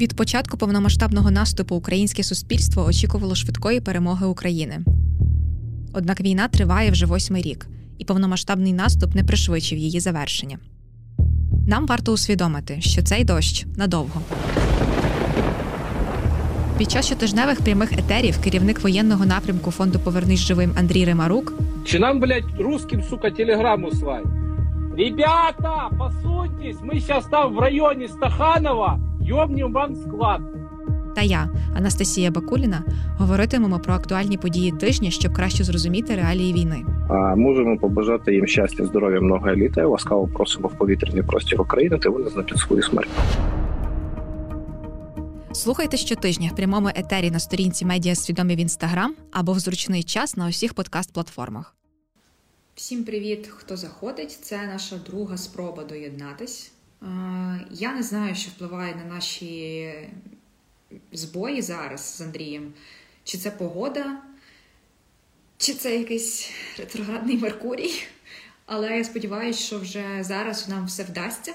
Від 0.00 0.16
початку 0.16 0.56
повномасштабного 0.56 1.30
наступу 1.30 1.76
українське 1.76 2.22
суспільство 2.22 2.84
очікувало 2.84 3.34
швидкої 3.34 3.80
перемоги 3.80 4.26
України. 4.26 4.80
Однак 5.92 6.20
війна 6.20 6.48
триває 6.48 6.90
вже 6.90 7.06
восьмий 7.06 7.42
рік, 7.42 7.66
і 7.98 8.04
повномасштабний 8.04 8.72
наступ 8.72 9.14
не 9.14 9.24
пришвидшив 9.24 9.78
її 9.78 10.00
завершення. 10.00 10.58
Нам 11.66 11.86
варто 11.86 12.12
усвідомити, 12.12 12.80
що 12.80 13.02
цей 13.02 13.24
дощ 13.24 13.66
надовго. 13.76 14.20
Під 16.78 16.90
час 16.90 17.06
щотижневих 17.06 17.60
прямих 17.60 17.92
етерів 17.92 18.38
керівник 18.42 18.80
воєнного 18.82 19.26
напрямку 19.26 19.70
фонду 19.70 19.98
Повернись 19.98 20.40
живим 20.40 20.72
Андрій 20.78 21.04
Римарук 21.04 21.54
Чи 21.84 21.98
нам, 21.98 22.20
блядь, 22.20 22.60
русским, 22.60 23.02
сука, 23.02 23.30
телеграмму 23.30 23.90
слать? 23.90 24.24
Ребята, 24.98 25.90
посуньтесь, 25.98 26.80
мы 26.82 27.00
сейчас 27.00 27.24
там 27.30 27.54
в 27.54 27.58
районе 27.58 28.08
Стаханова 28.08 29.09
ёбнем 29.30 29.72
вам 29.72 29.96
склад. 29.96 30.40
та 31.16 31.22
я, 31.22 31.48
Анастасія 31.76 32.30
Бакуліна, 32.30 32.84
говоритимемо 33.18 33.78
про 33.78 33.94
актуальні 33.94 34.36
події 34.36 34.72
тижня, 34.72 35.10
щоб 35.10 35.32
краще 35.32 35.64
зрозуміти 35.64 36.16
реалії 36.16 36.52
війни. 36.52 36.84
А 37.08 37.36
можемо 37.36 37.78
побажати 37.78 38.34
їм 38.34 38.46
щастя, 38.46 38.86
здоров'я, 38.86 39.20
много 39.20 39.54
літа. 39.54 39.86
Ласкаво 39.86 40.28
просимо 40.28 40.68
в 40.68 40.78
повітряний 40.78 41.22
простір 41.22 41.60
України 41.60 41.98
та 41.98 42.10
визнати 42.10 42.56
свою 42.56 42.82
смерть. 42.82 43.10
Слухайте 45.52 45.96
щотижня 45.96 46.50
в 46.52 46.56
прямому 46.56 46.88
етері 46.94 47.30
на 47.30 47.38
сторінці 47.38 47.84
Медіа 47.84 48.14
Свідомі 48.14 48.56
в 48.56 48.58
інстаграм 48.58 49.14
або 49.32 49.52
в 49.52 49.58
зручний 49.58 50.02
час 50.02 50.36
на 50.36 50.48
усіх 50.48 50.74
подкаст-платформах. 50.74 51.64
Всім 52.74 53.04
привіт, 53.04 53.50
хто 53.56 53.76
заходить. 53.76 54.30
Це 54.30 54.66
наша 54.72 54.96
друга 55.06 55.36
спроба 55.36 55.84
доєднатись. 55.84 56.72
Е, 57.02 57.66
Я 57.70 57.94
не 57.94 58.02
знаю, 58.02 58.34
що 58.34 58.50
впливає 58.50 58.94
на 58.94 59.04
наші 59.14 59.92
збої 61.12 61.62
зараз 61.62 62.00
з 62.00 62.20
Андрієм. 62.20 62.72
Чи 63.24 63.38
це 63.38 63.50
погода, 63.50 64.22
чи 65.56 65.74
це 65.74 65.98
якийсь 65.98 66.50
ретроградний 66.78 67.36
Меркурій. 67.38 67.92
Але 68.66 68.96
я 68.96 69.04
сподіваюся, 69.04 69.60
що 69.60 69.78
вже 69.78 70.04
зараз 70.20 70.68
нам 70.68 70.86
все 70.86 71.04
вдасться. 71.04 71.54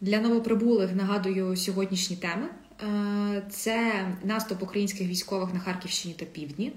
Для 0.00 0.20
новоприбулих 0.20 0.94
нагадую 0.94 1.56
сьогоднішні 1.56 2.16
теми. 2.16 2.48
Е, 2.82 3.42
Це 3.50 4.06
наступ 4.24 4.62
українських 4.62 5.08
військових 5.08 5.54
на 5.54 5.60
Харківщині 5.60 6.14
та 6.14 6.24
Півдні, 6.24 6.72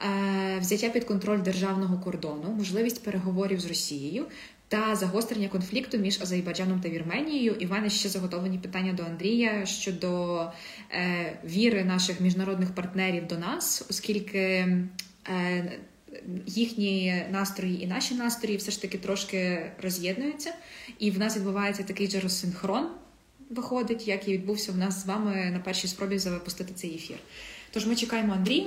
е, 0.00 0.58
взяття 0.58 0.88
під 0.88 1.04
контроль 1.04 1.42
державного 1.42 1.98
кордону, 1.98 2.54
можливість 2.58 3.04
переговорів 3.04 3.60
з 3.60 3.66
Росією 3.66 4.26
та 4.74 4.96
загострення 4.96 5.48
конфлікту 5.48 5.98
між 5.98 6.22
Азербайджаном 6.22 6.80
та 6.80 6.88
Вірменією. 6.88 7.56
І 7.58 7.66
в 7.66 7.70
мене 7.70 7.90
ще 7.90 8.08
заготовлені 8.08 8.58
питання 8.58 8.92
до 8.92 9.02
Андрія 9.02 9.66
щодо 9.66 10.40
е, 10.90 11.38
віри 11.44 11.84
наших 11.84 12.20
міжнародних 12.20 12.74
партнерів 12.74 13.26
до 13.26 13.38
нас, 13.38 13.86
оскільки 13.90 14.38
е, 14.38 15.72
їхні 16.46 17.22
настрої 17.30 17.82
і 17.82 17.86
наші 17.86 18.14
настрої 18.14 18.56
все 18.56 18.70
ж 18.70 18.82
таки 18.82 18.98
трошки 18.98 19.70
роз'єднуються, 19.82 20.54
і 20.98 21.10
в 21.10 21.18
нас 21.18 21.36
відбувається 21.36 21.82
такий 21.82 22.10
же 22.10 22.20
розсинхрон. 22.20 22.88
Виходить, 23.50 24.08
як 24.08 24.28
і 24.28 24.32
відбувся 24.32 24.72
в 24.72 24.76
нас 24.76 25.02
з 25.02 25.06
вами 25.06 25.50
на 25.52 25.58
першій 25.58 25.88
спробі 25.88 26.18
запустити 26.18 26.74
цей 26.74 26.94
ефір. 26.94 27.16
Тож 27.70 27.86
ми 27.86 27.96
чекаємо 27.96 28.32
Андрія 28.32 28.66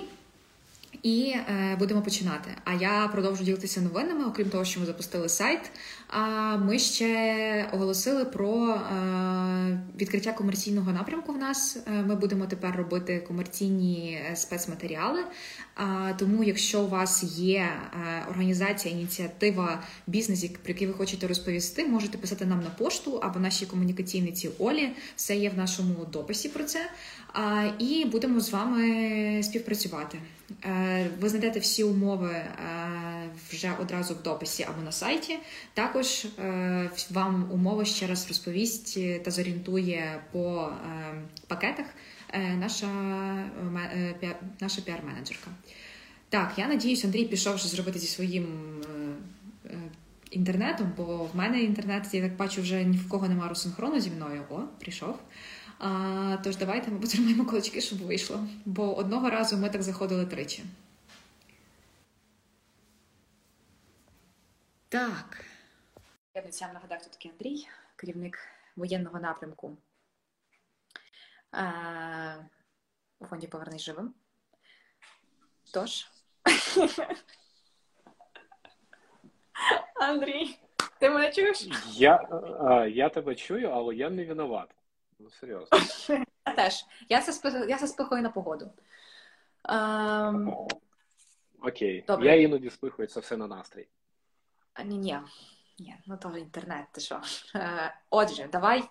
і 1.04 1.34
е, 1.36 1.76
будемо 1.80 2.02
починати. 2.02 2.50
А 2.64 2.74
я 2.74 3.10
продовжу 3.12 3.44
ділитися 3.44 3.82
новинами. 3.82 4.26
Окрім 4.26 4.50
того, 4.50 4.66
що 4.66 4.80
ми 4.80 4.86
запустили 4.86 5.30
сайт. 5.30 5.72
А 6.08 6.58
ми 6.58 6.80
ще 6.80 7.70
оголосили 7.74 8.26
про 8.26 8.70
е, 8.70 9.80
відкриття 10.00 10.34
комерційного 10.34 10.92
напрямку. 10.92 11.34
В 11.34 11.38
нас 11.38 11.78
Е, 11.88 11.92
ми 11.92 12.16
будемо 12.16 12.46
тепер 12.46 12.76
робити 12.76 13.20
комерційні 13.28 14.22
е, 14.32 14.36
спецматеріали. 14.36 15.24
А, 15.76 16.14
тому, 16.20 16.44
якщо 16.44 16.82
у 16.82 16.88
вас 16.88 17.24
є 17.38 17.60
е, 17.60 18.26
організація, 18.30 18.94
ініціатива, 18.94 19.84
бізнес, 20.08 20.44
про 20.44 20.74
який 20.74 20.88
ви 20.88 20.94
хочете 20.94 21.28
розповісти, 21.28 21.86
можете 21.86 22.18
писати 22.18 22.46
нам 22.46 22.60
на 22.60 22.70
пошту 22.70 23.18
або 23.18 23.40
нашій 23.40 23.66
комунікаційниці 23.66 24.50
Олі. 24.60 24.90
Все 25.16 25.36
є 25.36 25.50
в 25.50 25.58
нашому 25.58 26.06
дописі 26.06 26.50
про 26.50 26.64
це. 26.64 26.80
І 27.80 28.06
будемо 28.06 28.40
з 28.40 28.50
вами 28.50 29.44
співпрацювати. 29.44 30.20
Е, 30.66 31.10
Ви 31.20 31.30
знайдете 31.30 31.60
всі 31.60 31.84
умови 31.84 32.32
е, 32.32 32.50
вже 33.50 33.72
одразу 33.82 34.14
в 34.14 34.24
дописі 34.24 34.64
або 34.64 34.82
на 34.82 34.92
сайті. 34.92 35.40
Також 35.74 36.26
е, 36.26 36.90
вам 37.12 37.50
умови 37.52 37.86
ще 37.86 38.08
раз 38.08 38.28
розповість 38.28 39.24
та 39.24 39.32
зорієнтує 39.32 40.22
по 40.32 40.70
пакетах 41.48 41.86
наша, 42.58 42.88
наша 44.60 44.82
піар-менеджерка. 44.82 45.48
Так, 46.30 46.54
я 46.58 46.68
надіюсь, 46.68 47.06
Андрій 47.06 47.26
пішов 47.26 47.56
вже 47.56 47.68
зробити 47.68 48.00
зі 48.00 48.08
своїм 48.08 48.46
інтернетом, 50.32 50.92
бо 50.98 51.30
в 51.34 51.36
мене 51.36 51.62
інтернет, 51.62 52.14
я 52.14 52.22
так 52.22 52.36
бачу, 52.36 52.62
вже 52.62 52.84
ні 52.84 52.98
в 52.98 53.10
кого 53.10 53.28
немає 53.28 53.50
розсинхрону 53.50 54.00
зі 54.00 54.10
мною. 54.10 54.44
О, 54.50 54.60
прийшов. 54.80 55.16
А, 55.80 56.38
тож 56.44 56.58
давайте 56.58 56.92
ми 56.92 57.00
потримаємо 57.00 57.46
кулачки, 57.46 57.82
щоб 57.82 58.00
вийшло. 58.00 58.48
Бо 58.66 58.96
одного 58.98 59.30
разу 59.30 59.58
ми 59.58 59.70
так 59.70 59.84
заходили 59.84 60.26
тричі. 60.26 60.64
Так. 64.90 65.46
Я 66.34 66.42
бійцям 66.42 66.74
нагадаю, 66.74 67.02
хто 67.02 67.10
такий 67.10 67.32
Андрій, 67.32 67.68
керівник 67.96 68.40
воєнного 68.76 69.20
напрямку 69.20 69.78
е, 71.54 72.50
у 73.20 73.26
фонді 73.26 73.48
Повернись 73.48 73.82
живим. 73.82 74.14
Тож. 75.74 76.08
Андрій, 79.96 80.60
ти 81.00 81.10
мене 81.10 81.32
чуєш? 81.32 81.68
Я, 81.94 82.28
я 82.94 83.10
тебе 83.10 83.36
чую, 83.36 83.70
але 83.70 83.96
я 83.96 84.10
не 84.10 84.26
виноват. 84.26 84.77
Ну, 85.20 85.30
серйозно. 85.32 85.78
Я 86.46 86.54
теж. 86.56 86.86
Я 87.10 87.22
це, 87.22 87.32
спи- 87.32 87.70
я 87.70 87.78
це 87.78 87.88
спихаю 87.88 88.24
на 88.24 88.30
погоду. 88.30 88.72
Ем, 89.70 90.54
Окей. 91.62 92.04
Добре. 92.08 92.28
Я 92.28 92.36
іноді 92.36 92.70
спихую 92.70 93.08
це 93.08 93.20
все 93.20 93.38
на 93.38 93.48
настрій. 93.48 93.88
а, 94.74 94.84
ні, 94.84 94.98
ні. 94.98 95.20
Ні, 95.80 95.96
ну 96.06 96.18
то 96.18 96.38
інтернет, 96.38 96.86
ти 96.92 97.02
що? 97.02 97.22
Е, 97.56 97.96
отже, 98.10 98.48
давай. 98.52 98.84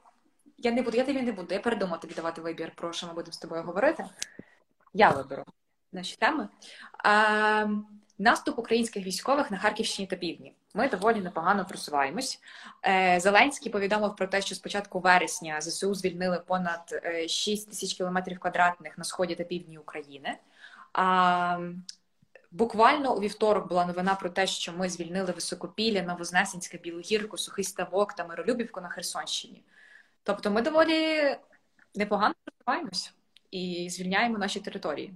Я 0.59 0.73
не 0.73 0.83
буду, 0.83 0.97
я 0.97 1.05
тобі 1.05 1.23
не 1.23 1.33
буду. 1.33 1.55
Я 1.55 1.61
передумала 1.61 1.99
тобі 1.99 2.15
давати 2.15 2.41
вибір, 2.41 2.73
про 2.77 2.93
що 2.93 3.07
ми 3.07 3.13
будемо 3.15 3.33
з 3.33 3.39
тобою 3.39 3.63
говорити. 3.63 4.05
Я 4.95 5.11
виберу 5.11 5.45
наші 5.93 6.17
теми. 6.17 6.49
Е, 7.07 7.69
наступ 8.19 8.59
українських 8.59 9.07
військових 9.07 9.51
на 9.51 9.59
Харківщині 9.59 10.07
та 10.09 10.17
Півдні. 10.17 10.55
Ми 10.77 10.89
доволі 10.89 11.21
непогано 11.21 11.65
просуваємось. 11.65 12.41
Е, 12.85 13.21
Зеленський 13.21 13.73
повідомив 13.73 14.17
про 14.17 14.27
те, 14.27 14.43
що 14.43 14.55
з 14.55 14.59
початку 14.59 15.01
вересня 15.01 15.61
ЗСУ 15.61 15.95
звільнили 15.95 16.43
понад 16.47 17.01
е, 17.05 17.29
6 17.29 17.71
тисяч 17.71 17.95
кілометрів 17.95 18.39
квадратних 18.39 18.99
на 18.99 19.05
сході 19.05 19.35
та 19.35 19.45
півдні 19.45 19.79
України. 19.79 20.39
Буквально 22.51 23.17
у 23.17 23.21
вівторок 23.21 23.69
була 23.69 23.87
новина 23.87 24.15
про 24.15 24.31
те, 24.31 24.47
що 24.47 24.73
ми 24.73 24.89
звільнили 24.89 25.33
Високопілля, 25.33 26.03
Новознесенське, 26.03 26.79
Білогірку, 26.79 27.39
Сухий 27.39 27.65
Ставок 27.65 28.13
та 28.13 28.27
Миролюбівку 28.27 28.81
на 28.81 28.89
Херсонщині. 28.89 29.63
Тобто 30.23 30.51
ми 30.51 30.63
доволі 30.63 31.37
непогано 31.95 32.35
просуваємось 32.45 33.13
і 33.51 33.91
звільняємо 33.91 34.39
наші 34.39 34.61
території. 34.61 35.15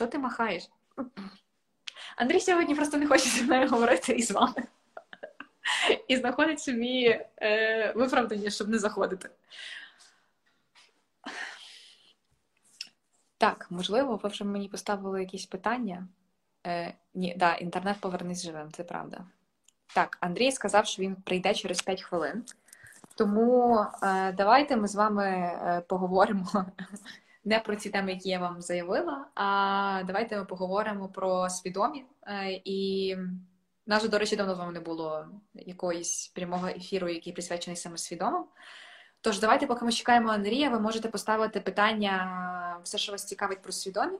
Що 0.00 0.06
ти 0.06 0.18
махаєш? 0.18 0.68
Андрій 2.16 2.40
сьогодні 2.40 2.74
просто 2.74 2.96
не 2.96 3.06
хоче 3.06 3.28
зі 3.28 3.42
мною 3.42 3.68
говорити 3.68 4.12
і 4.12 4.22
з 4.22 4.30
вами. 4.30 4.62
І 6.08 6.16
знаходить 6.16 6.60
собі 6.60 7.24
е, 7.42 7.92
виправдання, 7.92 8.50
щоб 8.50 8.68
не 8.68 8.78
заходити. 8.78 9.30
Так, 13.38 13.66
можливо, 13.70 14.20
ви 14.22 14.28
вже 14.28 14.44
мені 14.44 14.68
поставили 14.68 15.20
якісь 15.20 15.46
питання. 15.46 16.08
Е, 16.66 16.94
ні, 17.14 17.34
да, 17.38 17.54
інтернет 17.54 17.96
повернись 18.00 18.42
живим, 18.42 18.72
це 18.72 18.84
правда. 18.84 19.24
Так, 19.94 20.18
Андрій 20.20 20.52
сказав, 20.52 20.86
що 20.86 21.02
він 21.02 21.14
прийде 21.14 21.54
через 21.54 21.82
5 21.82 22.02
хвилин. 22.02 22.44
Тому 23.14 23.78
е, 24.02 24.32
давайте 24.32 24.76
ми 24.76 24.88
з 24.88 24.94
вами 24.94 25.26
е, 25.26 25.82
поговоримо 25.88 26.66
не 27.44 27.60
про 27.60 27.76
ці 27.76 27.90
теми, 27.90 28.12
які 28.12 28.28
я 28.28 28.38
вам 28.38 28.60
заявила, 28.60 29.26
а 29.34 30.02
давайте 30.06 30.36
ми 30.36 30.44
поговоримо 30.44 31.08
про 31.08 31.50
свідомі. 31.50 32.04
Е, 32.26 32.60
і 32.64 33.14
в 33.86 33.90
нас, 33.90 34.08
до 34.08 34.18
речі, 34.18 34.36
давно 34.36 34.54
з 34.54 34.58
вами 34.58 34.72
не 34.72 34.80
було 34.80 35.26
якоїсь 35.54 36.28
прямого 36.28 36.68
ефіру, 36.68 37.08
який 37.08 37.32
присвячений 37.32 37.76
саме 37.76 37.98
свідомим. 37.98 38.44
Тож 39.20 39.40
давайте, 39.40 39.66
поки 39.66 39.84
ми 39.84 39.92
чекаємо 39.92 40.30
Андрія, 40.30 40.70
ви 40.70 40.80
можете 40.80 41.08
поставити 41.08 41.60
питання, 41.60 42.80
все, 42.84 42.98
що 42.98 43.12
вас 43.12 43.24
цікавить 43.24 43.62
про 43.62 43.72
свідомі, 43.72 44.18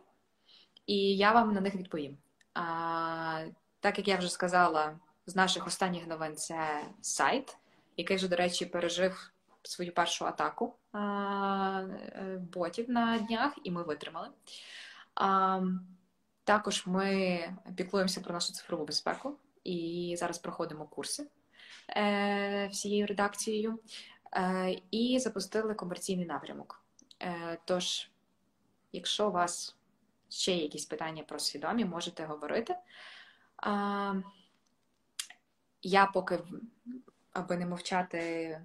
і 0.87 1.17
я 1.17 1.33
вам 1.33 1.55
на 1.55 1.61
них 1.61 1.75
відповім. 1.75 2.19
А, 2.55 3.45
Так 3.81 3.99
як 3.99 4.09
я 4.09 4.17
вже 4.17 4.29
сказала, 4.29 4.99
з 5.27 5.37
наших 5.37 5.67
останніх 5.67 6.07
новин 6.07 6.37
це 6.37 6.81
сайт, 7.01 7.57
який 7.97 8.17
вже, 8.17 8.29
до 8.29 8.37
речі, 8.37 8.67
пережив 8.67 9.33
свою 9.63 9.95
першу 9.95 10.27
атаку 10.27 10.77
е, 10.95 10.99
ботів 12.53 12.91
на 12.91 13.19
днях, 13.19 13.53
і 13.65 13.71
ми 13.71 13.83
витримали. 13.83 14.29
Також 16.45 16.87
ми 16.87 17.41
піклуємося 17.77 18.21
про 18.21 18.35
нашу 18.35 18.53
цифрову 18.53 18.85
безпеку 18.85 19.37
і 19.65 20.17
зараз 20.19 20.39
проходимо 20.39 20.85
курси 20.87 21.27
е, 21.97 22.69
всією 22.73 23.07
редакцією. 23.07 23.79
Е, 24.37 24.77
і 24.91 25.19
запустили 25.19 25.75
комерційний 25.75 26.27
напрямок. 26.27 26.85
Тож, 27.65 28.11
якщо 28.93 29.29
у 29.29 29.33
вас 29.33 29.77
ще 30.29 30.53
якісь 30.53 30.85
питання 30.85 31.23
про 31.23 31.39
свідомі, 31.39 31.85
можете 31.85 32.25
говорити. 32.25 32.77
Я 35.83 36.07
поки, 36.07 36.39
аби 37.33 37.57
не 37.57 37.67
мовчати, 37.67 38.61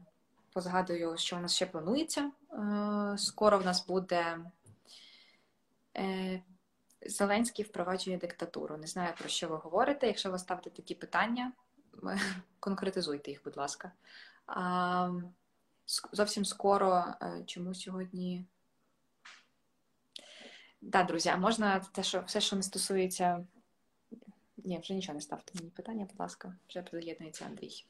позгадую, 0.55 1.17
що 1.17 1.37
у 1.37 1.39
нас 1.39 1.55
ще 1.55 1.65
планується. 1.65 2.31
Е, 2.53 3.17
скоро 3.17 3.59
в 3.59 3.65
нас 3.65 3.87
буде 3.87 4.37
Зеленський 7.05 7.65
впроваджує 7.65 8.17
диктатуру. 8.17 8.77
Не 8.77 8.87
знаю, 8.87 9.13
про 9.17 9.29
що 9.29 9.47
ви 9.47 9.55
говорите. 9.55 10.07
Якщо 10.07 10.31
ви 10.31 10.39
ставите 10.39 10.69
такі 10.69 10.95
питання, 10.95 11.51
конкретизуйте 12.59 13.31
їх, 13.31 13.43
будь 13.43 13.57
ласка 13.57 13.91
зовсім 16.11 16.45
скоро. 16.45 17.05
Е, 17.21 17.43
чому 17.45 17.73
сьогодні? 17.73 18.45
Так, 20.15 20.25
да, 20.81 21.03
друзі, 21.03 21.29
а 21.29 21.37
можна 21.37 21.79
те, 21.79 22.03
що 22.03 22.23
все, 22.27 22.41
що 22.41 22.55
не 22.55 22.63
стосується. 22.63 23.45
Ні, 24.57 24.79
вже 24.79 24.93
нічого 24.93 25.13
не 25.13 25.21
ставте 25.21 25.51
мені 25.55 25.69
питання, 25.71 26.05
будь 26.05 26.19
ласка, 26.19 26.55
вже 26.69 26.81
приєднується 26.81 27.45
Андрій. 27.45 27.85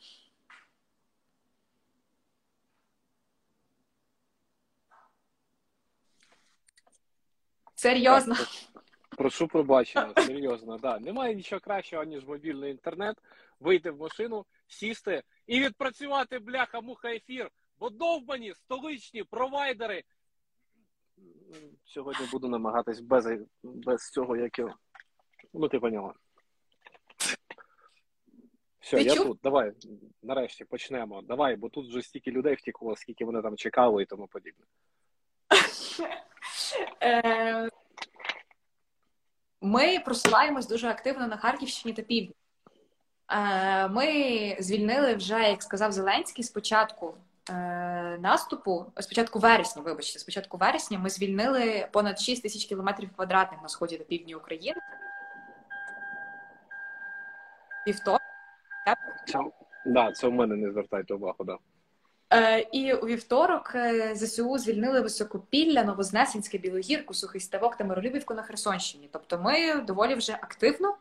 Серйозно. 7.86 8.36
Прошу 9.18 9.48
пробачення, 9.48 10.14
серйозно, 10.18 10.78
да. 10.78 11.00
Немає 11.00 11.36
нічого 11.36 11.60
кращого, 11.60 12.04
ніж 12.04 12.26
мобільний 12.26 12.72
інтернет, 12.72 13.18
вийти 13.60 13.92
в 13.92 13.98
машину, 13.98 14.46
сісти 14.68 15.24
і 15.48 15.60
відпрацювати 15.60 16.40
бляха-муха 16.40 17.16
ефір 17.16 17.50
Бо 17.80 17.90
довбані 17.90 18.54
столичні 18.54 19.24
провайдери. 19.24 20.04
Сьогодні 21.84 22.28
буду 22.32 22.50
намагатись 22.50 23.00
без 23.00 23.28
без 23.64 24.10
цього, 24.10 24.38
як 24.38 24.60
я. 24.60 24.76
Ну, 25.54 25.68
ти 25.68 25.80
поняла. 25.80 26.14
Все, 28.80 28.98
ти 28.98 29.04
я 29.04 29.16
чув? 29.16 29.26
тут. 29.26 29.40
Давай, 29.44 29.72
нарешті 30.24 30.66
почнемо. 30.66 31.22
Давай, 31.22 31.56
бо 31.56 31.70
тут 31.70 31.90
вже 31.90 32.02
стільки 32.02 32.32
людей 32.32 32.56
втікло, 32.56 32.96
скільки 32.96 33.26
вони 33.26 33.42
там 33.42 33.58
чекали 33.58 34.04
і 34.04 34.06
тому 34.06 34.28
подібне. 34.28 34.66
Ми 39.65 40.00
просуваємось 40.00 40.67
дуже 40.67 40.88
активно 40.88 41.27
на 41.27 41.38
Харківщині 41.38 41.94
та 41.94 42.01
Півдні. 42.01 42.35
Е, 43.31 43.88
ми 43.88 44.07
звільнили 44.59 45.15
вже, 45.15 45.50
як 45.50 45.63
сказав 45.63 45.91
Зеленський, 45.91 46.44
спочатку 46.44 47.13
Е, 47.50 48.17
наступу, 48.21 48.85
спочатку 49.00 49.39
вересня, 49.39 49.81
вибачте, 49.81 50.19
спочатку 50.19 50.57
вересня 50.57 51.00
ми 51.00 51.09
звільнили 51.09 51.88
понад 51.91 52.19
6 52.19 52.44
тисяч 52.44 52.65
кілометрів 52.65 53.09
квадратних 53.15 53.62
на 53.62 53.69
сході 53.69 53.97
та 53.97 54.03
півдні 54.03 54.35
України. 54.35 54.81
Вівторок. 57.88 58.21
Це, 59.27 59.39
да, 59.85 60.12
це 60.12 60.27
в 60.27 60.33
мене 60.33 60.56
не 60.56 60.71
звертайте 60.71 61.13
увагу, 61.13 61.44
да. 61.44 61.57
Е, 62.36 62.68
І 62.72 62.94
у 62.94 63.06
вівторок 63.06 63.72
е, 63.76 64.16
ЗСУ 64.16 64.58
звільнили 64.58 65.02
Високопілля, 65.02 65.84
Новознесенське, 65.84 66.58
Білогірку, 66.58 67.14
Сухий 67.14 67.42
Ставок 67.42 67.76
та 67.76 67.84
Миролюбівку 67.84 68.34
на 68.34 68.42
Херсонщині. 68.42 69.10
Тобто 69.12 69.40
ми 69.40 69.76
доволі 69.76 70.16
вже 70.16 70.34
активно 70.34 70.96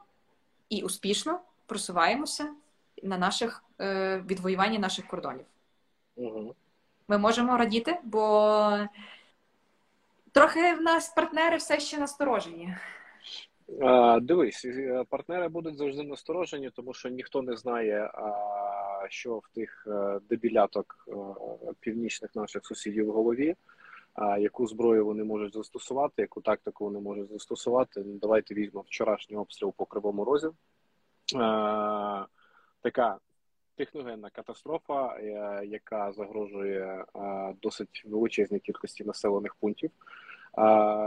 і 0.68 0.82
успішно 0.82 1.40
просуваємося 1.66 2.46
на 3.02 3.18
наших 3.18 3.64
е, 3.80 4.22
відвоюванні 4.26 4.78
наших 4.78 5.06
кордонів. 5.06 5.44
Угу. 6.16 6.54
Ми 7.08 7.18
можемо 7.18 7.56
радіти, 7.56 7.98
бо 8.04 8.78
трохи 10.32 10.74
в 10.74 10.82
нас 10.82 11.08
партнери 11.08 11.56
все 11.56 11.80
ще 11.80 11.98
насторожені. 11.98 12.76
А, 13.80 14.20
Дивись, 14.20 14.64
е, 14.64 15.04
партнери 15.08 15.48
будуть 15.48 15.76
завжди 15.76 16.02
насторожені, 16.02 16.70
тому 16.70 16.94
що 16.94 17.08
ніхто 17.08 17.42
не 17.42 17.56
знає, 17.56 18.10
що 19.08 19.38
в 19.38 19.48
тих 19.54 19.86
е, 19.86 20.20
дебіляток 20.30 21.08
е, 21.08 21.12
північних 21.80 22.34
наших 22.34 22.66
сусідів 22.66 23.06
в 23.06 23.12
голові, 23.12 23.54
яку 24.38 24.66
зброю 24.66 25.04
вони 25.04 25.24
можуть 25.24 25.54
застосувати, 25.54 26.22
яку 26.22 26.40
тактику 26.40 26.84
вони 26.84 27.00
можуть 27.00 27.30
застосувати. 27.30 28.02
Давайте 28.04 28.54
візьмемо 28.54 28.84
вчорашній 28.86 29.36
обстріл 29.36 29.74
по 29.76 29.86
кривому 29.86 30.24
розі. 30.24 30.48
Така 32.82 33.18
техногенна 33.76 34.30
катастрофа, 34.30 35.16
е, 35.16 35.60
яка 35.66 36.12
загрожує 36.12 37.04
е, 37.16 37.54
досить 37.62 38.02
величезній 38.06 38.60
кількості 38.60 39.04
населених 39.04 39.54
пунктів. 39.54 39.90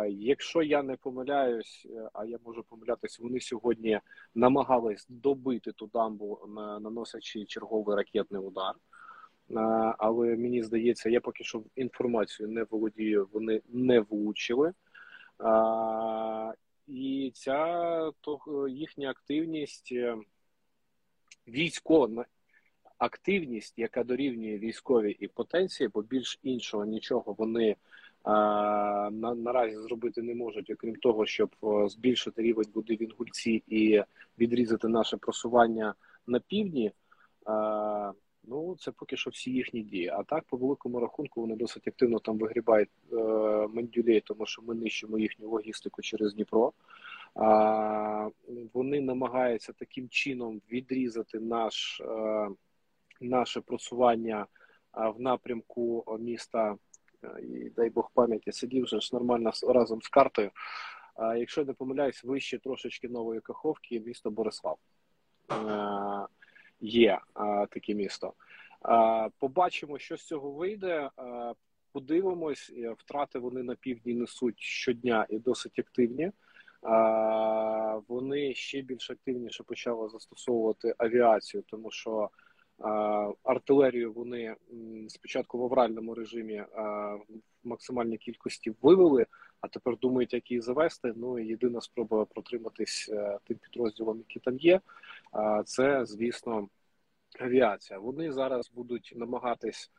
Якщо 0.10 0.62
я 0.62 0.84
не 0.84 0.96
помиляюсь, 0.96 1.88
е, 1.90 2.10
а 2.14 2.26
я 2.26 2.40
можу 2.46 2.64
помилятися, 2.64 3.24
вони 3.24 3.40
сьогодні 3.40 4.00
намагались 4.36 5.06
добити 5.10 5.72
ту 5.72 5.88
дамбу, 5.94 6.40
наносячи 6.82 7.46
черговий 7.46 7.96
ракетний 7.96 8.42
удар. 8.42 8.76
Але 9.98 10.36
мені 10.36 10.64
здається, 10.64 11.10
я 11.10 11.22
поки 11.22 11.44
що 11.44 11.64
інформацію 11.76 12.50
не 12.50 12.64
володію, 12.64 13.30
вони 13.34 13.62
не 13.70 14.00
влучили. 14.00 14.74
І 16.88 17.32
ця 17.36 18.12
то 18.22 18.68
їхня 18.68 19.10
активність 19.10 19.94
військова 21.48 22.26
активність, 22.98 23.74
яка 23.78 24.04
дорівнює 24.04 24.58
військовій 24.58 25.18
і 25.20 25.28
потенції, 25.28 25.90
бо 25.94 26.02
більш 26.02 26.40
іншого 26.44 26.86
нічого 26.86 27.34
вони 27.38 27.76
на, 29.12 29.36
наразі 29.36 29.76
зробити 29.76 30.22
не 30.22 30.36
можуть, 30.36 30.70
окрім 30.70 30.96
того, 30.96 31.26
щоб 31.26 31.56
збільшити 31.88 32.42
рівень 32.42 32.68
води 32.74 32.96
в 32.96 33.04
Інгульці 33.04 33.64
і 33.68 34.04
відрізати 34.40 34.88
наше 34.88 35.18
просування 35.18 35.94
на 36.28 36.40
півдні. 36.40 36.92
Ну, 38.50 38.76
це 38.80 38.92
поки 38.92 39.18
що 39.18 39.30
всі 39.30 39.52
їхні 39.52 39.82
дії. 39.82 40.08
А 40.08 40.24
так, 40.24 40.44
по 40.44 40.58
великому 40.58 41.00
рахунку, 41.00 41.42
вони 41.42 41.56
досить 41.56 41.88
активно 41.88 42.20
там 42.20 42.38
вигрібають 42.38 42.90
е, 43.12 43.16
мандюлей, 43.74 44.22
тому 44.22 44.46
що 44.46 44.62
ми 44.62 44.76
нищимо 44.76 45.20
їхню 45.20 45.50
логістику 45.50 46.02
через 46.02 46.34
Дніпро. 46.34 46.74
А, 47.36 48.30
Вони 48.74 49.02
намагаються 49.02 49.74
таким 49.74 50.10
чином 50.10 50.62
відрізати 50.72 51.40
наш. 51.40 52.02
Е, 52.02 52.50
наше 53.22 53.62
просування 53.62 54.46
в 54.94 55.22
напрямку 55.22 56.18
міста, 56.20 56.76
і 57.42 57.70
дай 57.70 57.90
Бог 57.90 58.12
пам'яті, 58.14 58.52
сидів 58.52 58.84
вже 58.84 59.00
ж 59.00 59.10
нормально 59.14 59.52
разом 59.68 60.02
з 60.02 60.08
картою. 60.08 60.52
Якщо 61.38 61.66
не 61.66 61.74
помиляюсь, 61.74 62.24
вище 62.24 62.60
трошечки 62.60 63.10
нової 63.10 63.42
Каховки, 63.42 64.00
місто 64.00 64.32
Борислав 64.32 64.78
є 66.80 67.20
таке 67.70 67.94
місто. 67.94 68.34
Побачимо, 69.40 70.00
що 70.00 70.18
з 70.18 70.26
цього 70.26 70.52
вийде. 70.52 71.10
Подивимось, 71.92 72.74
втрати 72.98 73.40
вони 73.40 73.64
на 73.64 73.76
півдні 73.76 74.14
несуть 74.14 74.60
щодня 74.60 75.26
і 75.30 75.40
досить 75.40 75.80
активні. 75.80 76.32
Вони 78.08 78.54
ще 78.54 78.82
більш 78.82 79.12
активніше 79.12 79.64
почали 79.64 80.10
застосовувати 80.10 80.96
авіацію, 80.98 81.64
тому 81.68 81.92
що 81.92 82.30
Артилерію 83.44 84.14
вони 84.14 84.56
спочатку 85.08 85.58
в 85.58 85.64
авральному 85.64 86.14
режимі 86.14 86.64
в 87.64 87.68
максимальній 87.68 88.18
кількості 88.18 88.74
вивели, 88.82 89.26
а 89.62 89.68
тепер 89.68 89.98
думають, 89.98 90.34
як 90.34 90.52
її 90.52 90.62
завести. 90.62 91.14
Ну 91.16 91.40
і 91.40 91.48
єдина 91.48 91.82
спроба 91.82 92.26
протриматись 92.26 93.10
е, 93.14 93.40
тим 93.44 93.58
підрозділом, 93.58 94.18
які 94.18 94.40
там 94.40 94.58
є. 94.58 94.82
Це, 95.66 96.06
звісно, 96.06 96.68
авіація. 97.40 98.00
Вони 98.00 98.32
зараз 98.32 98.72
будуть 98.72 99.14
намагатись 99.16 99.92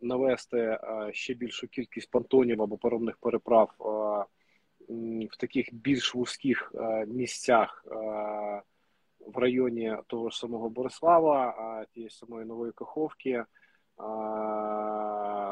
навести 0.00 0.78
ще 1.12 1.34
більшу 1.34 1.68
кількість 1.68 2.10
понтонів 2.10 2.62
або 2.62 2.78
паромних 2.78 3.16
переправ 3.16 3.70
в 5.30 5.36
таких 5.38 5.74
більш 5.74 6.14
вузьких 6.14 6.72
місцях 7.06 7.84
в 9.26 9.38
районі 9.38 9.96
того 10.06 10.30
ж 10.30 10.38
самого 10.38 10.68
Борислава, 10.68 11.84
тієї 11.94 12.10
самої 12.10 12.46
Нової 12.46 12.72
Каховки, 12.72 13.44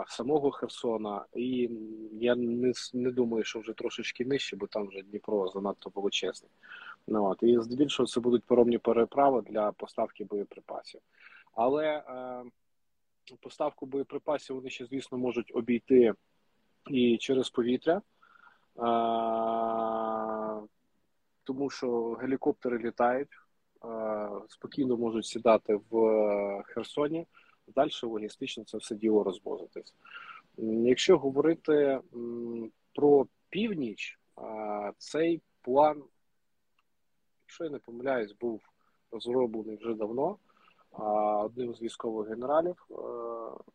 самого 0.06 0.50
Херсона. 0.50 1.24
І 1.34 1.70
я 2.12 2.34
не 2.34 2.72
не 2.94 3.10
думаю, 3.10 3.44
що 3.44 3.60
вже 3.60 3.72
трошечки 3.72 4.24
нижче, 4.24 4.56
бо 4.56 4.66
там 4.66 4.86
вже 4.88 5.02
Дніпро 5.02 5.48
занадто 5.48 5.92
величезний. 5.94 6.50
Ну, 7.06 7.24
от, 7.24 7.42
І 7.42 7.60
здебільшого 7.60 8.06
це 8.06 8.20
будуть 8.20 8.44
поромні 8.44 8.78
переправи 8.78 9.42
для 9.42 9.72
поставки 9.72 10.24
боєприпасів. 10.24 11.00
Але 11.54 11.86
е, 11.86 12.44
поставку 13.40 13.86
боєприпасів 13.86 14.56
вони 14.56 14.70
ще, 14.70 14.86
звісно, 14.86 15.18
можуть 15.18 15.52
обійти 15.54 16.14
і 16.86 17.18
через 17.18 17.50
повітря, 17.50 17.94
е, 17.94 18.02
тому 21.44 21.70
що 21.70 22.12
гелікоптери 22.12 22.78
літають, 22.78 23.28
спокійно 24.48 24.96
можуть 24.96 25.26
сідати 25.26 25.80
в 25.90 26.62
Херсоні. 26.66 27.26
Далі 27.74 27.90
логістично 28.02 28.64
це 28.64 28.78
все 28.78 28.94
діло 28.94 29.24
розвозитись. 29.24 29.94
Якщо 30.84 31.18
говорити 31.18 32.00
про 32.94 33.26
північ, 33.50 34.18
цей 34.98 35.42
план, 35.62 36.02
якщо 37.42 37.64
я 37.64 37.70
не 37.70 37.78
помиляюсь, 37.78 38.32
був 38.32 38.60
розроблений 39.10 39.76
вже 39.76 39.94
давно 39.94 40.36
одним 41.44 41.74
з 41.74 41.82
військових 41.82 42.28
генералів. 42.28 42.86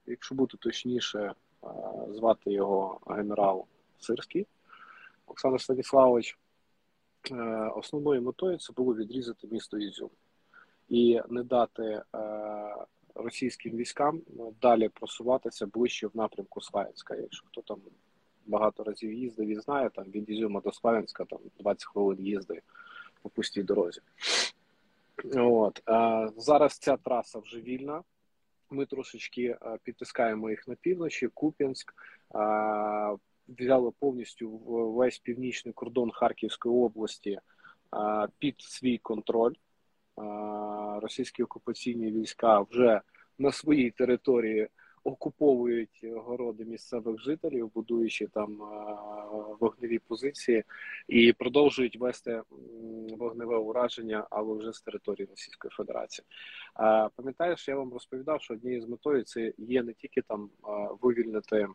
Якщо 0.05 0.35
бути 0.35 0.57
точніше, 0.57 1.33
звати 2.09 2.51
його 2.51 2.99
генерал 3.07 3.65
Сирський 3.99 4.47
Олександр 5.25 5.61
Станіславович, 5.61 6.39
основною 7.75 8.22
метою 8.22 8.57
це 8.57 8.74
було 8.74 8.96
відрізати 8.96 9.48
місто 9.48 9.77
Ізюм 9.77 10.10
і 10.89 11.22
не 11.29 11.43
дати 11.43 12.01
російським 13.15 13.77
військам 13.77 14.22
далі 14.62 14.89
просуватися 14.89 15.65
ближче 15.65 16.07
в 16.07 16.12
напрямку 16.17 16.62
Славянська. 16.62 17.15
Якщо 17.15 17.46
хто 17.48 17.62
там 17.62 17.77
багато 18.46 18.84
разів 18.84 19.13
їздив 19.13 19.50
і 19.50 19.55
знає, 19.55 19.89
там 19.89 20.05
від 20.05 20.29
Ізюма 20.29 20.62
до 20.62 20.72
Славянська 20.72 21.25
там 21.25 21.39
20 21.60 21.86
хвилин 21.86 22.19
їзди 22.19 22.62
по 23.22 23.29
пустій 23.29 23.63
дорозі. 23.63 24.01
От 25.36 25.81
Зараз 26.38 26.77
ця 26.77 26.98
траса 26.98 27.39
вже 27.39 27.62
вільна. 27.62 28.03
Ми 28.69 28.86
трошечки 28.86 29.57
підтискаємо 29.84 30.50
їх 30.50 30.67
на 30.67 30.75
півночі, 30.75 31.27
Куп'янськ. 31.27 31.93
Взяли 33.47 33.91
повністю 33.99 34.49
весь 34.67 35.19
північний 35.19 35.73
кордон 35.73 36.11
Харківської 36.11 36.75
області 36.75 37.39
під 38.39 38.55
свій 38.61 38.97
контроль 38.97 39.53
російські 41.01 41.43
окупаційні 41.43 42.11
війська 42.11 42.61
вже 42.61 43.01
на 43.37 43.51
своїй 43.51 43.91
території 43.91 44.67
окуповують 45.03 46.05
городи 46.15 46.65
місцевих 46.65 47.21
жителів, 47.21 47.71
будуючи 47.73 48.27
там 48.27 48.57
вогневі 49.59 49.99
позиції, 49.99 50.63
і 51.07 51.33
продовжують 51.33 51.97
вести 51.99 52.41
вогневе 53.17 53.57
ураження, 53.57 54.27
але 54.29 54.57
вже 54.57 54.73
з 54.73 54.81
території 54.81 55.27
Російської 55.29 55.71
Федерації. 55.71 56.25
Пам'ятаєш, 57.15 57.67
я 57.67 57.75
вам 57.75 57.93
розповідав, 57.93 58.41
що 58.41 58.53
однією 58.53 58.81
з 58.81 58.87
метою 58.87 59.23
це 59.23 59.53
є 59.57 59.83
не 59.83 59.93
тільки 59.93 60.21
там 60.21 60.49
вивільнити 61.01 61.67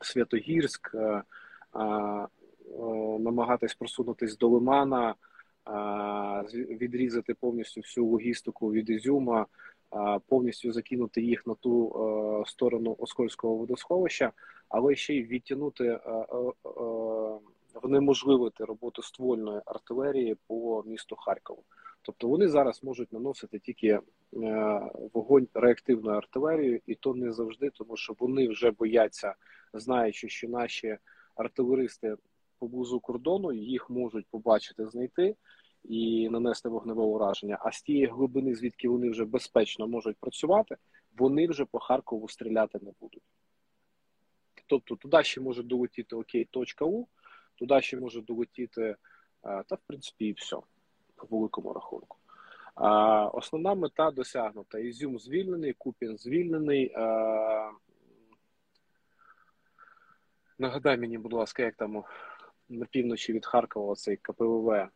Святогірськ, 0.00 0.94
намагатись 3.18 3.74
просунутись 3.74 4.38
до 4.38 4.48
Лимана 4.48 5.14
відрізати 6.52 7.34
повністю 7.34 7.80
всю 7.80 8.06
логістику 8.06 8.72
від 8.72 8.90
Ізюма, 8.90 9.46
повністю 10.28 10.72
закинути 10.72 11.22
їх 11.22 11.46
на 11.46 11.54
ту 11.54 11.88
е, 11.88 12.50
сторону 12.50 12.96
Оскольського 12.98 13.54
водосховища, 13.54 14.32
але 14.68 14.94
ще 14.94 15.14
й 15.14 15.24
відтягнути 15.24 15.84
е, 15.84 15.98
е, 15.98 16.26
внеможливити 17.82 18.64
роботу 18.64 19.02
ствольної 19.02 19.60
артилерії 19.66 20.36
по 20.46 20.82
місту 20.86 21.16
Харкову. 21.16 21.62
Тобто 22.02 22.28
вони 22.28 22.48
зараз 22.48 22.84
можуть 22.84 23.12
наносити 23.12 23.58
тільки 23.58 24.00
вогонь 25.12 25.48
реактивною 25.54 26.16
артилерією, 26.16 26.80
і 26.86 26.94
то 26.94 27.14
не 27.14 27.32
завжди, 27.32 27.70
тому 27.70 27.96
що 27.96 28.14
вони 28.18 28.48
вже 28.48 28.70
бояться, 28.70 29.34
знаючи, 29.74 30.28
що 30.28 30.48
наші 30.48 30.98
артилеристи 31.34 32.16
поблизу 32.58 33.00
кордону 33.00 33.52
їх 33.52 33.90
можуть 33.90 34.26
побачити, 34.30 34.86
знайти 34.86 35.36
і 35.84 36.28
нанести 36.28 36.68
вогневе 36.68 37.02
ураження. 37.02 37.58
А 37.60 37.72
з 37.72 37.82
тієї 37.82 38.06
глибини, 38.06 38.54
звідки 38.54 38.88
вони 38.88 39.10
вже 39.10 39.24
безпечно 39.24 39.88
можуть 39.88 40.16
працювати, 40.16 40.76
вони 41.16 41.48
вже 41.48 41.64
по 41.64 41.78
Харкову 41.78 42.28
стріляти 42.28 42.78
не 42.82 42.92
будуть. 43.00 43.22
Тобто 44.66 44.96
туди 44.96 45.22
ще 45.22 45.40
може 45.40 45.62
долетіти 45.62 46.16
окей, 46.16 46.48
У, 46.80 47.06
туди 47.54 47.80
ще 47.80 47.96
може 47.96 48.20
долетіти, 48.20 48.82
е, 48.82 48.96
та 49.42 49.74
в 49.74 49.78
принципі 49.86 50.26
і 50.26 50.32
все, 50.32 50.56
по 51.26 51.36
великому 51.36 51.72
рахунку. 51.72 52.16
А, 52.74 53.26
Основна 53.26 53.74
мета 53.74 54.10
досягнута. 54.10 54.78
Ізюм 54.78 55.18
звільнений, 55.18 55.72
Купін 55.72 56.18
звільнений. 56.18 56.92
А, 56.96 57.70
Нагадай 60.58 60.96
мені, 60.96 61.18
будь 61.18 61.32
ласка, 61.32 61.62
як 61.62 61.74
там 61.74 62.04
на 62.68 62.86
півночі 62.86 63.32
від 63.32 63.46
Харкова 63.46 63.94
цей 63.94 64.16
КПВВ 64.16 64.88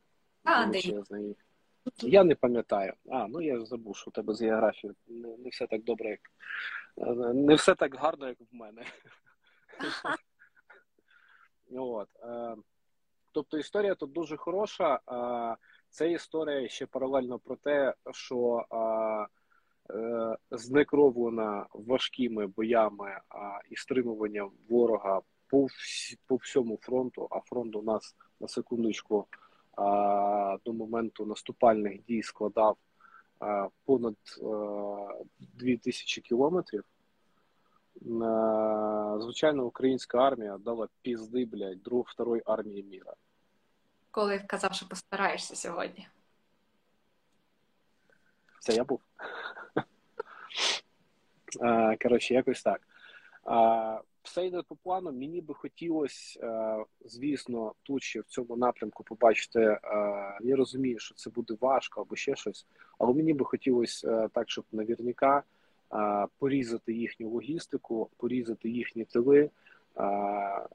а. 0.44 0.66
Я 1.98 2.24
не 2.24 2.34
пам'ятаю. 2.34 2.92
А, 3.10 3.26
ну 3.28 3.40
я 3.40 3.64
забув, 3.64 3.96
що 3.96 4.08
у 4.08 4.12
тебе 4.12 4.34
з 4.34 4.42
географією 4.42 4.96
не, 5.06 5.36
не 5.36 5.48
все 5.48 5.66
так 5.66 5.84
добре, 5.84 6.10
як 6.10 6.20
не 7.34 7.54
все 7.54 7.74
так 7.74 7.94
гарно, 7.94 8.28
як 8.28 8.38
в 8.40 8.54
мене. 8.54 8.84
От. 11.76 12.08
Е, 12.22 12.56
тобто 13.32 13.58
історія 13.58 13.94
тут 13.94 14.12
дуже 14.12 14.36
хороша. 14.36 15.00
Це 15.94 16.12
історія 16.12 16.68
ще 16.68 16.86
паралельно 16.86 17.38
про 17.38 17.56
те, 17.56 17.94
що 18.12 18.64
е, 19.90 20.36
знекровлена 20.50 21.66
важкими 21.72 22.46
боями 22.46 23.20
і 23.70 23.76
стримуванням 23.76 24.50
ворога 24.68 25.20
по, 25.50 25.66
по 26.26 26.36
всьому 26.36 26.78
фронту, 26.82 27.28
а 27.30 27.40
фронт 27.40 27.76
у 27.76 27.82
нас 27.82 28.16
на 28.40 28.48
секундочку 28.48 29.26
до 30.64 30.72
моменту 30.72 31.26
наступальних 31.26 32.04
дій 32.04 32.22
складав 32.22 32.76
понад 33.84 34.16
2000 35.38 36.20
кілометрів. 36.20 36.84
Звичайно, 39.18 39.66
українська 39.66 40.18
армія 40.18 40.58
дала 40.58 40.88
пізди, 41.02 41.44
блядь, 41.44 41.82
друг 41.82 42.04
второї 42.08 42.42
армії 42.46 42.82
міра. 42.82 43.14
Коли 44.14 44.38
казав, 44.38 44.74
що 44.74 44.88
постараєшся 44.88 45.56
сьогодні. 45.56 46.08
Це 48.60 48.74
я 48.74 48.84
був. 48.84 49.00
Коротше, 52.02 52.34
якось 52.34 52.62
так 52.62 52.80
все 54.24 54.46
йде 54.46 54.62
по 54.62 54.76
плану. 54.76 55.12
Мені 55.12 55.40
би 55.40 55.54
хотілося, 55.54 56.40
е, 56.42 56.84
звісно, 57.04 57.72
тут 57.82 58.02
ще 58.02 58.20
в 58.20 58.24
цьому 58.24 58.56
напрямку 58.56 59.04
побачити. 59.04 59.60
Е, 59.60 59.78
я 60.40 60.56
розумію, 60.56 60.98
що 60.98 61.14
це 61.14 61.30
буде 61.30 61.54
важко 61.60 62.00
або 62.00 62.16
ще 62.16 62.36
щось, 62.36 62.66
але 62.98 63.14
мені 63.14 63.32
би 63.32 63.44
хотілося 63.44 64.10
е, 64.10 64.28
так, 64.28 64.50
щоб 64.50 64.64
навірняка 64.72 65.42
порізати 66.38 66.92
їхню 66.92 67.30
логістику, 67.30 68.10
порізати 68.16 68.68
їхні 68.68 69.04
тили. 69.04 69.50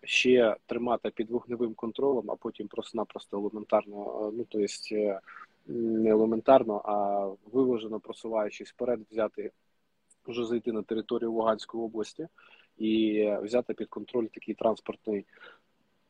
Ще 0.09 0.55
тримати 0.65 1.09
під 1.09 1.31
вогневим 1.31 1.73
контролем, 1.73 2.31
а 2.31 2.35
потім 2.35 2.67
просто-напросто 2.67 3.37
елементарно, 3.37 4.31
ну 4.33 4.43
то 4.43 4.59
есть 4.59 4.91
не 5.67 6.09
елементарно, 6.09 6.81
а 6.85 7.27
виважено 7.51 7.99
просуваючись 7.99 8.69
вперед, 8.69 8.99
взяти 9.11 9.51
вже 10.25 10.45
зайти 10.45 10.71
на 10.71 10.83
територію 10.83 11.31
Луганської 11.31 11.83
області 11.83 12.27
і 12.77 13.23
взяти 13.41 13.73
під 13.73 13.89
контроль 13.89 14.25
такий 14.25 14.55
транспортний 14.55 15.25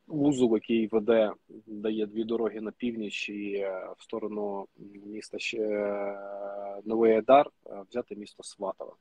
вузол, 0.07 0.53
який 0.53 0.87
веде, 0.87 1.33
дає 1.67 2.05
дві 2.05 2.23
дороги 2.23 2.61
на 2.61 2.71
північ 2.71 3.29
і 3.29 3.53
е, 3.53 3.93
в 3.97 4.03
сторону 4.03 4.67
міста 5.05 5.39
ще 5.39 5.57
е, 5.57 6.81
Новий 6.85 7.11
е, 7.11 7.45
взяти 7.89 8.15
місто 8.15 8.43
Сватове. 8.43 8.91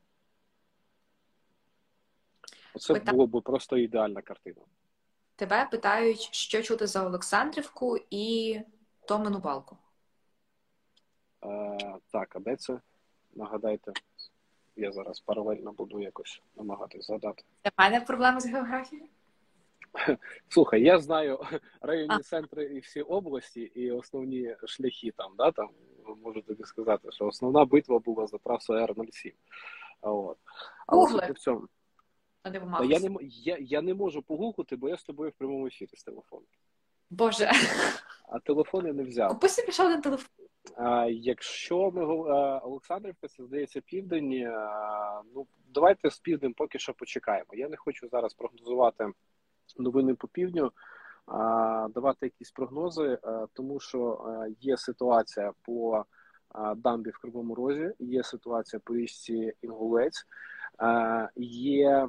Оце 2.75 2.95
було 2.95 3.26
б 3.26 3.43
просто 3.43 3.76
ідеальна 3.76 4.23
картина. 4.23 4.61
Тебе 5.38 5.68
питають, 5.71 6.28
що 6.33 6.62
чути 6.62 6.87
за 6.87 7.07
Олександрівку 7.07 7.99
і 8.11 8.61
Томину 9.09 9.38
балку. 9.38 9.76
Е, 11.45 11.78
Так, 12.12 12.37
а 12.37 12.38
де 12.38 12.57
це? 12.57 12.80
Нагадайте. 13.35 13.92
Я 14.76 14.92
зараз 14.92 15.21
паралельно 15.21 15.73
буду 15.73 16.00
якось 16.00 16.42
намагатись 16.57 17.07
згадати. 17.07 17.45
Для 17.64 17.71
мене 17.78 18.00
проблеми 18.00 18.40
з 18.40 18.47
географією? 18.47 19.09
Слухай, 20.49 20.83
я 20.83 20.99
знаю 20.99 21.40
районні 21.80 22.14
а. 22.14 22.23
центри 22.23 22.64
і 22.64 22.78
всі 22.78 23.02
області, 23.02 23.61
і 23.61 23.90
основні 23.90 24.57
шляхи 24.66 25.12
там, 25.16 25.33
да, 25.37 25.50
там 25.50 25.68
можу 26.23 26.42
тобі 26.42 26.64
сказати, 26.64 27.12
що 27.12 27.26
основна 27.26 27.64
битва 27.64 27.99
була 27.99 28.26
за 28.26 28.38
трасу 28.38 28.75
Р-07. 28.75 29.33
От. 30.00 30.38
Але 30.87 31.33
в 31.33 31.38
цьому. 31.38 31.68
А 32.42 32.85
я 32.85 33.00
не 33.00 33.16
я, 33.23 33.57
я 33.61 33.83
не 33.83 33.95
можу 33.95 34.23
погуглити, 34.23 34.76
бо 34.76 34.88
я 34.88 34.97
з 34.97 35.04
тобою 35.04 35.30
в 35.30 35.38
прямому 35.38 35.66
ефірі 35.66 35.90
з 35.95 36.04
телефону. 36.04 36.47
Боже. 37.11 37.50
а 38.28 38.38
телефони 38.38 38.92
не 38.92 39.02
взяв. 39.02 39.28
Купи 39.28 39.49
собі 39.49 39.73
ще 39.73 39.87
один 39.87 40.00
телефон. 40.00 40.47
А, 40.76 41.07
Якщо 41.07 41.90
ми 41.90 42.04
Олександрівка, 42.61 43.28
це 43.28 43.45
здається 43.45 43.80
південь. 43.80 44.52
Ну 45.35 45.47
давайте 45.68 46.11
з 46.11 46.18
півднем 46.18 46.52
поки 46.52 46.78
що 46.78 46.95
почекаємо. 46.95 47.49
Я 47.52 47.68
не 47.68 47.76
хочу 47.76 48.09
зараз 48.09 48.35
прогнозувати 48.35 49.07
новини 49.76 50.14
по 50.14 50.28
півдню, 50.28 50.73
а, 51.26 51.88
давати 51.95 52.26
якісь 52.26 52.50
прогнози, 52.50 53.18
а, 53.23 53.47
тому 53.52 53.80
що 53.80 54.25
є 54.61 54.76
ситуація 54.76 55.52
по 55.62 56.04
дамбі 56.76 57.11
в 57.11 57.18
Кривому 57.18 57.54
Розі, 57.54 57.92
є 57.99 58.23
ситуація 58.23 58.80
по 58.85 58.97
річці 58.97 59.52
Інгулець. 59.62 60.26
Є 61.37 62.08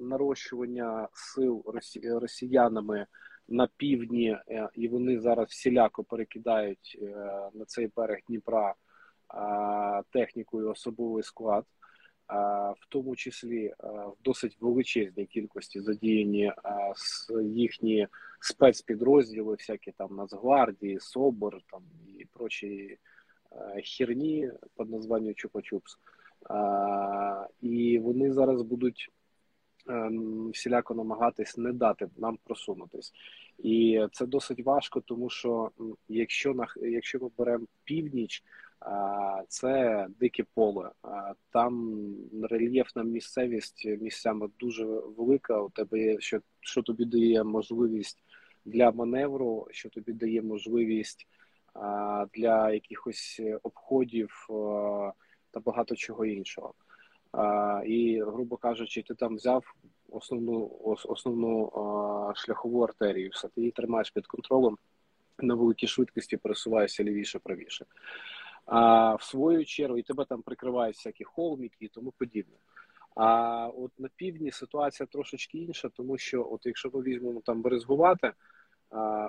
нарощування 0.00 1.08
сил 1.12 1.64
росіянами 2.04 3.06
на 3.48 3.68
півдні, 3.76 4.36
е, 4.48 4.68
і 4.74 4.88
вони 4.88 5.20
зараз 5.20 5.48
всіляко 5.48 6.04
перекидають 6.04 6.98
е, 7.02 7.06
на 7.54 7.64
цей 7.64 7.90
берег 7.96 8.18
Дніпра 8.28 8.74
техніку 10.12 10.62
і 10.62 10.64
особовий 10.64 11.22
склад, 11.22 11.64
в 12.80 12.88
тому 12.88 13.16
числі 13.16 13.74
в 13.78 14.22
досить 14.24 14.56
величезній 14.60 15.26
кількості 15.26 15.80
задіяні 15.80 16.52
їхні 17.42 18.08
спецпідрозділи, 18.40 19.54
всякі 19.54 19.92
там 19.92 20.16
Нацгвардії, 20.16 21.00
СОБОР 21.00 21.60
там 21.70 21.82
і 22.18 22.24
прочі 22.24 22.98
херні 23.84 24.50
під 24.78 24.90
названням 24.90 25.34
Чупа-Чупс. 25.34 25.98
І 27.60 27.98
вони 27.98 28.32
зараз 28.32 28.62
будуть 28.62 29.10
ем, 29.88 30.50
всіляко 30.50 30.94
намагатись 30.94 31.58
не 31.58 31.72
дати 31.72 32.08
нам 32.16 32.38
просунутись. 32.44 33.12
І 33.58 34.06
це 34.12 34.26
досить 34.26 34.64
важко, 34.64 35.00
тому 35.00 35.30
що 35.30 35.70
якщо 36.08 36.54
на 36.54 36.66
якщо 36.76 37.18
ми 37.18 37.30
беремо 37.38 37.66
північ, 37.84 38.44
це 39.48 40.06
дике 40.20 40.44
поле. 40.54 40.90
Там 41.52 42.04
рельєфна 42.50 43.02
місцевість 43.02 43.86
місцями 44.00 44.48
дуже 44.60 44.84
велика. 44.84 45.62
У 45.62 45.70
тебе 45.70 45.98
є 45.98 46.20
що, 46.20 46.40
що 46.60 46.82
тобі 46.82 47.04
дає 47.04 47.44
можливість 47.44 48.18
для 48.64 48.90
маневру, 48.90 49.66
що 49.70 49.88
тобі 49.88 50.12
дає 50.12 50.42
можливість 50.42 51.26
для 52.34 52.72
якихось 52.72 53.40
обходів 53.62 54.46
та 55.50 55.60
багато 55.60 55.96
чого 55.96 56.24
іншого. 56.24 56.74
І, 57.86 58.22
грубо 58.22 58.56
кажучи, 58.56 59.02
ти 59.02 59.14
там 59.14 59.36
взяв 59.36 59.74
основну 60.10 60.70
основну 61.04 61.72
шляхову 62.36 62.82
артерію, 62.82 63.30
все 63.32 63.48
ти 63.48 63.60
її 63.60 63.70
тримаєш 63.70 64.10
під 64.10 64.26
контролем 64.26 64.78
на 65.38 65.54
великій 65.54 65.86
швидкості, 65.86 66.36
пересуваєшся 66.36 67.04
лівіше, 67.04 67.38
правіше. 67.38 67.86
А 68.66 69.14
в 69.14 69.22
свою 69.22 69.64
чергу 69.64 69.98
і 69.98 70.02
тебе 70.02 70.24
там 70.24 70.42
прикривають 70.42 70.96
всякі 70.96 71.24
холміки 71.24 71.76
і 71.80 71.88
тому 71.88 72.12
подібне. 72.18 72.56
А 73.14 73.66
от 73.66 73.92
на 73.98 74.08
півдні 74.16 74.50
ситуація 74.50 75.06
трошечки 75.06 75.58
інша, 75.58 75.88
тому 75.88 76.18
що, 76.18 76.48
от 76.50 76.66
якщо 76.66 76.90
ми 76.94 77.02
візьмемо 77.02 77.40
там 77.40 77.62
Березгувати, 77.62 78.32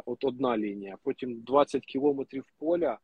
от 0.06 0.24
одна 0.24 0.58
лінія, 0.58 0.98
потім 1.04 1.42
20 1.42 1.86
кілометрів 1.86 2.46
поля, 2.58 2.98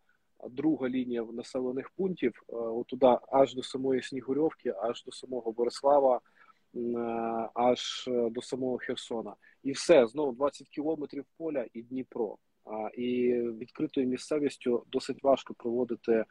друга 0.49 0.89
лінія 0.89 1.23
населених 1.23 1.89
пунктів, 1.89 2.43
от 2.47 2.87
туди 2.87 3.17
аж 3.31 3.55
до 3.55 3.63
самої 3.63 4.01
Снігурьовки, 4.01 4.73
аж 4.81 5.03
до 5.03 5.11
самого 5.11 5.51
Борислава, 5.51 6.21
аж 7.53 8.09
до 8.31 8.41
самого 8.41 8.77
Херсона. 8.77 9.35
І 9.63 9.71
все, 9.71 10.07
знову 10.07 10.31
20 10.31 10.69
кілометрів 10.69 11.25
поля 11.37 11.65
і 11.73 11.81
Дніпро. 11.81 12.37
І 12.97 13.33
відкритою 13.33 14.07
місцевістю 14.07 14.83
досить 14.91 15.23
важко 15.23 15.53
проводити 15.53 16.25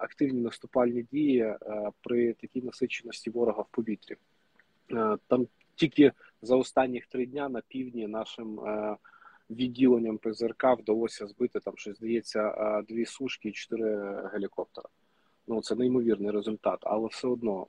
активні 0.00 0.40
наступальні 0.40 1.02
дії 1.02 1.54
при 2.00 2.32
такій 2.32 2.62
насиченості 2.62 3.30
ворога 3.30 3.62
в 3.62 3.68
повітрі. 3.70 4.16
Там 5.26 5.46
тільки 5.74 6.12
за 6.42 6.56
останніх 6.56 7.06
три 7.06 7.26
дня 7.26 7.48
на 7.48 7.60
півдні 7.68 8.06
нашим 8.06 8.60
е, 8.60 8.96
відділенням 9.50 10.18
ПЗРК 10.18 10.64
вдалося 10.64 11.26
збити 11.26 11.60
там 11.60 11.76
щось 11.76 11.96
здається 11.96 12.48
е, 12.48 12.82
дві 12.88 13.06
сушки 13.06 13.48
і 13.48 13.52
чотири 13.52 14.20
гелікоптера. 14.32 14.88
Ну 15.46 15.62
це 15.62 15.74
неймовірний 15.74 16.30
результат, 16.30 16.78
але 16.82 17.08
все 17.08 17.28
одно 17.28 17.66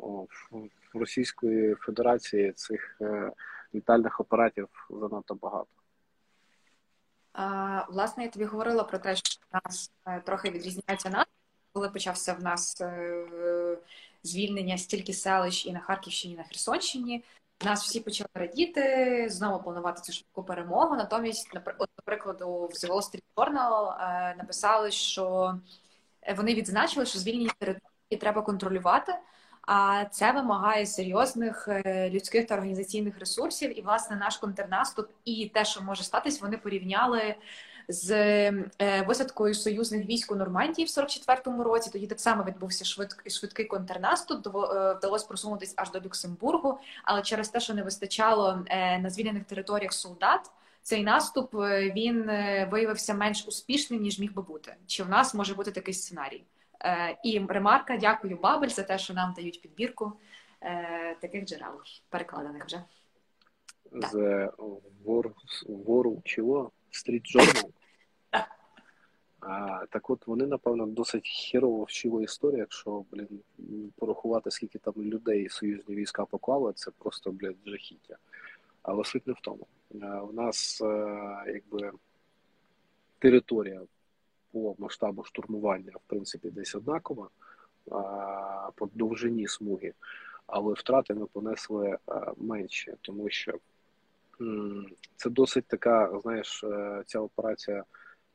в 0.93 0.97
Російської 0.99 1.75
Федерації 1.75 2.51
цих 2.51 2.97
е, 3.01 3.31
літальних 3.75 4.19
апаратів 4.19 4.67
занадто 4.89 5.35
багато. 5.35 5.67
А, 7.33 7.85
Власне, 7.89 8.23
я 8.23 8.29
тобі 8.29 8.45
говорила 8.45 8.83
про 8.83 8.99
те, 8.99 9.15
що 9.15 9.39
в 9.51 9.55
нас 9.65 9.91
трохи 10.25 10.49
відрізняється 10.49 11.09
нас, 11.09 11.25
коли 11.73 11.89
почався 11.89 12.33
в 12.33 12.43
нас 12.43 12.81
звільнення 14.23 14.77
стільки 14.77 15.13
селищ 15.13 15.65
і 15.65 15.73
на 15.73 15.79
Харківщині, 15.79 16.33
і 16.33 16.37
на 16.37 16.43
Херсонщині. 16.43 17.23
Нас 17.65 17.83
всі 17.83 17.99
почали 17.99 18.29
радіти, 18.33 19.25
знову 19.29 19.63
планувати 19.63 20.01
цю 20.01 20.13
швидку 20.13 20.43
перемогу. 20.43 20.95
Натомість, 20.95 21.53
наприклад, 21.53 22.37
в 22.41 22.85
The 22.85 22.87
Wall 22.87 23.01
Street 23.01 23.23
Journal 23.35 24.01
е, 24.01 24.35
написали, 24.37 24.91
що 24.91 25.55
вони 26.35 26.53
відзначили, 26.53 27.05
що 27.05 27.19
звільнені 27.19 27.49
території 27.59 28.19
треба 28.19 28.41
контролювати, 28.41 29.15
а 29.61 30.05
це 30.11 30.31
вимагає 30.31 30.85
серйозних 30.85 31.67
е, 31.67 32.09
людських 32.09 32.47
та 32.47 32.55
організаційних 32.55 33.19
ресурсів. 33.19 33.79
І 33.79 33.81
власне 33.81 34.15
наш 34.15 34.37
контрнаступ 34.37 35.09
і 35.25 35.51
те, 35.53 35.65
що 35.65 35.81
може 35.81 36.03
статись, 36.03 36.41
вони 36.41 36.57
порівняли 36.57 37.35
з 37.87 38.11
е, 38.81 39.01
висадкою 39.07 39.53
союзних 39.53 40.05
військ 40.05 40.31
у 40.31 40.35
Нормандії 40.35 40.85
в 40.85 40.89
44-му 40.89 41.63
році. 41.63 41.89
Тоді 41.93 42.07
так 42.07 42.19
само 42.19 42.43
відбувся 42.43 42.85
швидкий 42.85 43.31
швидкий 43.31 43.65
контрнаступ. 43.65 44.47
Е, 44.47 44.93
вдалося 44.93 45.27
просунутися 45.27 45.73
аж 45.77 45.91
до 45.91 45.99
Люксембургу, 45.99 46.79
але 47.03 47.21
через 47.21 47.49
те, 47.49 47.59
що 47.59 47.73
не 47.73 47.83
вистачало 47.83 48.65
е, 48.67 48.99
на 48.99 49.09
звільнених 49.09 49.43
територіях 49.43 49.93
солдат. 49.93 50.51
Цей 50.81 51.03
наступ 51.03 51.53
він 51.95 52.25
виявився 52.71 53.13
менш 53.13 53.45
успішним 53.47 54.01
ніж 54.01 54.19
міг 54.19 54.33
би 54.33 54.41
бути. 54.41 54.75
Чи 54.85 55.03
в 55.03 55.09
нас 55.09 55.33
може 55.33 55.53
бути 55.53 55.71
такий 55.71 55.93
сценарій? 55.93 56.43
І 57.23 57.41
ремарка, 57.49 57.97
дякую, 57.97 58.37
Бабель, 58.37 58.67
за 58.67 58.83
те, 58.83 58.97
що 58.97 59.13
нам 59.13 59.33
дають 59.33 59.61
підбірку 59.61 60.13
таких 61.21 61.45
джерел, 61.45 61.81
перекладених 62.09 62.65
вже 62.65 62.83
з 63.91 64.49
вору 65.67 66.21
чого? 66.25 66.71
Street 66.91 67.23
Journal. 67.35 67.71
А, 69.39 69.85
Так 69.89 70.09
от 70.09 70.27
вони, 70.27 70.45
напевно, 70.47 70.85
досить 70.85 71.27
херово 71.27 71.83
вчили 71.83 72.23
історію, 72.23 72.59
якщо 72.59 73.05
блін, 73.11 73.27
порахувати, 73.95 74.51
скільки 74.51 74.79
там 74.79 74.93
людей 74.97 75.49
союзні 75.49 75.95
війська 75.95 76.25
поклали, 76.25 76.73
це 76.73 76.91
просто 76.97 77.31
блін, 77.31 77.55
жахіття. 77.65 78.17
Але 78.81 79.03
суть 79.03 79.27
не 79.27 79.33
в 79.33 79.41
тому. 79.41 79.67
А, 80.01 80.21
у 80.21 80.33
нас 80.33 80.81
а, 80.81 81.43
якби 81.47 81.91
територія 83.19 83.81
по 84.51 84.75
масштабу 84.77 85.23
штурмування, 85.23 85.91
в 85.95 86.09
принципі, 86.09 86.49
десь 86.49 86.75
однакова 86.75 87.29
а, 87.91 88.69
по 88.75 88.89
довжині 88.93 89.47
смуги, 89.47 89.93
але 90.47 90.73
втрати 90.73 91.13
ми 91.13 91.25
понесли 91.25 91.97
а, 92.05 92.31
менші, 92.37 92.93
тому 93.01 93.29
що 93.29 93.53
це 95.15 95.29
досить 95.29 95.65
така, 95.65 96.19
знаєш, 96.23 96.63
е, 96.63 97.03
ця 97.05 97.19
операція 97.19 97.83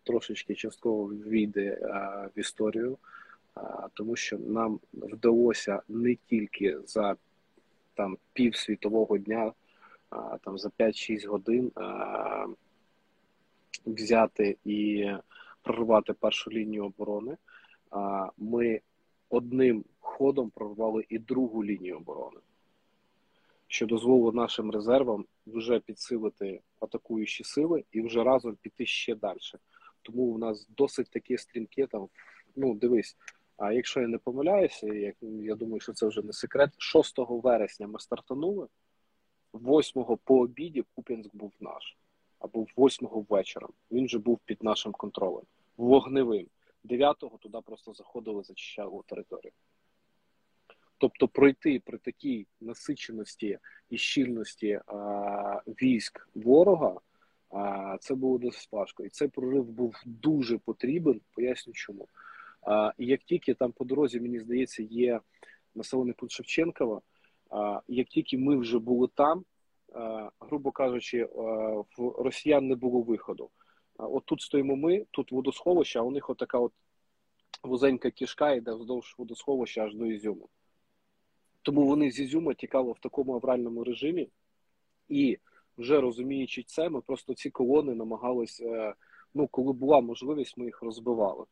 трошечки 0.02 0.54
частково 0.54 1.08
війде 1.08 1.60
е, 1.60 1.88
в 2.36 2.38
історію, 2.38 2.98
е, 3.56 3.60
тому 3.94 4.16
що 4.16 4.38
нам 4.38 4.80
вдалося 4.94 5.82
не 5.88 6.14
тільки 6.14 6.78
за 6.86 7.16
там 7.94 8.16
пів 8.32 8.56
світового 8.56 9.18
дня, 9.18 9.52
там 10.44 10.58
за 10.58 10.68
5-6 10.68 11.26
годин 11.26 11.72
взяти 13.86 14.56
і 14.64 15.10
прорвати 15.62 16.12
першу 16.12 16.50
лінію 16.50 16.84
оборони. 16.84 17.36
Ми 18.38 18.80
одним 19.30 19.84
ходом 20.00 20.50
прорвали 20.50 21.04
і 21.08 21.18
другу 21.18 21.64
лінію 21.64 21.96
оборони 21.96 22.40
що 23.72 23.86
дозволило 23.86 24.32
нашим 24.32 24.70
резервам 24.70 25.24
вже 25.46 25.80
підсилити 25.80 26.60
атакуючі 26.80 27.44
сили 27.44 27.84
і 27.92 28.02
вже 28.02 28.24
разом 28.24 28.56
піти 28.62 28.86
ще 28.86 29.14
далі. 29.14 29.38
Тому 30.02 30.22
у 30.22 30.38
нас 30.38 30.66
досить 30.76 31.10
таке 31.10 31.38
стрімке 31.38 31.86
там. 31.86 32.08
Ну, 32.56 32.74
дивись, 32.74 33.16
а 33.56 33.72
якщо 33.72 34.00
я 34.00 34.06
не 34.06 34.18
помиляюся, 34.18 34.86
як 34.86 35.16
я 35.20 35.54
думаю, 35.54 35.80
що 35.80 35.92
це 35.92 36.06
вже 36.06 36.22
не 36.22 36.32
секрет. 36.32 36.70
6 36.78 37.14
вересня 37.18 37.86
ми 37.86 37.98
стартанули, 38.00 38.66
8 39.54 40.04
по 40.24 40.40
обіді 40.40 40.84
Куп'янськ 40.94 41.34
був 41.34 41.52
наш, 41.60 41.96
або 42.38 42.66
8 42.78 43.08
вечора. 43.28 43.68
Він 43.90 44.06
вже 44.06 44.18
був 44.18 44.38
під 44.44 44.62
нашим 44.62 44.92
контролем, 44.92 45.44
вогневим. 45.76 46.46
9-го 46.84 47.38
туди 47.38 47.58
просто 47.64 47.92
заходили, 47.92 48.42
зачищали 48.42 49.02
територію. 49.06 49.52
Тобто 50.98 51.28
пройти 51.28 51.82
при 51.84 51.98
такій 51.98 52.46
насиченості 52.60 53.58
і 53.90 53.98
щільності 53.98 54.80
а, 54.86 55.62
військ 55.66 56.28
ворога 56.34 57.00
А 57.52 57.96
це 58.00 58.14
було 58.14 58.38
досить 58.38 58.68
важко. 58.72 59.04
І 59.04 59.08
цей 59.08 59.28
прорив 59.28 59.64
був 59.64 59.94
дуже 60.06 60.58
потрібен. 60.58 61.20
Поясню, 61.34 61.72
чому. 61.72 62.08
А, 62.62 62.92
І 62.98 63.06
як 63.06 63.20
тільки 63.22 63.54
там 63.54 63.72
по 63.72 63.84
дорозі, 63.84 64.20
мені 64.20 64.40
здається, 64.40 64.82
є 64.82 65.20
населений 65.74 66.14
пункт 66.14 66.32
Шевченкова, 66.32 67.00
а, 67.50 67.80
як 67.88 68.08
тільки 68.08 68.38
ми 68.38 68.56
вже 68.56 68.78
були 68.78 69.08
там, 69.14 69.44
а, 69.92 70.30
грубо 70.40 70.70
кажучи, 70.70 71.24
в 71.24 71.84
росіян 71.98 72.68
не 72.68 72.74
було 72.74 73.02
виходу. 73.02 73.50
А, 73.96 74.06
От 74.06 74.24
тут 74.24 74.40
стоїмо 74.40 74.76
ми, 74.76 75.06
тут 75.10 75.32
водосховище, 75.32 75.98
а 75.98 76.02
у 76.02 76.10
них 76.10 76.30
отака 76.30 76.58
от 76.58 76.72
вузенька 77.62 78.10
кішка 78.10 78.52
йде 78.52 78.72
вздовж 78.72 79.14
водосховища 79.18 79.84
аж 79.84 79.94
до 79.94 80.06
Ізюму. 80.06 80.48
Тому 81.62 81.86
вони 81.86 82.10
з 82.10 82.20
Ізюма 82.20 82.54
тікали 82.54 82.92
в 82.92 82.98
такому 82.98 83.34
авральному 83.34 83.84
режимі, 83.84 84.28
і 85.08 85.38
вже 85.78 86.00
розуміючи 86.00 86.62
це, 86.62 86.88
ми 86.88 87.00
просто 87.00 87.34
ці 87.34 87.50
колони 87.50 87.94
намагалися, 87.94 88.64
е, 88.64 88.94
ну, 89.34 89.46
коли 89.46 89.72
була 89.72 90.00
можливість, 90.00 90.58
ми 90.58 90.64
їх 90.64 90.82
розбивали. 90.82 91.44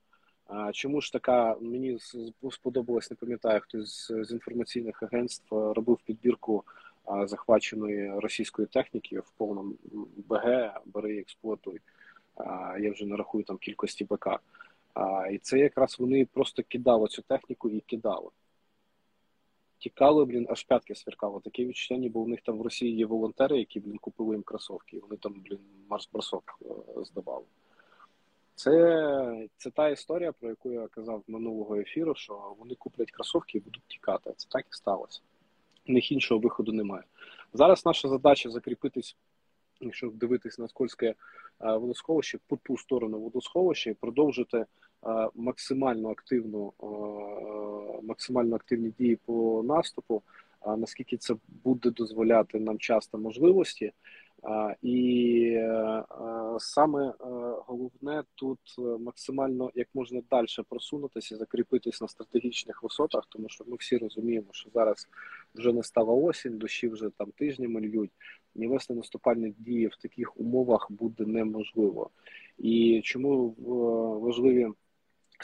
Чому 0.73 1.01
ж 1.01 1.13
така, 1.13 1.57
мені 1.61 1.99
сподобалось, 2.51 3.11
не 3.11 3.17
пам'ятаю, 3.17 3.61
хтось 3.61 4.13
з 4.21 4.33
інформаційних 4.33 5.03
агентств 5.03 5.55
е, 5.55 5.75
робив 5.75 5.99
підбірку 6.05 6.65
захваченої 7.25 8.19
російської 8.19 8.69
техніки 8.69 9.21
в 9.21 9.31
повному 9.37 9.75
БГ, 10.29 10.81
бери, 10.87 11.19
експлуатуй. 11.19 11.81
Я 12.81 12.93
вже 12.93 13.07
не 13.07 13.17
рахую 13.17 13.45
там 13.45 13.59
кількості 13.59 14.05
БК. 14.05 14.29
І 15.33 15.39
це 15.39 15.59
якраз 15.59 15.97
вони 15.99 16.27
просто 16.33 16.63
кидали 16.69 17.09
цю 17.09 17.23
техніку 17.23 17.71
і 17.71 17.81
кидали 17.81 18.29
тікали, 19.81 20.25
блін, 20.25 20.47
аж 20.51 20.65
п'ятки 20.65 20.95
сверкало. 20.95 21.41
Таке 21.41 21.65
відчуття, 21.65 21.97
ніби 21.97 22.21
у 22.21 22.29
них 22.29 22.41
там 22.41 22.59
в 22.59 22.63
Росії 22.63 22.97
є 22.97 23.07
волонтери, 23.07 23.59
які, 23.59 23.81
блін, 23.81 23.99
купили 23.99 24.35
їм 24.35 24.43
кросовки, 24.43 24.99
вони 24.99 25.17
там, 25.17 25.43
блін, 25.45 25.59
марш-бросок 25.89 26.59
е, 26.63 27.05
здавали. 27.05 27.45
Це 28.55 29.49
це 29.57 29.71
та 29.71 29.89
історія, 29.89 30.33
про 30.33 30.49
яку 30.49 30.73
я 30.73 30.89
казав 30.89 31.23
минулого 31.27 31.77
ефіру, 31.77 32.15
що 32.15 32.55
вони 32.59 32.75
куплять 32.75 33.11
кросовки 33.11 33.59
і 33.59 33.61
будуть 33.61 33.83
тікати. 33.89 34.33
Це 34.37 34.49
так 34.51 34.67
і 34.73 34.77
сталося. 34.77 35.21
У 35.89 35.93
них 35.93 36.13
іншого 36.13 36.41
виходу 36.41 36.73
немає. 36.73 37.05
Зараз 37.53 37.87
наша 37.87 38.09
задача 38.09 38.51
закріпитись, 38.51 39.17
якщо 39.81 40.11
дивитись 40.15 40.59
на 40.59 40.69
скольське 40.69 41.07
е, 41.07 41.15
водосховище, 41.77 42.39
по 42.47 42.57
ту 42.57 42.77
сторону 42.77 43.21
водосховища 43.21 43.91
і 43.91 43.95
продовжити 43.95 44.67
максимально 45.35 46.11
активну, 46.11 46.73
максимально 48.03 48.57
активні 48.57 48.93
дії 48.99 49.17
по 49.17 49.63
наступу. 49.63 50.23
Наскільки 50.77 51.17
це 51.17 51.35
буде 51.65 51.91
дозволяти 51.91 52.61
нам 52.61 52.79
часто 52.79 53.19
можливості, 53.19 53.93
і 54.83 55.61
саме 56.59 57.15
головне 57.67 58.23
тут 58.35 58.59
максимально 59.01 59.71
як 59.75 59.89
можна 59.95 60.23
далі 60.31 60.47
просунутися, 60.69 61.37
закріпитись 61.37 62.01
на 62.01 62.09
стратегічних 62.09 62.83
висотах, 62.83 63.27
тому 63.29 63.49
що 63.49 63.65
ми 63.69 63.77
всі 63.77 63.97
розуміємо, 63.97 64.47
що 64.51 64.71
зараз 64.75 65.09
вже 65.55 65.73
не 65.73 65.83
стала 65.83 66.13
осінь, 66.15 66.59
дощі 66.59 66.89
вже 66.89 67.11
там 67.11 67.31
тижнями 67.31 67.81
льють, 67.81 68.13
і 68.57 68.67
вести 68.67 68.95
наступальні 68.95 69.55
дії 69.59 69.87
в 69.87 69.97
таких 69.97 70.41
умовах 70.41 70.87
буде 70.91 71.27
неможливо. 71.27 72.11
І 72.59 73.01
чому 73.05 73.55
важливі 74.21 74.69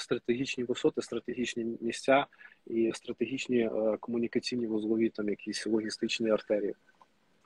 стратегічні 0.00 0.64
висоти, 0.64 1.02
стратегічні 1.02 1.76
місця 1.80 2.26
і 2.66 2.92
стратегічні 2.94 3.58
е, 3.58 3.96
комунікаційні 4.00 4.66
вузлові, 4.66 5.08
там 5.08 5.28
якісь 5.28 5.66
логістичні 5.66 6.30
артерії. 6.30 6.74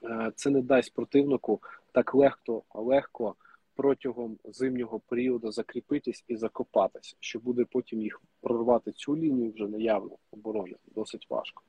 Е, 0.04 0.32
це 0.36 0.50
не 0.50 0.62
дасть 0.62 0.94
противнику 0.94 1.60
так 1.92 2.14
легко, 2.14 2.62
легко 2.74 3.34
протягом 3.74 4.38
зимнього 4.44 5.00
періоду 5.00 5.52
закріпитись 5.52 6.24
і 6.28 6.36
закопатись, 6.36 7.16
що 7.20 7.38
буде 7.38 7.64
потім 7.64 8.02
їх 8.02 8.20
прорвати 8.40 8.92
цю 8.92 9.16
лінію 9.16 9.52
вже 9.52 9.66
наявно 9.66 10.16
оборони 10.30 10.76
досить 10.94 11.26
важко. 11.30 11.62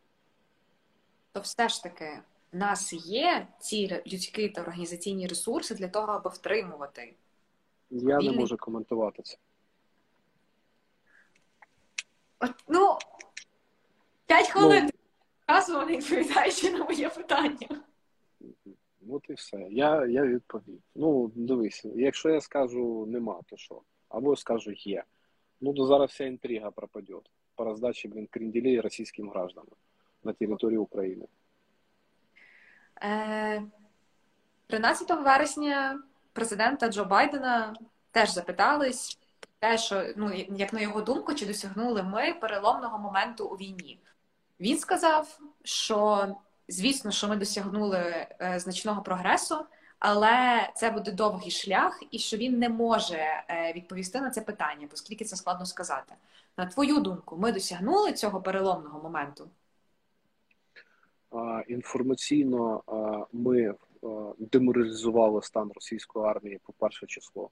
То 1.31 1.39
все 1.39 1.69
ж 1.69 1.83
таки 1.83 2.19
в 2.53 2.57
нас 2.57 2.93
є 2.93 3.47
ці 3.59 4.01
людські 4.07 4.49
та 4.49 4.61
організаційні 4.61 5.27
ресурси 5.27 5.75
для 5.75 5.87
того, 5.87 6.07
аби 6.07 6.29
втримувати. 6.29 7.13
Я 7.89 8.17
Вільний... 8.17 8.35
не 8.35 8.41
можу 8.41 8.57
коментувати 8.57 9.23
це. 9.23 9.37
Ну, 12.67 12.97
п'ять 14.25 14.51
ну. 14.55 14.61
хвилин 14.61 14.89
разу 15.47 15.85
не 15.85 15.97
відповідаючи 15.97 16.71
на 16.71 16.85
моє 16.85 17.09
питання. 17.09 17.67
От 19.09 19.29
і 19.29 19.33
все. 19.33 19.67
Я 19.69 20.05
я 20.05 20.25
відповів. 20.25 20.81
Ну, 20.95 21.31
дивись, 21.35 21.85
якщо 21.85 22.29
я 22.29 22.41
скажу 22.41 23.05
нема, 23.05 23.39
то 23.45 23.57
що? 23.57 23.81
Або 24.09 24.35
скажу 24.35 24.71
є. 24.71 25.03
Ну, 25.61 25.73
то 25.73 25.85
зараз 25.85 26.09
вся 26.09 26.25
інтрига 26.25 26.71
пропаде 26.71 27.13
по 27.55 27.63
роздачі, 27.63 28.07
блін, 28.07 28.27
кренделей 28.31 28.79
російським 28.79 29.29
гражданам 29.29 29.75
на 30.23 30.33
території 30.33 30.77
України. 30.77 31.27
Е, 33.03 33.63
13 34.67 35.09
вересня 35.09 36.03
президента 36.33 36.89
Джо 36.89 37.05
Байдена 37.05 37.75
теж 38.11 38.33
запитались 38.33 39.19
те, 39.61 39.77
що 39.77 40.13
ну 40.15 40.33
як 40.49 40.73
на 40.73 40.79
його 40.79 41.01
думку, 41.01 41.33
чи 41.33 41.45
досягнули 41.45 42.03
ми 42.03 42.33
переломного 42.33 42.99
моменту 42.99 43.45
у 43.45 43.55
війні. 43.55 43.99
Він 44.59 44.77
сказав, 44.77 45.39
що 45.63 46.27
звісно, 46.67 47.11
що 47.11 47.27
ми 47.27 47.35
досягнули 47.35 47.97
е, 47.97 48.59
значного 48.59 49.01
прогресу, 49.01 49.65
але 49.99 50.69
це 50.75 50.91
буде 50.91 51.11
довгий 51.11 51.51
шлях, 51.51 52.03
і 52.11 52.19
що 52.19 52.37
він 52.37 52.59
не 52.59 52.69
може 52.69 53.43
е, 53.47 53.73
відповісти 53.75 54.21
на 54.21 54.29
це 54.29 54.41
питання, 54.41 54.87
оскільки 54.93 55.25
це 55.25 55.35
складно 55.35 55.65
сказати. 55.65 56.15
На 56.57 56.65
твою 56.65 56.99
думку, 56.99 57.37
ми 57.37 57.51
досягнули 57.51 58.13
цього 58.13 58.41
переломного 58.41 59.01
моменту? 59.03 59.49
Інформаційно 61.67 62.83
ми 63.31 63.75
деморалізували 64.37 65.41
стан 65.41 65.71
російської 65.75 66.25
армії 66.25 66.59
по 66.65 66.73
перше 66.73 67.07
число. 67.07 67.49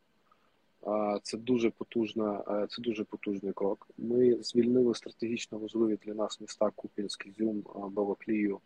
Це 1.24 1.38
дуже 1.38 1.70
потужна, 1.70 2.44
це 2.70 2.82
дуже 2.82 3.04
потужний 3.04 3.54
крок. 3.54 3.88
Ми 3.98 4.44
звільнили 4.44 4.96
стратегічно 4.96 5.58
важливі 5.58 5.98
для 6.06 6.14
нас 6.14 6.42
міста 6.42 6.72
Купінськ, 6.76 7.26
Ізюм, 7.26 7.64
Балаклію, 7.92 8.60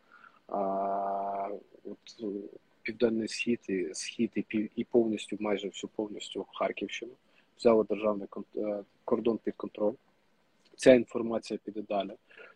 от 1.83 2.25
Південний 2.81 3.27
Схід 3.27 3.59
і 3.67 3.89
Схід 3.93 4.31
і 4.35 4.69
і 4.75 4.83
повністю, 4.83 5.37
майже 5.39 5.67
всю 5.67 5.91
повністю 5.95 6.45
Харківщину. 6.53 7.11
Взяли 7.57 7.85
державний 7.89 8.27
е, 8.55 8.83
кордон 9.05 9.39
під 9.43 9.55
контроль. 9.55 9.93
Ця 10.75 10.93
інформація 10.93 11.59
піде 11.63 11.81
далі. 11.81 12.11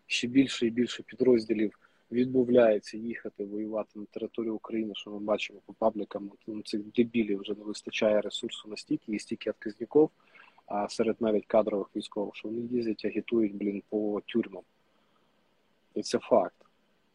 Ще 0.07 0.27
більше 0.27 0.67
і 0.67 0.69
більше 0.69 1.03
підрозділів 1.03 1.79
відмовляється 2.11 2.97
їхати 2.97 3.45
воювати 3.45 3.99
на 3.99 4.05
територію 4.05 4.55
України, 4.55 4.93
що 4.95 5.11
ми 5.11 5.19
бачимо 5.19 5.59
по 5.65 5.73
паблікам, 5.73 6.31
ну, 6.47 6.61
цих 6.61 6.81
дебілів 6.83 7.39
вже 7.39 7.53
не 7.53 7.63
вистачає 7.63 8.21
ресурсу 8.21 8.69
настільки 8.69 9.11
і 9.11 9.19
стільки 9.19 9.49
отказників, 9.49 10.09
а 10.65 10.89
серед 10.89 11.21
навіть 11.21 11.45
кадрових 11.45 11.87
військових, 11.95 12.35
що 12.35 12.47
вони 12.47 12.61
їздять, 12.61 13.05
агітують, 13.05 13.55
блін, 13.55 13.83
по 13.89 14.21
тюрмам. 14.25 14.63
І 15.95 16.01
це 16.01 16.19
факт. 16.19 16.55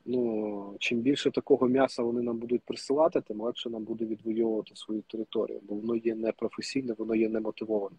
Ну, 0.05 0.77
чим 0.79 1.01
більше 1.01 1.31
такого 1.31 1.69
м'яса 1.69 2.03
вони 2.03 2.23
нам 2.23 2.39
будуть 2.39 2.63
присилати, 2.63 3.21
тим 3.21 3.41
легше 3.41 3.71
нам 3.71 3.85
буде 3.85 4.05
відвоювати 4.05 4.77
свою 4.77 5.03
територію, 5.03 5.61
бо 5.63 5.75
воно 5.75 5.97
є 5.97 6.15
непрофесійне, 6.15 6.95
воно 6.99 7.15
є 7.15 7.29
немотивоване. 7.29 7.97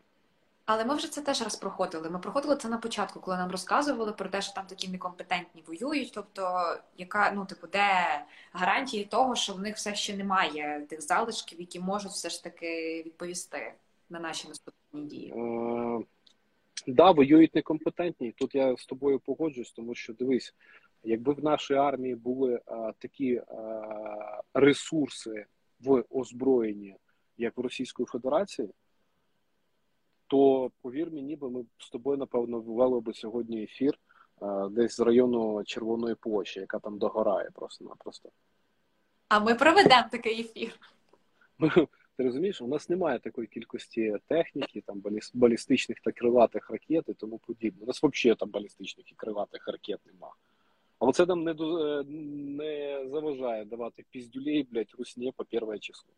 Але 0.66 0.86
ми 0.86 0.96
вже 0.96 1.12
це 1.12 1.22
теж 1.22 1.42
раз 1.42 1.56
проходили. 1.56 2.10
Ми 2.10 2.20
проходили 2.20 2.56
це 2.56 2.70
на 2.70 2.78
початку, 2.78 3.20
коли 3.20 3.38
нам 3.38 3.52
розказували 3.52 4.12
про 4.12 4.30
те, 4.30 4.42
що 4.42 4.54
там 4.54 4.66
такі 4.66 4.88
некомпетентні 4.88 5.64
воюють. 5.68 6.12
Тобто, 6.14 6.76
яка 6.98 7.32
ну 7.32 7.46
типу, 7.46 7.68
де 7.68 8.26
гарантії 8.54 9.06
того, 9.06 9.36
що 9.36 9.54
в 9.54 9.60
них 9.60 9.76
все 9.76 9.96
ще 9.96 10.18
немає 10.18 10.86
тих 10.90 11.02
залишків, 11.02 11.60
які 11.60 11.80
можуть 11.80 12.12
все 12.12 12.30
ж 12.30 12.44
таки 12.44 13.04
відповісти 13.06 13.74
на 14.10 14.20
наші 14.20 14.48
наступні 14.48 15.02
дії? 15.02 15.30
Так, 15.30 15.40
е, 15.40 16.06
да, 16.88 17.12
воюють 17.12 17.56
некомпетентні. 17.56 18.32
Тут 18.32 18.56
я 18.56 18.76
з 18.78 18.86
тобою 18.86 19.20
погоджуюсь, 19.20 19.72
тому 19.72 19.96
що 19.96 20.14
дивись, 20.14 20.54
якби 21.04 21.34
в 21.34 21.44
нашій 21.44 21.74
армії 21.74 22.16
були 22.16 22.62
а, 22.66 22.90
е, 22.90 22.94
такі 23.00 23.38
а, 23.48 23.54
е, 23.54 24.42
ресурси 24.54 25.46
в 25.80 26.04
озброєнні, 26.10 26.96
як 27.38 27.58
в 27.58 27.62
Російської 27.62 28.06
Федерації 28.06 28.70
то 30.34 30.72
повір 30.82 31.12
мені, 31.12 31.36
бо 31.36 31.50
ми 31.50 31.66
з 31.78 31.90
тобою, 31.90 32.18
напевно, 32.18 32.60
ввели 32.60 33.00
би 33.00 33.14
сьогодні 33.14 33.64
ефір 33.64 34.00
десь 34.70 34.96
з 34.96 35.00
району 35.00 35.64
Червоної 35.64 36.16
площі, 36.16 36.60
яка 36.60 36.80
там 36.80 36.98
догорає 36.98 37.50
просто-напросто. 37.54 38.30
А 39.28 39.40
ми 39.40 39.56
проведемо 39.56 40.08
такий 40.12 40.42
ефір. 40.42 40.80
Ти 42.18 42.24
розумієш, 42.24 42.62
у 42.62 42.68
нас 42.68 42.90
немає 42.90 43.20
такої 43.20 43.48
кількості 43.48 44.16
техніки, 44.28 44.84
там 44.86 45.04
балістичних 45.34 46.00
та 46.00 46.12
криватих 46.12 46.70
ракет 46.70 47.06
і 47.08 47.14
тому 47.14 47.38
подібне. 47.38 47.84
У 47.84 47.86
нас 47.86 48.04
взагалі 48.04 48.38
там 48.38 48.50
балістичних 48.50 49.12
і 49.12 49.16
криватих 49.16 49.68
ракет 49.68 50.00
немає. 50.06 50.34
Але 51.00 51.12
це 51.12 51.26
нам 51.26 51.44
не 51.44 51.52
е, 51.52 52.04
не 52.04 53.06
заважає 53.10 53.66
давати 53.66 54.06
піздюлей, 54.10 54.68
блядь, 54.72 54.96
русні 54.98 55.34
по 55.38 55.46
перше 55.46 55.80
число. 55.80 56.14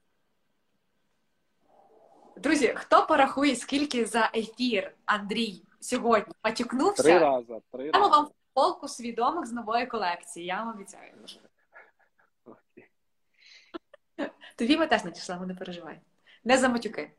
Друзі, 2.38 2.74
хто 2.76 3.06
порахує, 3.06 3.56
скільки 3.56 4.06
за 4.06 4.32
ефір 4.36 4.95
Андрій 5.06 5.63
сьогодні 5.80 6.34
матюкнувся? 6.43 7.04
Три 7.04 7.19
рази. 7.19 7.62
Три 7.71 7.91
Дамо 7.91 8.06
рази. 8.08 8.17
вам 8.17 8.30
полку 8.54 8.88
свідомих 8.88 9.45
з 9.45 9.52
нової 9.52 9.86
колекції, 9.88 10.45
я 10.45 10.63
вам 10.63 10.76
обіцяю. 10.76 11.13
Тобі 14.56 14.78
ми 14.78 14.88
теж 14.88 15.04
надішлемо, 15.04 15.45
не 15.45 15.56
переживай. 15.56 16.02
Не 16.43 16.58
за 16.58 16.69
матюки. 16.69 17.12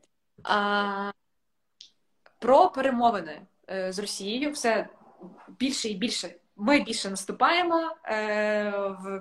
А, 0.43 1.11
про 2.39 2.69
перемовини 2.69 3.47
е, 3.69 3.91
з 3.91 3.99
Росією 3.99 4.51
все 4.51 4.89
більше 5.47 5.89
і 5.89 5.95
більше. 5.95 6.35
Ми 6.59 6.79
більше 6.79 7.09
наступаємо, 7.09 7.95
е, 8.05 8.73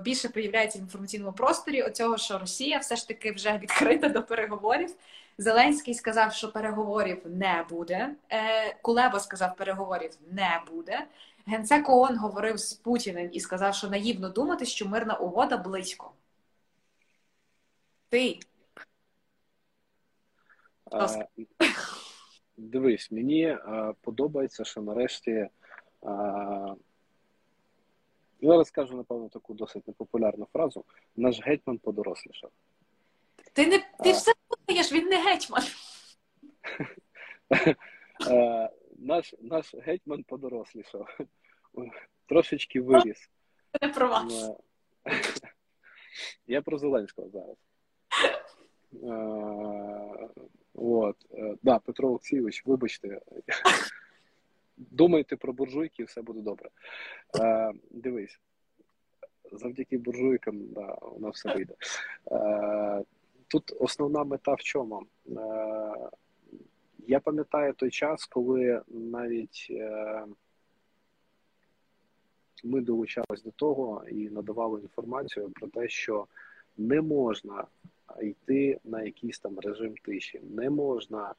більше 0.04 0.28
появляється 0.28 0.78
в 0.78 0.82
інформаційному 0.82 1.32
просторі 1.32 1.82
оцього, 1.82 2.18
що 2.18 2.38
Росія 2.38 2.78
все 2.78 2.96
ж 2.96 3.08
таки 3.08 3.32
вже 3.32 3.58
відкрита 3.62 4.08
до 4.08 4.22
переговорів. 4.22 4.90
Зеленський 5.38 5.94
сказав, 5.94 6.32
що 6.32 6.52
переговорів 6.52 7.22
не 7.24 7.64
буде. 7.70 8.14
Е, 8.32 8.74
Кулеба 8.82 9.20
сказав, 9.20 9.56
переговорів 9.56 10.10
не 10.30 10.62
буде. 10.70 11.06
Генсек 11.46 11.88
ООН 11.88 12.18
говорив 12.18 12.58
з 12.58 12.72
Путіним 12.72 13.28
і 13.32 13.40
сказав, 13.40 13.74
що 13.74 13.88
наївно 13.88 14.28
думати, 14.28 14.64
що 14.64 14.88
мирна 14.88 15.14
угода 15.14 15.56
близько. 15.56 16.10
Ти. 18.08 18.38
Е, 20.92 21.26
Дивись, 22.56 23.10
мені 23.10 23.58
подобається, 24.00 24.64
що 24.64 24.80
нарешті. 24.80 25.48
Зараз 28.46 28.68
скажу, 28.68 28.96
напевно, 28.96 29.28
таку 29.28 29.54
досить 29.54 29.88
непопулярну 29.88 30.46
фразу. 30.52 30.84
Наш 31.16 31.40
гетьман 31.42 31.78
подорослішав. 31.78 32.50
Ти 33.52 33.66
не 33.66 33.78
ти 33.78 34.10
А. 34.10 34.12
все 34.12 34.32
знаєш, 34.68 34.92
він 34.92 35.08
не 35.08 35.22
гетьман. 35.22 35.62
Е, 38.30 38.70
Наш, 38.98 39.34
наш 39.40 39.74
гетьман 39.74 40.22
подорослішав. 40.22 41.18
Трошечки 42.28 42.80
виріс. 42.80 43.30
Не 43.82 43.88
про 43.88 44.08
вас. 44.08 44.50
Е, 45.06 45.06
Я 46.46 46.62
про 46.62 46.78
Зеленського 46.78 47.28
зараз. 47.28 47.56
Е, 49.02 50.28
От. 50.74 51.16
Да, 51.62 51.78
Петро 51.78 52.08
Олексійович, 52.08 52.62
вибачте. 52.66 53.20
Думайте 54.76 55.36
про 55.36 55.52
буржуйки, 55.52 56.02
і 56.02 56.06
все 56.06 56.22
буде 56.22 56.40
добре. 56.40 56.70
Е, 57.40 57.72
Дивись. 57.90 58.40
Завдяки 59.52 59.98
буржуйкам, 59.98 60.66
да, 60.72 60.94
у 60.94 61.20
нас 61.20 61.34
все 61.36 61.54
вийде. 61.54 61.74
Е, 62.32 63.04
Тут 63.48 63.72
основна 63.80 64.24
мета 64.24 64.54
в 64.54 64.60
чому? 64.60 65.02
Е, 65.28 66.10
Я 67.06 67.20
пам'ятаю 67.20 67.72
той 67.72 67.90
час, 67.90 68.24
коли 68.24 68.82
навіть 68.88 69.66
е, 69.70 70.24
ми 72.64 72.80
долучались 72.80 73.42
до 73.44 73.50
того 73.50 74.04
і 74.08 74.30
надавали 74.30 74.80
інформацію 74.80 75.50
про 75.50 75.68
те, 75.68 75.88
що 75.88 76.26
не 76.76 77.00
можна 77.00 77.64
йти 78.22 78.80
на 78.84 79.02
якийсь 79.02 79.38
там 79.38 79.58
режим 79.58 79.94
тиші, 79.96 80.40
не 80.50 80.70
можна 80.70 81.34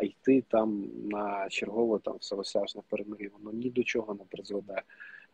йти 0.00 0.44
там 0.48 0.88
на 1.04 1.48
чергове 1.48 1.98
там 1.98 2.16
всеосяжне 2.20 2.82
перемир'я, 2.88 3.30
воно 3.38 3.58
ні 3.58 3.70
до 3.70 3.82
чого 3.82 4.14
не 4.14 4.24
призведе. 4.28 4.82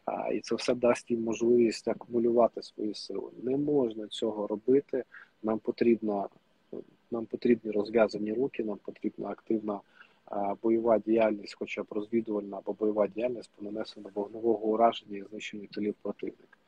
А, 0.05 0.33
і 0.33 0.40
це 0.40 0.55
все 0.55 0.74
дасть 0.74 1.11
їм 1.11 1.22
можливість 1.22 1.88
акумулювати 1.88 2.62
свої 2.62 2.94
сили. 2.94 3.31
Не 3.42 3.57
можна 3.57 4.07
цього 4.07 4.46
робити. 4.46 5.05
Нам 5.42 5.59
потрібно 5.59 6.29
нам 7.11 7.27
потрібні 7.27 7.70
розв'язані 7.70 8.33
руки, 8.33 8.64
нам 8.64 8.79
потрібна 8.85 9.29
активна 9.29 9.81
а, 10.24 10.55
бойова 10.62 10.98
діяльність, 10.98 11.57
хоча 11.59 11.83
б 11.83 11.87
розвідувальна 11.90 12.57
або 12.57 12.72
бойова 12.72 13.07
діяльність 13.07 13.50
по 13.57 13.64
нанесенню 13.64 14.07
вогневого 14.14 14.66
ураження 14.66 15.18
і 15.18 15.24
знищенню 15.31 15.66
тилів 15.66 15.94
противника. 16.03 16.59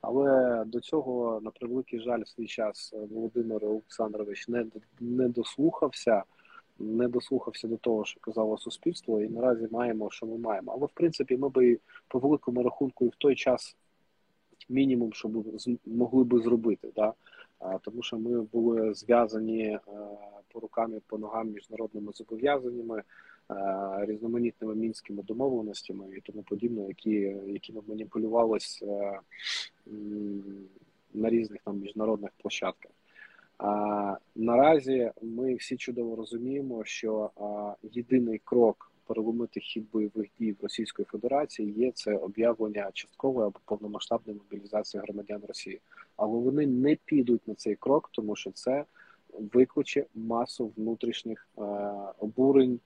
Але 0.00 0.64
до 0.66 0.80
цього, 0.80 1.40
на 1.40 1.50
превеликий 1.50 2.00
жаль, 2.00 2.22
в 2.22 2.28
свій 2.28 2.46
час 2.46 2.94
Володимир 3.10 3.64
Олександрович 3.64 4.48
не, 4.48 4.66
не 5.00 5.28
дослухався, 5.28 6.22
не 6.78 7.08
дослухався 7.08 7.68
до 7.68 7.76
того, 7.76 8.04
що 8.04 8.20
казало 8.20 8.58
суспільство, 8.58 9.20
і 9.20 9.28
наразі 9.28 9.68
маємо, 9.70 10.10
що 10.10 10.26
ми 10.26 10.38
маємо. 10.38 10.72
Але 10.72 10.86
в 10.86 10.90
принципі, 10.94 11.36
ми 11.36 11.48
би 11.48 11.78
по 12.08 12.18
великому 12.18 12.62
рахунку 12.62 13.04
і 13.04 13.08
в 13.08 13.14
той 13.18 13.34
час 13.34 13.76
мінімум, 14.68 15.12
що 15.12 15.30
з- 15.56 15.76
могли 15.86 16.24
би 16.24 16.40
зробити, 16.40 16.88
да? 16.96 17.12
Тому 17.82 18.02
що 18.02 18.18
ми 18.18 18.40
були 18.42 18.94
зв'язані 18.94 19.62
е, 19.62 19.80
по 20.48 20.60
рукам 20.60 20.96
і 20.96 21.00
по 21.06 21.18
ногам 21.18 21.50
міжнародними 21.50 22.12
зобов'язаннями, 22.12 23.02
е, 23.50 23.54
різноманітними 24.06 24.74
мінськими 24.74 25.22
домовленостями 25.22 26.16
і 26.16 26.20
тому 26.20 26.42
подібне, 26.42 26.88
які, 26.88 27.10
якими 27.46 27.80
маніпулювалися 27.88 28.86
е, 28.86 29.20
на 31.14 31.30
різних 31.30 31.60
там 31.64 31.78
міжнародних 31.78 32.30
площадках. 32.38 32.90
А, 33.58 34.16
наразі 34.34 35.10
ми 35.22 35.54
всі 35.54 35.76
чудово 35.76 36.16
розуміємо, 36.16 36.84
що 36.84 37.30
а, 37.36 37.74
єдиний 37.82 38.40
крок 38.44 38.92
переломити 39.06 39.60
хід 39.60 39.90
бойових 39.92 40.26
дій 40.38 40.52
в 40.52 40.62
Російської 40.62 41.06
Федерації 41.06 41.72
є 41.72 41.90
це 41.90 42.16
об'явлення 42.16 42.90
часткової 42.92 43.46
або 43.46 43.60
повномасштабної 43.64 44.38
мобілізації 44.38 45.02
громадян 45.02 45.42
Росії. 45.48 45.80
Але 46.16 46.38
вони 46.38 46.66
не 46.66 46.96
підуть 47.04 47.48
на 47.48 47.54
цей 47.54 47.74
крок, 47.74 48.10
тому 48.12 48.36
що 48.36 48.50
це 48.50 48.84
викличе 49.38 50.06
масу 50.14 50.72
внутрішніх 50.76 51.48
е, 51.58 51.62
обурень, 52.18 52.80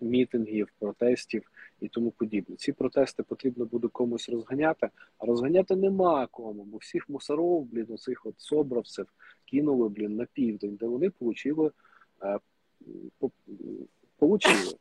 мітингів, 0.00 0.68
протестів 0.78 1.50
і 1.80 1.88
тому 1.88 2.10
подібне. 2.10 2.56
Ці 2.56 2.72
протести 2.72 3.22
потрібно 3.22 3.64
буде 3.64 3.88
комусь 3.88 4.28
розганяти, 4.28 4.88
а 5.18 5.26
розганяти 5.26 5.76
нема 5.76 6.26
кому, 6.30 6.64
бо 6.64 6.78
всіх 6.78 7.08
мусоров, 7.08 7.64
блін, 7.64 7.86
оцих 7.90 8.26
от 8.26 8.34
собравців 8.40 9.06
кинули, 9.54 9.88
блін, 9.88 10.16
на 10.16 10.24
південь, 10.24 10.76
де 10.76 10.86
вони 10.86 11.10
получили, 11.10 11.70
е, 12.22 12.38
получили. 14.18 14.74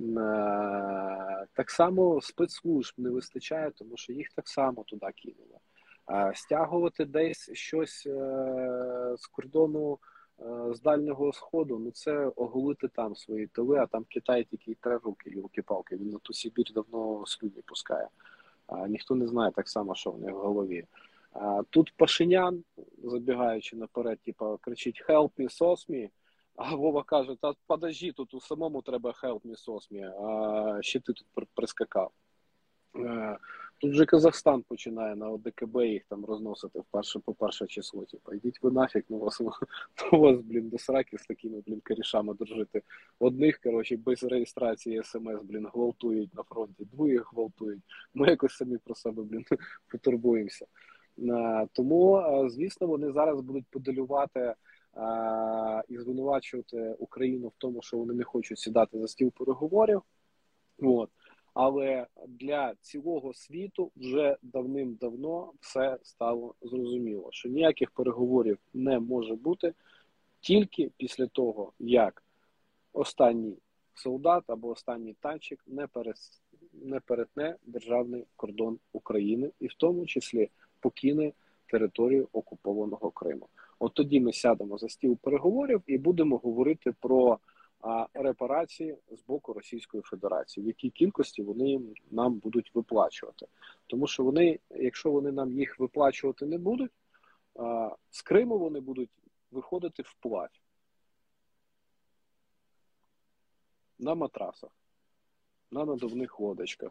Е, 0.00 1.46
Так 1.52 1.70
само 1.70 2.20
спецслужб 2.20 2.94
не 2.96 3.10
вистачає, 3.10 3.70
тому 3.70 3.96
що 3.96 4.12
їх 4.12 4.28
так 4.36 4.48
само 4.48 4.84
туди 4.84 5.06
кинули. 5.16 5.58
А 6.06 6.34
Стягувати 6.34 7.04
десь 7.04 7.50
щось 7.52 8.06
е, 8.06 9.14
з 9.18 9.26
кордону 9.26 9.98
е, 10.40 10.74
з 10.74 10.80
Дальнього 10.80 11.32
Сходу, 11.32 11.78
ну 11.78 11.90
це 11.90 12.26
оголити 12.26 12.88
там 12.88 13.16
свої 13.16 13.46
тили, 13.46 13.78
а 13.78 13.86
там 13.86 14.04
Китай 14.08 14.44
тільки 14.44 14.74
три 14.80 14.96
руки, 14.96 15.30
юлки-палки. 15.30 15.96
Він 15.96 16.10
на 16.10 16.18
ту 16.18 16.32
Сибір 16.32 16.72
давно 16.74 17.26
слюні 17.26 17.62
пускає. 17.66 18.08
Ніхто 18.88 19.14
не 19.14 19.26
знає 19.26 19.52
так 19.52 19.68
само, 19.68 19.94
що 19.94 20.10
в 20.10 20.20
них 20.20 20.34
в 20.34 20.38
голові. 20.38 20.84
Тут 21.70 21.92
Пашинян, 21.96 22.64
забігаючи 23.04 23.76
наперед, 23.76 24.20
типу, 24.20 24.58
кричить 24.60 25.04
«Help 25.08 25.30
me, 25.38 25.60
sauce 25.60 25.90
me», 25.90 26.10
а 26.56 26.74
Вова 26.74 27.02
каже, 27.02 27.36
та 27.40 27.52
подожди, 27.66 28.12
тут 28.12 28.34
у 28.34 28.40
самому 28.40 28.82
треба 28.82 29.14
help 29.22 29.40
me, 29.40 29.66
sauce 29.66 29.92
me, 29.92 30.24
а 30.24 30.82
ще 30.82 31.00
ти 31.00 31.12
тут 31.12 31.48
прискакав. 31.54 32.10
Е, 32.96 33.38
Тут 33.82 33.92
вже 33.92 34.06
Казахстан 34.06 34.62
починає 34.62 35.16
на 35.16 35.30
ОДКБ 35.30 35.76
їх 35.76 36.04
там 36.04 36.24
розносити 36.24 36.80
в 36.80 37.20
по 37.24 37.34
перше 37.34 37.66
число. 37.66 38.04
Типу, 38.04 38.32
йдіть 38.32 38.62
ви 38.62 38.70
нафіг, 38.70 39.02
ну 39.08 39.18
вас, 39.18 39.40
ну 40.12 40.20
вас, 40.20 40.40
блін, 40.40 40.68
до 40.68 40.78
сраки 40.78 41.18
з 41.18 41.26
такими, 41.26 41.62
блін, 41.66 41.82
корішами 41.84 42.34
дружити. 42.34 42.82
Одних, 43.18 43.58
коротше, 43.58 43.96
без 43.96 44.24
реєстрації 44.24 45.02
смс, 45.04 45.42
блін, 45.42 45.68
гвалтують 45.74 46.34
на 46.34 46.42
фронті, 46.42 46.84
двоїх 46.84 47.32
гвалтують. 47.32 47.82
Ми 48.14 48.28
якось 48.28 48.56
самі 48.56 48.78
про 48.78 48.94
себе, 48.94 49.22
блін, 49.22 49.44
потурбуємося. 49.88 50.66
Е, 51.18 51.68
Тому, 51.72 52.16
е, 52.16 52.50
звісно, 52.50 52.86
вони 52.86 53.12
зараз 53.12 53.40
будуть 53.40 53.66
подалювати 53.70 54.40
е, 54.40 54.54
і 55.88 55.98
звинувачувати 55.98 56.96
Україну 56.98 57.48
в 57.48 57.54
тому, 57.58 57.82
що 57.82 57.96
вони 57.98 58.14
не 58.14 58.24
хочуть 58.24 58.58
сідати 58.58 58.98
за 58.98 59.08
стіл 59.08 59.32
переговорів. 59.32 60.02
От. 60.78 61.10
Але 61.54 62.06
для 62.28 62.74
цілого 62.80 63.34
світу 63.34 63.90
вже 63.96 64.36
давним-давно 64.42 65.52
все 65.60 65.98
стало 66.02 66.54
зрозуміло, 66.62 67.28
що 67.32 67.48
ніяких 67.48 67.90
переговорів 67.90 68.58
не 68.74 68.98
може 68.98 69.34
бути 69.34 69.74
тільки 70.40 70.90
після 70.96 71.26
того, 71.26 71.72
як 71.78 72.22
останній 72.92 73.58
солдат 73.94 74.44
або 74.46 74.68
останній 74.68 75.16
танчик 75.20 75.64
не 75.66 75.86
перес... 75.86 76.42
не 76.72 77.00
перетне 77.00 77.56
державний 77.66 78.26
кордон 78.36 78.78
України 78.92 79.50
і 79.60 79.66
в 79.66 79.74
тому 79.74 80.06
числі 80.06 80.50
покине 80.82 81.32
територію 81.66 82.28
окупованого 82.32 83.10
Криму. 83.10 83.48
От 83.78 83.94
тоді 83.94 84.20
ми 84.20 84.32
сядемо 84.32 84.78
за 84.78 84.88
стіл 84.88 85.16
переговорів 85.16 85.82
і 85.86 85.98
будемо 85.98 86.36
говорити 86.36 86.94
про 87.00 87.38
а, 87.80 88.06
репарації 88.14 88.96
з 89.10 89.22
боку 89.22 89.52
Російської 89.52 90.02
Федерації, 90.02 90.64
в 90.64 90.66
якій 90.66 90.90
кількості 90.90 91.42
вони 91.42 91.80
нам 92.10 92.34
будуть 92.34 92.74
виплачувати. 92.74 93.46
Тому 93.86 94.06
що 94.06 94.24
вони, 94.24 94.58
якщо 94.70 95.10
вони 95.10 95.32
нам 95.32 95.52
їх 95.52 95.78
виплачувати 95.78 96.46
не 96.46 96.58
будуть, 96.58 96.92
а, 97.56 97.90
з 98.10 98.22
Криму 98.22 98.58
вони 98.58 98.80
будуть 98.80 99.10
виходити 99.50 100.02
вплавь. 100.02 100.62
на 104.02 104.14
матрасах, 104.14 104.70
на 105.70 105.84
надувних 105.84 106.40
лодочках. 106.40 106.90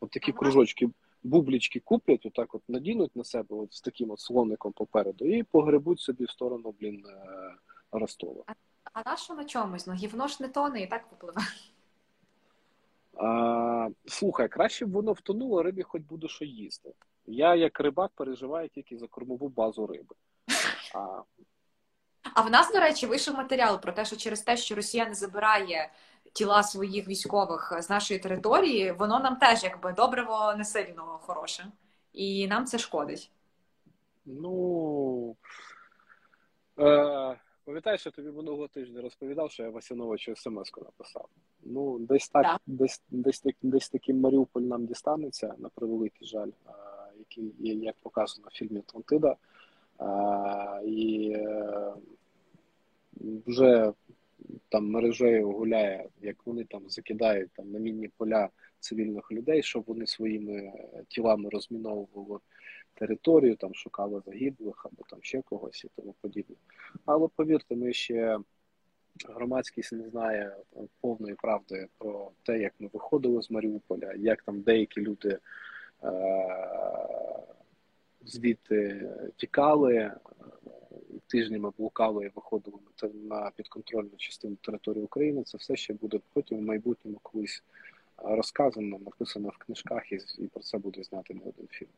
От 0.00 0.10
такі 0.10 0.32
кружочки, 0.32 0.90
бублічки 1.24 1.80
куплять, 1.80 2.26
отак 2.26 2.54
от 2.54 2.62
надінуть 2.68 3.16
на 3.16 3.24
себе 3.24 3.56
от 3.56 3.74
з 3.74 3.80
таким 3.80 4.10
от 4.10 4.20
слоником 4.20 4.72
попереду 4.72 5.24
і 5.24 5.42
погребуть 5.42 6.00
собі 6.00 6.24
в 6.24 6.30
сторону, 6.30 6.74
блін, 6.80 7.06
е, 7.06 7.54
Ростова. 7.92 8.44
А 8.92 9.10
на 9.10 9.16
що 9.16 9.34
на 9.34 9.44
чомусь? 9.44 9.86
Ну 9.86 9.94
гівно 9.94 10.28
ж 10.28 10.36
не 10.40 10.48
тоне 10.48 10.80
і 10.80 10.86
так 10.86 11.08
попливе. 11.08 11.40
А, 13.16 13.88
Слухай, 14.06 14.48
краще 14.48 14.86
б 14.86 14.92
воно 14.92 15.12
втонуло, 15.12 15.62
рибі 15.62 15.82
хоч 15.82 16.02
буде 16.02 16.28
що 16.28 16.44
їсти. 16.44 16.92
Я, 17.26 17.54
як 17.54 17.80
рибак, 17.80 18.10
переживаю 18.14 18.68
тільки 18.68 18.98
за 18.98 19.06
кормову 19.06 19.48
базу 19.48 19.86
риби. 19.86 20.14
А 20.94 21.22
А 22.34 22.42
в 22.42 22.50
нас, 22.50 22.72
до 22.72 22.80
речі, 22.80 23.06
вийшов 23.06 23.34
матеріал 23.34 23.80
про 23.80 23.92
те, 23.92 24.04
що 24.04 24.16
через 24.16 24.40
те, 24.40 24.56
що 24.56 24.74
Росія 24.74 25.06
не 25.06 25.14
забирає 25.14 25.90
тіла 26.34 26.62
своїх 26.62 27.08
військових 27.08 27.72
з 27.78 27.90
нашої 27.90 28.20
території, 28.20 28.92
воно 28.92 29.20
нам 29.20 29.36
теж 29.36 29.64
якби 29.64 29.92
добриво 29.92 30.54
не 30.58 30.64
сильно 30.64 31.18
хороше, 31.22 31.66
і 32.12 32.48
нам 32.48 32.64
це 32.64 32.78
шкодить. 32.78 33.30
Ну 34.26 35.36
е, 36.78 37.36
пам'ятаєш, 37.64 38.06
я 38.06 38.12
тобі 38.12 38.30
минулого 38.30 38.68
тижня 38.68 39.02
розповідав, 39.02 39.50
що 39.50 39.62
я 39.62 39.70
Васяновичу 39.70 40.36
смс-ку 40.36 40.80
написав. 40.80 41.28
Ну, 41.62 41.98
десь 41.98 42.28
так, 42.28 42.42
Так. 42.42 42.60
десь 42.66 43.02
десь 43.10 43.40
так, 43.40 43.54
десь 43.62 43.88
такий 43.88 44.14
Маріуполь 44.14 44.62
нам 44.62 44.86
дістанеться, 44.86 45.54
на 45.58 45.68
превеликий 45.68 46.26
жаль, 46.26 46.50
е, 46.66 46.72
який 47.18 47.54
є, 47.58 47.74
як 47.74 47.96
показано 48.02 48.48
в 48.50 48.56
фільмі 48.56 48.78
Атлантида. 48.78 49.36
Е, 50.00 50.84
і 50.84 51.32
е, 51.36 51.92
вже 53.46 53.92
там 54.68 54.90
мережею 54.90 55.50
гуляє, 55.50 56.08
як 56.20 56.46
вони 56.46 56.64
там 56.64 56.88
закидають 56.88 57.50
там 57.52 57.70
на 57.70 57.78
мінні 57.78 58.08
поля 58.08 58.48
цивільних 58.80 59.32
людей, 59.32 59.62
щоб 59.62 59.84
вони 59.86 60.06
своїми 60.06 60.52
е, 60.52 61.04
тілами 61.08 61.48
розміновували 61.52 62.38
територію, 62.94 63.56
там 63.56 63.74
шукали 63.74 64.22
загиблих 64.26 64.86
або 64.86 65.02
там 65.10 65.18
ще 65.22 65.42
когось 65.42 65.84
і 65.84 65.88
тому 65.96 66.14
подібне. 66.20 66.56
Але 67.04 67.28
повірте, 67.36 67.76
ми 67.76 67.92
ще 67.92 68.38
громадськість 69.28 69.92
не 69.92 70.08
знає 70.08 70.56
повної 71.00 71.34
правди 71.34 71.86
про 71.98 72.30
те, 72.42 72.58
як 72.58 72.72
ми 72.78 72.88
виходили 72.92 73.42
з 73.42 73.50
Маріуполя, 73.50 74.12
як 74.16 74.42
там 74.42 74.60
деякі 74.60 75.00
люди 75.00 75.38
е- 76.04 77.44
звідти 78.24 79.10
тікали, 79.36 79.94
е, 79.94 80.14
тижнями 81.26 81.72
блукали 81.78 82.24
і 82.24 82.30
виходили 82.34 82.78
на 83.14 83.50
підконтрольну 83.56 84.10
частину 84.16 84.56
території 84.56 85.04
України. 85.04 85.42
Це 85.42 85.58
все 85.58 85.76
ще 85.76 85.94
буде 85.94 86.20
потім 86.32 86.58
в 86.58 86.62
майбутньому 86.62 87.18
колись 87.22 87.62
розказано, 88.16 88.98
написано 88.98 89.48
в 89.48 89.56
книжках, 89.56 90.12
і, 90.12 90.18
і 90.38 90.46
про 90.46 90.62
це 90.62 90.78
буде 90.78 91.02
знати 91.02 91.34
не 91.34 91.40
один 91.40 91.68
фільм. 91.70 91.88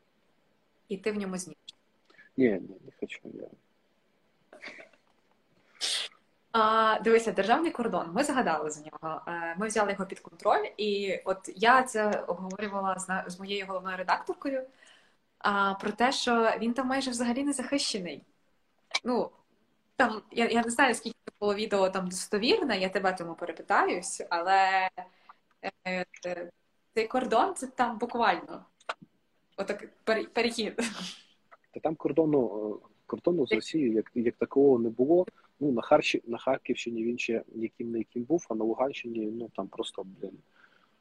І 0.88 0.96
ти 0.96 1.12
в 1.12 1.16
ньому 1.16 1.36
знімеш. 1.36 1.74
Ні, 2.36 2.50
ні, 2.50 2.76
не 2.86 2.92
хочу. 3.00 3.20
Я... 3.24 3.48
А, 6.52 7.00
дивися, 7.00 7.32
державний 7.32 7.70
кордон. 7.70 8.10
Ми 8.12 8.24
згадали 8.24 8.70
за 8.70 8.80
нього. 8.80 9.22
Е, 9.28 9.56
Ми 9.58 9.66
взяли 9.66 9.92
його 9.92 10.06
під 10.06 10.20
контроль, 10.20 10.66
і 10.76 11.20
от 11.24 11.50
я 11.56 11.82
це 11.82 12.10
обговорювала 12.10 12.98
з, 12.98 13.30
з 13.32 13.38
моєю 13.38 13.66
головною 13.66 13.96
редакторкою. 13.96 14.62
А, 15.38 15.74
про 15.74 15.90
те, 15.90 16.12
що 16.12 16.52
він 16.58 16.74
там 16.74 16.86
майже 16.86 17.10
взагалі 17.10 17.44
не 17.44 17.52
захищений. 17.52 18.22
Ну, 19.04 19.30
там, 19.96 20.22
я, 20.32 20.48
я 20.48 20.62
не 20.62 20.70
знаю, 20.70 20.94
скільки 20.94 21.16
було 21.40 21.54
відео 21.54 21.90
там 21.90 22.09
достовірне, 22.09 22.80
я 22.80 22.88
тебе 22.88 23.12
тому 23.12 23.35
перепитаюсь, 23.35 24.22
але 24.30 24.88
е, 25.85 26.04
е, 26.26 26.50
цей 26.94 27.06
кордон 27.06 27.54
це 27.54 27.66
там 27.66 27.98
буквально 27.98 28.64
отак 29.56 29.88
пере- 30.04 30.24
перехід. 30.24 30.76
Та 31.70 31.80
там 31.80 31.94
кордону, 31.94 32.70
е, 32.85 32.87
кордону 33.06 33.46
з 33.46 33.52
Росією 33.52 33.92
як, 33.92 34.11
як 34.14 34.37
такого 34.37 34.78
не 34.78 34.88
було. 34.88 35.26
Ну, 35.61 35.72
на, 35.72 35.82
Харчі, 35.82 36.22
на 36.26 36.38
Харківщині 36.38 37.04
він 37.04 37.18
ще 37.18 37.42
яким 37.54 37.90
не 37.90 37.98
яким 37.98 38.22
був, 38.22 38.46
а 38.48 38.54
на 38.54 38.64
Луганщині 38.64 39.26
ну 39.26 39.50
там 39.56 39.68
просто, 39.68 40.04
блін, 40.04 40.38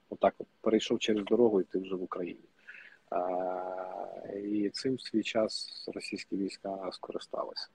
отак 0.09 0.33
от 0.37 0.47
перейшов 0.61 0.99
через 0.99 1.25
дорогу 1.25 1.61
і 1.61 1.63
ти 1.63 1.79
вже 1.79 1.95
в 1.95 2.03
Україні. 2.03 2.45
А, 3.09 3.19
і 4.43 4.69
цим 4.69 4.95
в 4.95 5.01
свій 5.01 5.23
час 5.23 5.83
російські 5.93 6.35
війська 6.35 6.89
скористалися. 6.91 7.67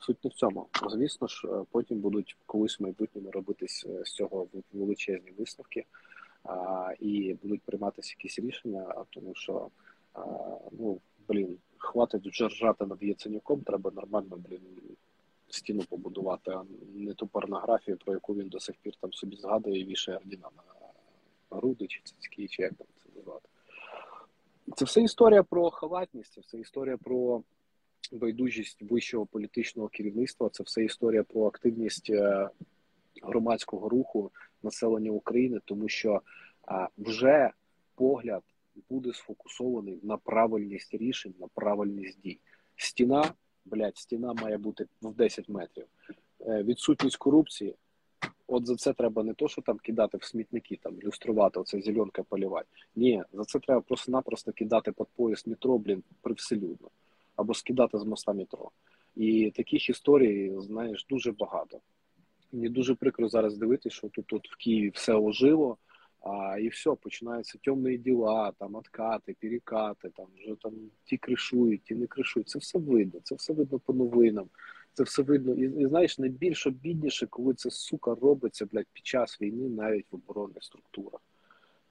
Суть 0.00 0.24
не 0.24 0.30
в 0.30 0.34
цьому. 0.34 0.66
Звісно 0.90 1.26
ж, 1.26 1.48
е, 1.48 1.64
потім 1.70 1.98
будуть 1.98 2.36
колись 2.46 2.80
в 2.80 2.82
майбутньому 2.82 3.30
робитись 3.30 3.86
е, 3.88 4.04
з 4.04 4.12
цього 4.12 4.46
величезні 4.72 5.30
висновки, 5.38 5.84
а, 6.44 6.92
і 7.00 7.36
будуть 7.42 7.62
прийматися 7.62 8.14
якісь 8.18 8.38
рішення, 8.38 8.94
тому 9.10 9.34
що 9.34 9.68
а, 10.14 10.22
ну, 10.72 11.00
блін, 11.28 11.58
хватить 11.78 12.26
вже 12.26 12.48
ржати 12.48 12.86
над 12.86 13.02
Яценюком, 13.02 13.60
треба 13.60 13.90
нормально, 13.90 14.38
блін, 14.48 14.60
стіну 15.48 15.82
побудувати, 15.82 16.50
а 16.50 16.64
не 16.94 17.14
ту 17.14 17.26
порнографію, 17.26 17.96
про 17.96 18.12
яку 18.12 18.34
він 18.34 18.48
до 18.48 18.60
сих 18.60 18.76
пір 18.76 18.94
там 19.00 19.12
собі 19.12 19.36
згадує 19.36 19.80
і 19.80 19.84
вішає 19.84 20.18
ордіна 20.18 20.48
на 20.56 20.62
груди 21.56 21.86
чи 21.86 22.00
цицьки, 22.04 22.48
чи 22.48 22.62
як 22.62 22.74
там 22.74 22.86
це 22.96 23.08
назвати. 23.16 23.48
Це 24.76 24.84
все 24.84 25.02
історія 25.02 25.42
про 25.42 25.70
халатність, 25.70 26.32
це 26.32 26.40
все 26.40 26.58
історія 26.58 26.96
про 26.96 27.42
байдужість 28.12 28.82
вищого 28.82 29.26
політичного 29.26 29.88
керівництва, 29.88 30.48
це 30.48 30.62
все 30.62 30.84
історія 30.84 31.22
про 31.22 31.46
активність 31.46 32.10
е, 32.10 32.48
громадського 33.22 33.88
руху 33.88 34.30
населення 34.62 35.10
України, 35.10 35.60
тому 35.64 35.88
що 35.88 36.22
вже 36.98 37.50
погляд 37.94 38.42
буде 38.90 39.12
сфокусований 39.12 39.98
на 40.02 40.16
правильність 40.16 40.94
рішень, 40.94 41.34
на 41.40 41.46
правильність 41.54 42.20
дій. 42.20 42.38
Стіна, 42.76 43.32
блядь, 43.64 43.96
стіна 43.96 44.32
має 44.32 44.58
бути 44.58 44.86
в 45.02 45.14
10 45.14 45.48
метрів. 45.48 45.86
Е, 46.40 46.62
Відсутність 46.62 47.16
корупції. 47.16 47.74
От 48.46 48.66
за 48.66 48.76
це 48.76 48.92
треба 48.92 49.22
не 49.22 49.34
то, 49.34 49.48
що 49.48 49.62
там 49.62 49.78
кидати 49.78 50.18
в 50.18 50.24
смітники, 50.24 50.78
там 50.82 51.00
люструвати, 51.02 51.60
оце 51.60 51.80
зеленка 51.80 52.22
полівати. 52.22 52.66
Ні, 52.96 53.22
за 53.32 53.44
це 53.44 53.58
треба 53.58 53.80
просто-напросто 53.80 54.52
кидати 54.52 54.92
під 54.92 55.06
пояс 55.16 55.46
метро, 55.46 55.78
блін, 55.78 56.02
привселюдно. 56.20 56.88
Або 57.40 57.54
скидати 57.54 57.98
з 57.98 58.04
моста 58.04 58.32
метро. 58.32 58.70
І 59.16 59.52
таких 59.56 59.88
історій, 59.88 60.52
знаєш, 60.58 61.06
дуже 61.10 61.32
багато. 61.32 61.80
Мені 62.52 62.68
дуже 62.68 62.94
прикро 62.94 63.28
зараз 63.28 63.56
дивитися, 63.56 63.96
що 63.96 64.08
тут, 64.08 64.26
тут 64.26 64.48
в 64.50 64.56
Києві 64.56 64.88
все 64.88 65.14
ожило, 65.14 65.76
а, 66.20 66.58
і 66.58 66.68
все, 66.68 66.94
починаються 66.94 67.58
темні 67.64 67.98
діла, 67.98 68.52
там 68.58 68.74
откати, 68.74 69.36
перекати, 69.40 70.08
там 70.08 70.26
вже 70.36 70.54
там 70.62 70.72
ті 71.04 71.16
кришують, 71.16 71.82
ті 71.82 71.94
не 71.94 72.06
кришують. 72.06 72.48
Це 72.48 72.58
все 72.58 72.78
видно, 72.78 73.20
це 73.24 73.34
все 73.34 73.52
видно 73.52 73.78
по 73.78 73.92
новинам. 73.92 74.48
Це 74.92 75.02
все 75.02 75.22
видно. 75.22 75.54
І, 75.54 75.82
і 75.82 75.86
знаєш, 75.86 76.18
найбільш 76.18 76.66
обідніше, 76.66 77.26
коли 77.26 77.54
це 77.54 77.70
сука 77.70 78.14
робиться 78.14 78.66
блядь, 78.66 78.86
під 78.92 79.06
час 79.06 79.40
війни 79.40 79.68
навіть 79.68 80.06
в 80.10 80.14
оборонних 80.14 80.64
структурах. 80.64 81.20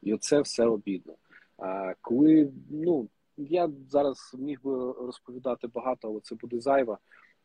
І 0.02 0.14
оце 0.14 0.42
все 0.42 0.66
обідно. 0.66 1.14
А 1.58 1.94
коли, 2.02 2.52
ну, 2.70 3.08
я 3.44 3.70
зараз 3.90 4.36
міг 4.40 4.60
би 4.64 4.94
розповідати 4.94 5.68
багато, 5.68 6.08
але 6.08 6.20
це 6.20 6.36
буде 6.36 6.60
зайво. 6.60 6.98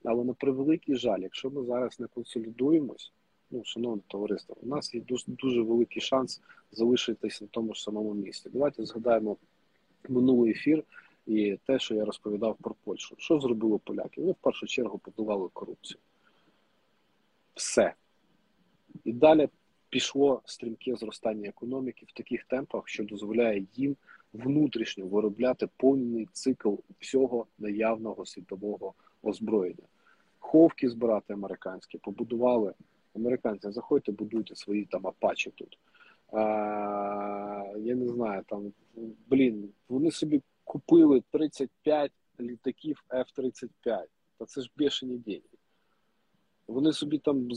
Але 0.04 0.24
на 0.24 0.34
превеликий 0.34 0.96
жаль, 0.96 1.20
якщо 1.20 1.50
ми 1.50 1.64
зараз 1.64 2.00
не 2.00 2.06
консолідуємось, 2.06 3.12
ну, 3.50 3.62
шановне 3.64 4.02
товариство, 4.08 4.56
у 4.62 4.66
нас 4.66 4.94
є 4.94 5.00
дуже, 5.00 5.24
дуже 5.28 5.62
великий 5.62 6.02
шанс 6.02 6.40
залишитись 6.72 7.40
на 7.40 7.46
тому 7.46 7.74
ж 7.74 7.82
самому 7.82 8.14
місці. 8.14 8.50
Давайте 8.52 8.84
згадаємо 8.84 9.36
минулий 10.08 10.52
ефір 10.52 10.84
і 11.26 11.58
те, 11.66 11.78
що 11.78 11.94
я 11.94 12.04
розповідав 12.04 12.56
про 12.60 12.74
Польщу. 12.84 13.14
Що 13.18 13.40
зробили 13.40 13.78
поляки? 13.84 14.20
Вони 14.20 14.32
в 14.32 14.42
першу 14.42 14.66
чергу 14.66 14.98
подолали 14.98 15.48
корупцію. 15.52 16.00
Все. 17.54 17.94
І 19.04 19.12
далі 19.12 19.48
пішло 19.88 20.42
стрімке 20.44 20.96
зростання 20.96 21.48
економіки 21.48 22.06
в 22.08 22.12
таких 22.12 22.44
темпах, 22.44 22.88
що 22.88 23.04
дозволяє 23.04 23.66
їм 23.74 23.96
внутрішньо 24.34 25.06
виробляти 25.06 25.68
повний 25.76 26.28
цикл 26.32 26.74
всього 27.00 27.46
наявного 27.58 28.26
світового 28.26 28.94
озброєння. 29.22 29.84
Ховки 30.38 30.88
збирати 30.88 31.32
американські, 31.32 31.98
побудували. 31.98 32.74
Американці, 33.16 33.70
заходьте, 33.70 34.12
будуйте 34.12 34.54
свої 34.54 34.84
там 34.84 35.06
апачі 35.06 35.50
тут. 35.50 35.78
А, 36.32 37.72
я 37.78 37.94
не 37.94 38.08
знаю, 38.08 38.42
там, 38.46 38.72
блін, 39.28 39.68
вони 39.88 40.10
собі 40.10 40.42
купили 40.64 41.22
35 41.30 42.12
літаків 42.40 43.04
F-35. 43.10 44.04
Та 44.38 44.44
це 44.46 44.60
ж 44.60 44.70
бешені 44.76 45.18
деньги. 45.18 45.42
Вони 46.66 46.92
собі 46.92 47.18
там 47.18 47.48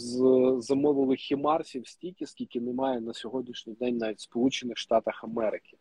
замовили 0.62 1.16
хімарсів 1.16 1.88
стільки, 1.88 2.28
скільки 2.28 2.62
немає 2.62 3.02
на 3.02 3.14
сьогоднішній 3.14 3.74
день 3.74 3.98
навіть 3.98 4.18
в 4.18 4.22
Сполучених 4.22 4.78
Штатах 4.78 5.24
Америки. 5.24 5.78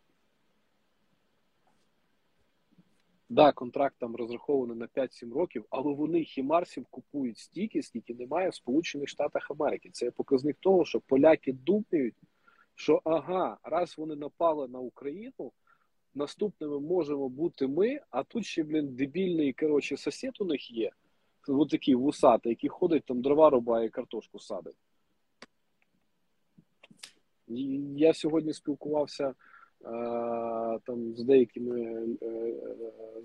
Да, 3.29 3.51
контракт 3.51 3.95
там 3.99 4.15
розрахований 4.15 4.77
на 4.77 4.87
5-7 4.87 5.33
років, 5.33 5.65
але 5.69 5.93
вони 5.93 6.23
хімарсів 6.23 6.85
купують 6.85 7.37
стільки, 7.37 7.83
скільки 7.83 8.13
немає 8.13 8.49
в 8.49 8.55
Сполучених 8.55 9.09
Штатах 9.09 9.51
Америки. 9.51 9.89
Це 9.93 10.11
показник 10.11 10.57
того, 10.59 10.85
що 10.85 10.99
поляки 10.99 11.53
думають, 11.53 12.15
що 12.75 13.01
ага, 13.03 13.57
раз 13.63 13.97
вони 13.97 14.15
напали 14.15 14.67
на 14.67 14.79
Україну, 14.79 15.51
наступними 16.15 16.79
можемо 16.79 17.29
бути 17.29 17.67
ми, 17.67 17.99
а 18.09 18.23
тут 18.23 18.45
ще, 18.45 18.63
блін, 18.63 18.95
дебільний 18.95 19.53
коротше, 19.53 19.97
сосед 19.97 20.33
у 20.39 20.45
них 20.45 20.71
є. 20.71 20.91
Ось 21.47 21.69
такий 21.69 21.95
вусатий, 21.95 22.49
який 22.49 22.69
ходить 22.69 23.05
там 23.05 23.21
дрова 23.21 23.49
рубає 23.49 23.89
картошку 23.89 24.39
садить. 24.39 24.75
Я 27.95 28.13
сьогодні 28.13 28.53
спілкувався 28.53 29.33
там 30.83 31.15
з 31.15 31.23
деякими 31.23 31.81
е, 32.21 32.53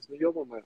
знайомими, 0.00 0.62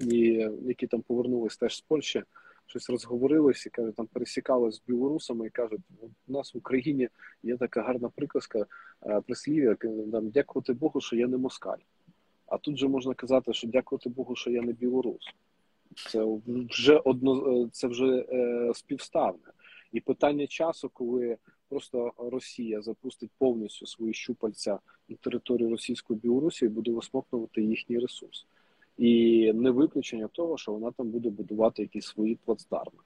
і 0.00 0.18
які 0.62 0.86
там 0.86 1.02
повернулись 1.02 1.56
теж 1.56 1.76
з 1.76 1.80
Польщі, 1.80 2.22
щось 2.66 2.90
розговорилися, 2.90 3.70
кажуть, 3.70 3.94
там 3.94 4.06
пересікалися 4.06 4.78
з 4.78 4.82
білорусами 4.88 5.46
і 5.46 5.50
кажуть, 5.50 5.80
у 6.28 6.32
нас 6.32 6.54
в 6.54 6.58
Україні 6.58 7.08
є 7.42 7.56
така 7.56 7.82
гарна 7.82 8.08
приказка 8.08 8.66
прислів'я, 9.26 9.74
там 10.12 10.30
дякувати 10.30 10.72
Богу, 10.72 11.00
що 11.00 11.16
я 11.16 11.26
не 11.26 11.36
москаль. 11.36 11.78
А 12.46 12.58
тут 12.58 12.78
же 12.78 12.88
можна 12.88 13.14
казати, 13.14 13.52
що 13.52 13.68
дякувати 13.68 14.08
Богу, 14.08 14.36
що 14.36 14.50
я 14.50 14.62
не 14.62 14.72
білорус. 14.72 15.34
Це 16.10 16.24
вже 16.70 16.96
одно 16.96 17.62
е, 17.62 17.68
це 17.72 17.88
вже 17.88 18.06
е, 18.06 18.72
співставне. 18.74 19.52
І 19.92 20.00
питання 20.00 20.46
часу, 20.46 20.88
коли 20.92 21.36
просто 21.68 22.12
Росія 22.18 22.82
запустить 22.82 23.30
повністю 23.38 23.86
свої 23.86 24.14
щупальця 24.14 24.78
на 25.08 25.16
територію 25.16 25.70
Російської 25.70 26.18
Білорусі 26.18 26.64
і 26.64 26.68
буде 26.68 26.90
висмокнувати 26.90 27.62
їхній 27.62 27.98
ресурс. 27.98 28.46
І 28.98 29.52
не 29.52 29.70
виключення 29.70 30.28
того, 30.28 30.58
що 30.58 30.72
вона 30.72 30.90
там 30.90 31.08
буде 31.10 31.30
будувати 31.30 31.82
якісь 31.82 32.06
свої 32.06 32.34
плацдарми, 32.44 32.98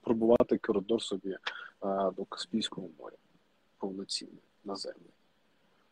пробувати 0.00 0.58
коридор 0.58 1.02
собі 1.02 1.36
а, 1.80 2.10
до 2.16 2.24
Каспійського 2.24 2.88
моря 2.98 3.16
повноцінний 3.78 4.42
наземний. 4.64 5.10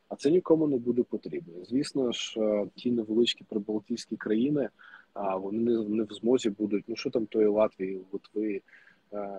А 0.08 0.16
це 0.16 0.30
нікому 0.30 0.66
не 0.68 0.76
буде 0.76 1.02
потрібно. 1.02 1.64
Звісно 1.64 2.12
ж, 2.12 2.40
ті 2.74 2.90
невеличкі 2.90 3.44
прибалтійські 3.44 4.16
країни, 4.16 4.68
а 5.12 5.36
вони 5.36 5.58
не, 5.58 5.88
не 5.88 6.02
в 6.02 6.12
змозі 6.12 6.50
будуть. 6.50 6.84
Ну 6.88 6.96
що 6.96 7.10
там 7.10 7.26
тої 7.26 7.46
Латвії, 7.46 8.00
Литви, 8.12 8.62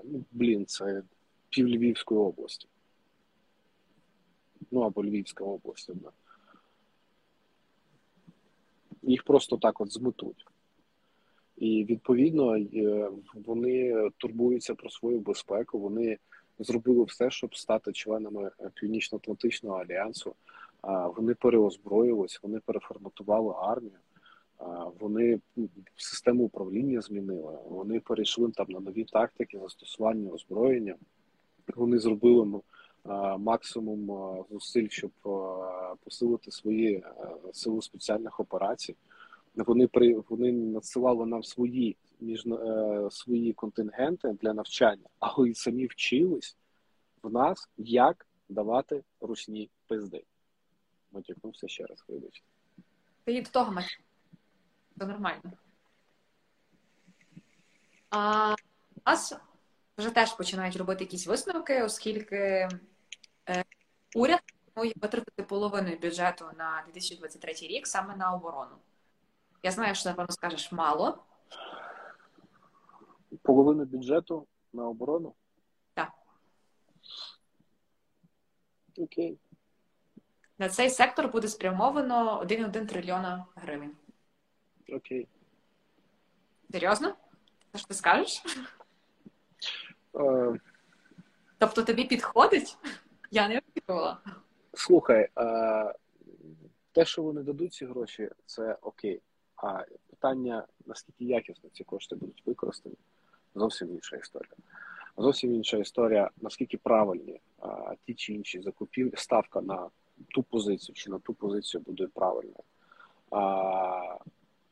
ну 0.03 0.23
блін, 0.31 0.65
це 0.65 1.03
пів 1.49 1.67
Львівської 1.67 2.19
області. 2.19 2.67
Ну 4.71 4.81
або 4.81 5.03
Львівська 5.03 5.43
область 5.43 5.89
одна. 5.89 6.09
Їх 9.03 9.23
просто 9.23 9.57
так 9.57 9.81
от 9.81 9.93
зметуть. 9.93 10.45
І 11.57 11.85
відповідно 11.85 12.57
е, 12.57 13.09
вони 13.33 14.09
турбуються 14.17 14.75
про 14.75 14.89
свою 14.89 15.19
безпеку. 15.19 15.79
Вони 15.79 16.17
зробили 16.59 17.03
все, 17.03 17.29
щоб 17.29 17.55
стати 17.55 17.91
членами 17.91 18.51
Північно-Атлантичного 18.73 19.77
альянсу. 19.77 20.35
Вони 21.15 21.33
переозброїлись, 21.33 22.39
вони 22.43 22.59
переформатували 22.59 23.53
армію, 23.57 23.97
вони 24.99 25.39
систему 25.95 26.43
управління 26.43 27.01
змінили. 27.01 27.57
Вони 27.69 27.99
перейшли 27.99 28.51
там 28.51 28.65
на 28.69 28.79
нові 28.79 29.03
тактики 29.03 29.59
застосування 29.59 30.31
озброєння 30.31 30.95
вони 31.75 31.99
зробили 31.99 32.61
максимум 33.37 34.07
зусиль, 34.51 34.87
щоб 34.89 35.11
посилити 36.03 36.51
свої 36.51 37.03
сили 37.53 37.81
спеціальних 37.81 38.39
операцій. 38.39 38.95
Вони 39.55 39.87
при 39.87 40.15
вони 40.29 40.51
надсилали 40.51 41.25
нам 41.25 41.43
свої 41.43 41.97
між 42.19 42.45
е, 42.45 43.07
свої 43.11 43.53
контингенти 43.53 44.37
для 44.41 44.53
навчання, 44.53 45.05
але 45.19 45.49
й 45.49 45.53
самі 45.53 45.85
вчились 45.85 46.57
в 47.23 47.31
нас, 47.31 47.69
як 47.77 48.27
давати 48.49 49.03
ручні 49.21 49.69
пизди. 49.87 50.23
Матюкнувся 51.11 51.67
ще 51.67 51.85
раз, 51.85 52.03
вибачте. 52.07 52.45
Ти 53.23 53.41
до 53.41 53.49
того 53.49 53.71
Матюк. 53.71 53.99
Це 54.99 55.05
нормально. 55.05 55.51
А 58.09 58.55
нас 59.05 59.35
вже 59.97 60.09
теж 60.09 60.33
починають 60.33 60.75
робити 60.75 61.03
якісь 61.03 61.27
висновки, 61.27 61.83
оскільки 61.83 62.69
е, 63.49 63.63
уряд 64.15 64.39
планує 64.73 64.93
витратити 64.95 65.43
половину 65.43 65.97
бюджету 65.97 66.45
на 66.57 66.83
2023 66.85 67.53
рік 67.53 67.87
саме 67.87 68.15
на 68.15 68.33
оборону. 68.33 68.75
Я 69.63 69.71
знаю, 69.71 69.95
що 69.95 70.09
напевно 70.09 70.31
скажеш 70.31 70.71
мало. 70.71 71.23
Половину 73.41 73.85
бюджету 73.85 74.47
на 74.73 74.87
оборону? 74.87 75.33
Так. 75.93 76.11
Окей. 78.97 79.37
На 80.57 80.69
цей 80.69 80.89
сектор 80.89 81.31
буде 81.31 81.47
спрямовано 81.47 82.41
1,1 82.43 82.87
трильйона 82.87 83.45
гривень. 83.55 83.95
Окей. 84.93 85.27
Серйозно? 86.71 87.15
Що 87.75 87.87
ти 87.87 87.93
скажеш? 87.93 88.43
Е, 90.19 90.59
тобто 91.57 91.83
тобі 91.83 92.03
підходить? 92.03 92.77
Я 93.31 93.47
не 93.49 93.61
очікувала. 93.75 94.17
Слухай, 94.73 95.29
е, 95.37 95.93
те, 96.91 97.05
що 97.05 97.23
вони 97.23 97.43
дадуть 97.43 97.73
ці 97.73 97.85
гроші, 97.85 98.29
це 98.45 98.77
окей. 98.81 99.21
А 99.55 99.83
питання, 100.09 100.65
наскільки 100.85 101.25
якісно 101.25 101.69
ці 101.73 101.83
кошти 101.83 102.15
будуть 102.15 102.43
використані, 102.45 102.95
зовсім 103.55 103.93
інша 103.93 104.17
історія. 104.17 104.53
Зовсім 105.17 105.55
інша 105.55 105.77
історія, 105.77 106.29
наскільки 106.41 106.77
правильні 106.77 107.41
а, 107.59 107.67
е, 107.67 107.97
ті 108.05 108.13
чи 108.13 108.33
інші 108.33 108.61
закупівлі, 108.61 109.13
ставка 109.15 109.61
на 109.61 109.89
ту 110.27 110.43
позицію 110.43 110.95
чи 110.95 111.09
на 111.09 111.19
ту 111.19 111.33
позицію 111.33 111.81
буде 111.81 112.07
правильною. 112.07 112.63
А 113.31 114.17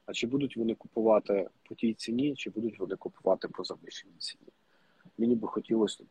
а 0.05 0.13
чи 0.13 0.27
будуть 0.27 0.57
вони 0.57 0.75
купувати 0.75 1.49
по 1.69 1.75
тій 1.75 1.93
ціні, 1.93 2.35
чи 2.35 2.49
будуть 2.49 2.79
вони 2.79 2.95
купувати 2.95 3.47
по 3.47 3.63
завищеній 3.63 4.17
ціні? 4.17 4.47
Мені 5.17 5.35
би 5.35 5.47
хотілося, 5.47 6.03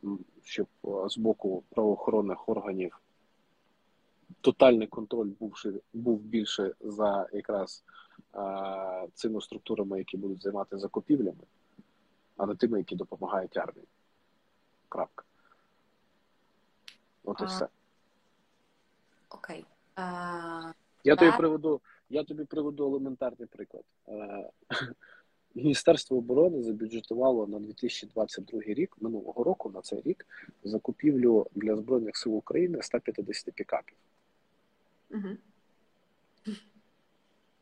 щоб 0.42 0.66
з 1.06 1.18
боку 1.18 1.62
правоохоронних 1.70 2.48
органів 2.48 3.00
тотальний 4.40 4.86
контроль 4.86 5.26
бувши, 5.40 5.80
був 5.92 6.20
більше 6.20 6.74
за 6.80 7.28
якраз 7.32 7.84
а, 8.32 9.06
цими 9.14 9.40
структурами, 9.40 9.98
які 9.98 10.16
будуть 10.16 10.42
займатися 10.42 10.78
закупівлями, 10.78 11.44
а 12.36 12.46
не 12.46 12.54
тими, 12.54 12.78
які 12.78 12.96
допомагають 12.96 13.56
армії. 13.56 13.88
Крапка. 14.88 15.24
От 17.24 17.40
і 17.40 17.44
все. 17.44 17.68
Окей. 19.28 19.64
Я 21.04 21.16
тобі 21.16 21.36
приведу, 21.36 21.80
я 22.10 22.24
тобі 22.24 22.44
приведу 22.44 22.84
елементарний 22.86 23.48
приклад. 23.48 23.84
Міністерство 25.54 26.16
оборони 26.16 26.62
забюджетувало 26.62 27.46
на 27.46 27.58
2022 27.58 28.60
рік 28.60 28.96
минулого 29.00 29.44
року 29.44 29.70
на 29.70 29.80
цей 29.80 30.00
рік 30.02 30.26
закупівлю 30.64 31.46
для 31.54 31.76
збройних 31.76 32.16
сил 32.16 32.36
України 32.36 32.82
150 32.82 33.54
пікапів. 33.54 33.96
Угу. 35.10 35.28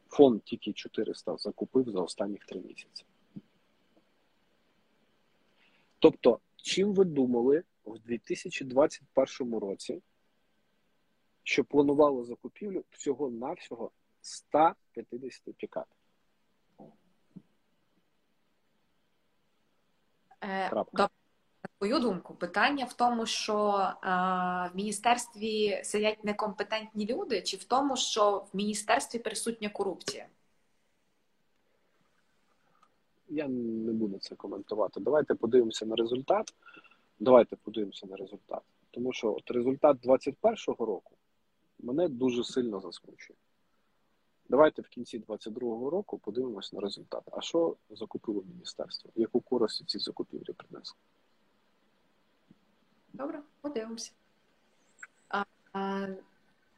Фонд 0.09 0.43
тільки 0.43 0.73
400 0.73 1.37
закупив 1.37 1.91
за 1.91 2.01
останніх 2.01 2.45
три 2.45 2.61
місяці. 2.61 3.05
Тобто, 5.99 6.39
чим 6.57 6.95
ви 6.95 7.05
думали 7.05 7.63
в 7.85 7.99
2021 7.99 9.59
році, 9.59 10.03
що 11.43 11.65
планувало 11.65 12.25
закупівлю 12.25 12.85
всього-навсього 12.91 13.91
150 14.21 15.55
пікапів? 15.57 16.02
Е, 20.43 20.71
На 20.93 21.09
твою 21.79 22.01
думку, 22.01 22.35
питання 22.35 22.85
в 22.85 22.93
тому, 22.93 23.27
що 23.27 23.69
е, 23.69 24.07
в 24.75 24.77
міністерстві 24.77 25.81
сидять 25.85 26.25
некомпетентні 26.25 27.07
люди, 27.07 27.43
чи 27.43 27.57
в 27.57 27.65
тому, 27.65 27.97
що 27.97 28.47
в 28.53 28.57
міністерстві 28.57 29.19
присутня 29.19 29.69
корупція? 29.69 30.27
Я 33.29 33.49
не 33.49 33.93
буду 33.93 34.19
це 34.19 34.35
коментувати. 34.35 35.01
Давайте 35.01 35.35
подивимося 35.35 35.87
на 35.87 35.97
результат. 35.97 36.55
Давайте 37.19 37.57
подивимося 37.57 38.07
на 38.07 38.17
результат. 38.17 38.63
Тому 38.91 39.13
що 39.13 39.35
от 39.35 39.51
результат 39.51 39.97
2021 40.03 40.87
року 40.87 41.17
мене 41.79 42.09
дуже 42.09 42.45
сильно 42.45 42.81
засмучує. 42.81 43.37
Давайте 44.49 44.83
в 44.83 44.89
кінці 44.89 45.19
2022 45.19 45.91
року 45.91 46.19
подивимось 46.19 46.73
на 46.73 46.81
результат. 46.81 47.23
А 47.33 47.41
що 47.41 47.77
закупило 47.91 48.43
міністерство? 48.43 49.11
Яку 49.15 49.41
користь 49.41 49.89
ці 49.89 49.99
закупівлі 49.99 50.53
принесли? 50.53 50.97
Добре, 53.13 53.43
подивимося. 53.61 54.13
А, 55.29 55.45
а, 55.73 56.07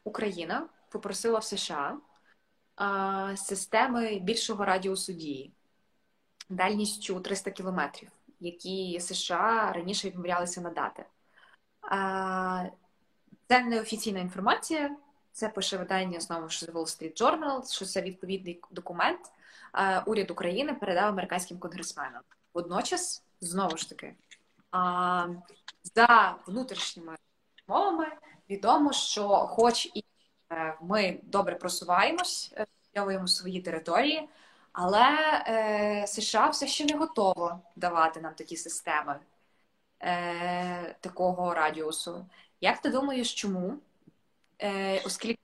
Україна 0.03 0.69
попросила 0.89 1.39
в 1.39 1.43
США 1.43 1.97
системи 3.35 4.19
більшого 4.19 4.65
радіусу 4.65 5.13
дії 5.13 5.51
дальністю 6.49 7.19
300 7.19 7.51
кілометрів, 7.51 8.09
які 8.39 8.99
США 8.99 9.71
раніше 9.75 10.07
відмовлялися 10.07 10.61
надати. 10.61 11.05
Це 13.47 13.63
неофіційна 13.65 14.19
інформація. 14.19 14.97
Це 15.35 15.49
пише 15.49 15.77
видання 15.77 16.19
знову 16.19 16.49
ж 16.49 16.65
Wall 16.65 16.81
Street 16.81 17.21
Journal, 17.21 17.73
що 17.73 17.85
це 17.85 18.01
відповідний 18.01 18.61
документ. 18.71 19.19
Уряд 20.05 20.31
України 20.31 20.73
передав 20.73 21.07
американським 21.07 21.59
конгресменам. 21.59 22.21
Водночас, 22.53 23.23
знову 23.41 23.77
ж 23.77 23.89
таки, 23.89 24.15
за 25.95 26.35
внутрішніми 26.47 27.15
мовами 27.67 28.07
відомо, 28.49 28.93
що, 28.93 29.27
хоч 29.29 29.85
і 29.85 30.05
е, 30.51 30.77
ми 30.81 31.19
добре 31.23 31.55
просуваємось, 31.55 32.53
відновуємо 32.87 33.27
свої 33.27 33.61
території, 33.61 34.29
але 34.71 35.07
е, 35.47 36.07
США 36.07 36.49
все 36.49 36.67
ще 36.67 36.85
не 36.85 36.97
готово 36.97 37.59
давати 37.75 38.21
нам 38.21 38.33
такі 38.33 38.57
системи 38.57 39.19
е, 40.01 40.95
такого 41.01 41.53
радіусу. 41.53 42.25
Як 42.61 42.81
ти 42.81 42.89
думаєш, 42.89 43.33
чому? 43.33 43.79
Е, 44.61 45.01
Оскільки 45.05 45.39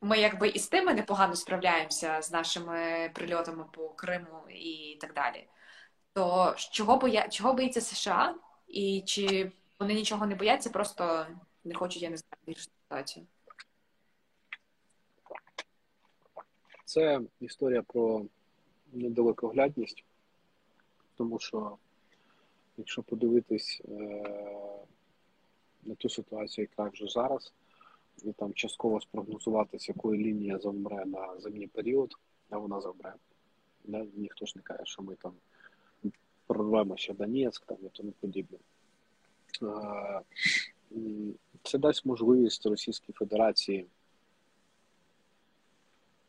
ми 0.00 0.18
якби 0.18 0.48
і 0.48 0.58
з 0.58 0.68
тими 0.68 0.94
непогано 0.94 1.36
справляємося 1.36 2.22
з 2.22 2.32
нашими 2.32 3.10
прильотами 3.14 3.64
по 3.72 3.88
Криму 3.88 4.48
і 4.50 4.98
так 5.00 5.14
далі, 5.14 5.48
то 6.12 6.54
чого 6.56 6.96
боя... 6.96 7.28
чого 7.28 7.54
боїться 7.54 7.80
США? 7.80 8.34
І 8.68 9.02
чи 9.06 9.52
вони 9.80 9.94
нічого 9.94 10.26
не 10.26 10.34
бояться, 10.34 10.70
просто 10.70 11.26
не 11.64 11.74
хочуть, 11.74 12.02
я 12.02 12.10
не 12.10 12.16
знаю, 12.16 12.42
більше 12.46 12.70
ситуацію? 12.82 13.26
Це 16.84 17.20
історія 17.40 17.82
про 17.82 18.24
недалекоглядність, 18.92 20.04
тому 21.16 21.38
що, 21.38 21.76
якщо 22.76 23.02
подивитись 23.02 23.82
е, 23.88 23.92
на 25.82 25.94
ту 25.94 26.08
ситуацію, 26.08 26.68
яка 26.70 26.90
вже 26.90 27.06
зараз, 27.06 27.52
і 28.22 28.32
там 28.32 28.54
частково 28.54 29.00
спрогнозувати, 29.00 29.78
з 29.78 29.88
якої 29.88 30.24
лінії 30.24 30.58
завмре 30.62 31.04
на 31.06 31.40
зимній 31.40 31.66
період, 31.66 32.14
а 32.50 32.58
вона 32.58 32.80
завмре. 32.80 33.14
Не, 33.84 34.06
ніхто 34.14 34.46
ж 34.46 34.52
не 34.56 34.62
каже, 34.62 34.82
що 34.84 35.02
ми 35.02 35.14
там 35.14 35.32
прорвемо 36.46 36.96
ще 36.96 37.14
Донецьк 37.14 37.66
там 37.66 37.76
і 37.82 37.88
тому 37.88 38.12
подібне. 38.20 38.58
Це 41.62 41.78
дасть 41.78 42.06
можливість 42.06 42.66
Російській 42.66 43.12
Федерації 43.12 43.86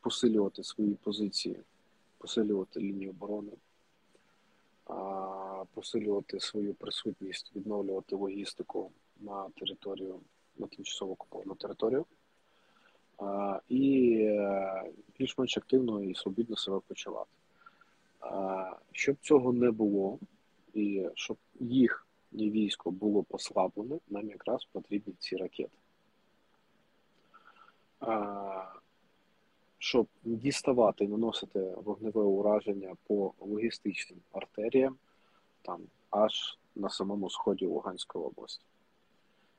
посилювати 0.02 0.64
свої 0.64 0.94
позиції, 0.94 1.60
посилювати 2.18 2.80
лінію 2.80 3.10
оборони, 3.10 3.52
посилювати 5.74 6.40
свою 6.40 6.74
присутність, 6.74 7.52
відновлювати 7.56 8.16
логістику 8.16 8.92
на 9.20 9.50
територію, 9.50 10.20
на 10.58 10.68
тимчасово 10.68 11.12
окуповану 11.12 11.56
територію. 11.56 12.06
І 13.70 14.16
е, 14.22 14.84
більш-менш 15.20 15.58
активно 15.58 16.04
і 16.04 16.16
свобідно 16.16 16.56
себе 16.56 16.80
почувати. 16.88 17.32
Щоб 18.92 19.16
цього 19.22 19.54
не 19.54 19.72
було, 19.72 20.20
і 20.74 21.08
щоб 21.16 21.38
їх 21.60 22.08
і 22.32 22.52
військо 22.52 22.92
було 22.92 23.24
послаблене, 23.24 24.00
нам 24.10 24.30
якраз 24.30 24.66
потрібні 24.66 25.14
ці 25.20 25.38
ракети 25.38 25.78
щоб 29.86 30.08
діставати 30.24 31.04
і 31.04 31.08
наносити 31.08 31.60
вогневе 31.60 32.22
ураження 32.22 32.96
по 33.08 33.34
логістичним 33.40 34.20
артеріям, 34.32 34.98
там 35.62 35.82
аж 36.10 36.58
на 36.76 36.90
самому 36.90 37.30
сході 37.30 37.66
Луганської 37.66 38.26
області, 38.26 38.66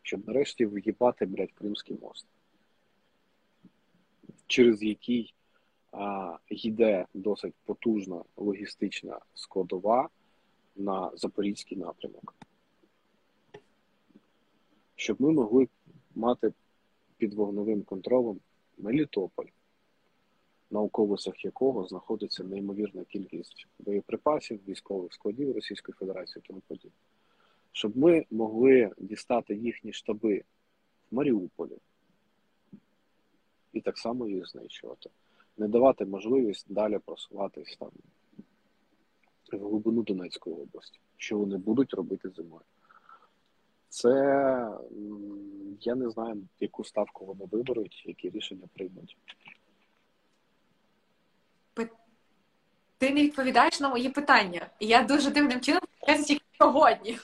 щоб 0.06 0.28
нарешті 0.28 0.66
в'їбати, 0.66 1.26
блядь, 1.26 1.52
Кримський 1.52 1.98
мост, 2.02 2.26
через 4.46 4.82
який 4.82 5.34
а, 5.92 6.36
йде 6.48 7.06
досить 7.14 7.54
потужна 7.64 8.24
логістична 8.36 9.20
складова 9.34 10.08
на 10.76 11.10
Запорізький 11.14 11.78
напрямок. 11.78 12.34
Щоб 14.96 15.20
ми 15.20 15.32
могли 15.32 15.68
мати 16.14 16.52
під 17.16 17.34
вогневим 17.34 17.82
контролем 17.82 18.40
Мелітополь, 18.78 19.50
на 20.70 20.80
околицях 20.80 21.44
якого 21.44 21.86
знаходиться 21.86 22.44
неймовірна 22.44 23.04
кількість 23.04 23.66
боєприпасів, 23.78 24.60
військових 24.68 25.12
складів 25.12 25.54
Російської 25.54 25.94
Федерації 25.98 26.42
і 26.44 26.48
тому 26.48 26.62
подібне. 26.68 27.00
Щоб 27.76 27.96
ми 27.96 28.24
могли 28.30 28.90
дістати 28.98 29.54
їхні 29.54 29.92
штаби 29.92 30.44
в 31.10 31.14
Маріуполі 31.14 31.76
і 33.72 33.80
так 33.80 33.98
само 33.98 34.28
їх 34.28 34.48
знищувати, 34.48 35.10
не 35.56 35.68
давати 35.68 36.04
можливість 36.04 36.66
далі 36.68 36.98
просуватись 36.98 37.76
там 37.76 37.90
в 39.52 39.68
глибину 39.68 40.02
Донецької 40.02 40.56
області, 40.56 40.98
що 41.16 41.38
вони 41.38 41.56
будуть 41.56 41.94
робити 41.94 42.30
зимою. 42.30 42.64
Це 43.88 44.10
я 45.80 45.94
не 45.94 46.10
знаю, 46.10 46.42
яку 46.60 46.84
ставку 46.84 47.24
вони 47.24 47.44
виберуть, 47.50 48.02
які 48.06 48.30
рішення 48.30 48.68
приймуть. 48.74 49.16
ти 52.98 53.10
не 53.10 53.22
відповідаєш 53.22 53.80
на 53.80 53.88
мої 53.88 54.08
питання. 54.08 54.70
Я 54.80 55.02
дуже 55.02 55.30
дивним 55.30 55.60
чином 55.60 55.82
тільки 56.26 56.44
сьогодні. 56.58 57.18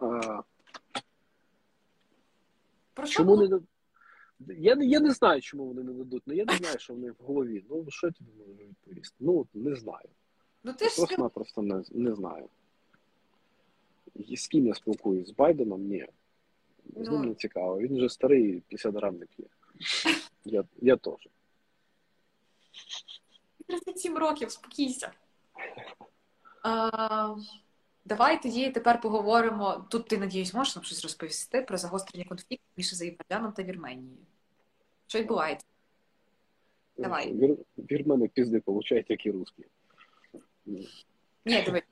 А... 0.00 0.42
Про 2.94 3.06
Чому 3.06 3.36
не 3.36 3.60
я 4.48 4.76
я 4.80 5.00
не 5.00 5.10
знаю, 5.10 5.40
чому 5.40 5.64
вони 5.64 5.82
не 5.82 5.92
ведуть, 5.92 6.22
але 6.26 6.36
я 6.36 6.44
не 6.44 6.56
знаю, 6.56 6.78
що 6.78 6.94
вони 6.94 7.10
в 7.10 7.16
голові. 7.18 7.64
Ну, 7.70 7.86
що 7.88 8.06
я 8.06 8.12
тобі 8.12 8.30
можу 8.38 8.52
відповісти? 8.52 9.16
Ну, 9.20 9.46
не 9.54 9.74
знаю. 9.74 10.08
Ну, 10.64 10.72
ти 10.72 10.88
ж 10.88 11.28
Просто 11.34 11.62
не, 11.62 11.84
не 11.90 12.14
знаю. 12.14 12.48
І 14.14 14.36
з 14.36 14.48
ким 14.48 14.66
я 14.66 14.74
спілкуюсь? 14.74 15.28
З 15.28 15.32
Байденом? 15.32 15.82
Ні. 15.82 16.06
З 16.96 17.08
ним 17.08 17.20
ну... 17.22 17.24
не 17.24 17.34
цікаво. 17.34 17.78
Він 17.78 17.96
вже 17.96 18.08
старий 18.08 18.62
50 18.68 18.94
грам 18.94 19.16
не 19.16 19.26
п'є. 19.26 19.46
Я, 20.44 20.64
Я 20.82 20.96
теж. 20.96 21.28
37 23.66 24.18
років, 24.18 24.50
спокійся. 24.50 25.12
А, 26.62 27.34
Давай 28.10 28.42
тоді 28.42 28.70
тепер 28.70 29.00
поговоримо. 29.00 29.86
Тут 29.88 30.08
ти, 30.08 30.18
надіюсь, 30.18 30.54
можеш 30.54 30.76
нам 30.76 30.84
щось 30.84 31.02
розповісти 31.02 31.62
про 31.62 31.78
загострення 31.78 32.24
конфлікту 32.24 32.64
між 32.76 32.92
Азербайджаном 32.92 33.52
та 33.52 33.62
Вірменією. 33.62 34.16
Що 35.06 35.18
відбувається? 35.18 35.66
Давай. 36.98 37.32
Вір... 37.32 37.56
Вірмени 37.78 38.28
пізди 38.28 38.60
получають, 38.60 39.10
як 39.10 39.26
і 39.26 39.30
русські. 39.30 39.64
Ні, 41.44 41.62
диви. 41.64 41.82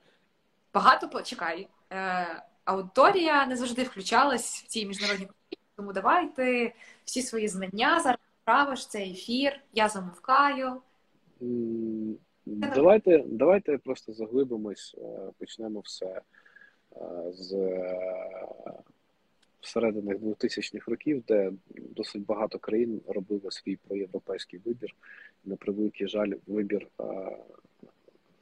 Багато 0.73 1.09
почекай. 1.09 1.67
Е, 1.91 2.43
Аудиторія 2.65 3.45
не 3.45 3.55
завжди 3.55 3.83
включалась 3.83 4.63
в 4.63 4.67
ці 4.67 4.85
міжнародні 4.85 5.25
конфлікти, 5.25 5.67
тому 5.75 5.93
давайте 5.93 6.73
всі 7.03 7.21
свої 7.21 7.47
знання 7.47 7.99
зараз 7.99 8.19
правиш 8.43 8.87
цей 8.87 9.11
ефір, 9.11 9.59
я 9.73 9.89
замовкаю. 9.89 10.81
Давайте 12.49 13.23
давайте 13.27 13.77
просто 13.77 14.13
заглибимось, 14.13 14.95
е, 14.97 15.31
почнемо 15.37 15.79
все 15.79 16.05
е, 16.05 16.21
з 17.31 17.53
середини 19.61 20.15
2000-х 20.15 20.91
років, 20.91 21.23
де 21.27 21.51
досить 21.75 22.25
багато 22.25 22.59
країн 22.59 23.01
робили 23.07 23.51
свій 23.51 23.75
проєвропейський 23.75 24.59
вибір. 24.65 24.95
На 25.45 25.55
превеликий 25.55 26.07
жаль, 26.07 26.33
вибір 26.47 26.87
е, 26.99 27.03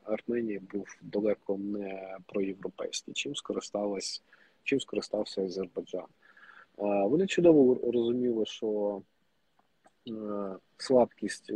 Арменії 0.03 0.59
був 0.59 0.97
далеко 1.01 1.57
не 1.57 2.17
проєвропейський. 2.25 3.13
Чим 3.13 3.35
скористалась, 3.35 4.23
чим 4.63 4.79
скористався 4.79 5.41
Азербайджан? 5.41 6.05
Вони 6.77 7.27
чудово 7.27 7.91
розуміли, 7.91 8.45
що 8.45 9.01
слабкість 10.77 11.51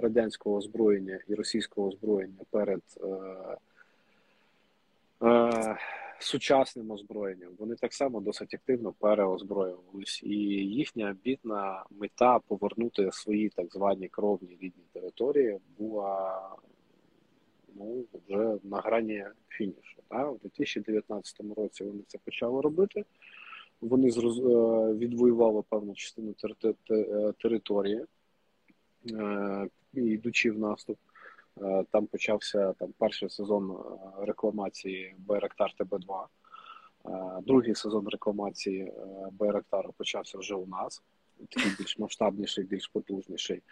радянського 0.00 0.56
озброєння 0.56 1.18
і 1.28 1.34
російського 1.34 1.88
озброєння 1.88 2.40
перед 2.50 2.82
е, 3.00 3.06
е, 5.26 5.76
сучасним 6.18 6.90
озброєнням, 6.90 7.50
вони 7.58 7.74
так 7.74 7.94
само 7.94 8.20
досить 8.20 8.54
активно 8.54 8.92
переозброювалися. 8.92 10.26
І 10.26 10.34
їхня 10.64 11.16
бідна 11.24 11.84
мета 11.90 12.38
повернути 12.38 13.12
свої 13.12 13.48
так 13.48 13.72
звані 13.72 14.08
кровні 14.08 14.50
рідні 14.50 14.84
території 14.92 15.58
була 15.78 16.40
ну, 17.74 18.04
вже 18.28 18.56
на 18.64 18.80
грані 18.80 19.24
фінішу. 19.48 20.02
Так? 20.08 20.32
У 20.32 20.38
2019 20.42 21.40
році 21.56 21.84
вони 21.84 22.00
це 22.06 22.18
почали 22.24 22.60
робити. 22.60 23.04
вони. 23.80 24.08
Е, 24.08 24.12
відвоювали 24.94 25.62
певну 25.68 25.94
частину 25.94 26.34
території, 27.38 28.04
йдучи 29.92 30.50
в 30.50 30.58
наступ. 30.58 30.98
Там 31.90 32.06
почався 32.06 32.72
там 32.72 32.94
перший 32.98 33.30
сезон 33.30 33.78
рекламації 34.18 35.14
Байрактар 35.18 35.74
ТБ2. 35.78 36.24
Другий 37.42 37.74
сезон 37.74 38.08
рекламації 38.08 38.92
Байрактару 39.32 39.94
почався 39.96 40.38
вже 40.38 40.54
у 40.54 40.66
нас, 40.66 41.02
такий 41.50 41.72
більш 41.78 41.98
масштабніший, 41.98 42.64
більш 42.64 42.88
потужніший. 42.88 43.62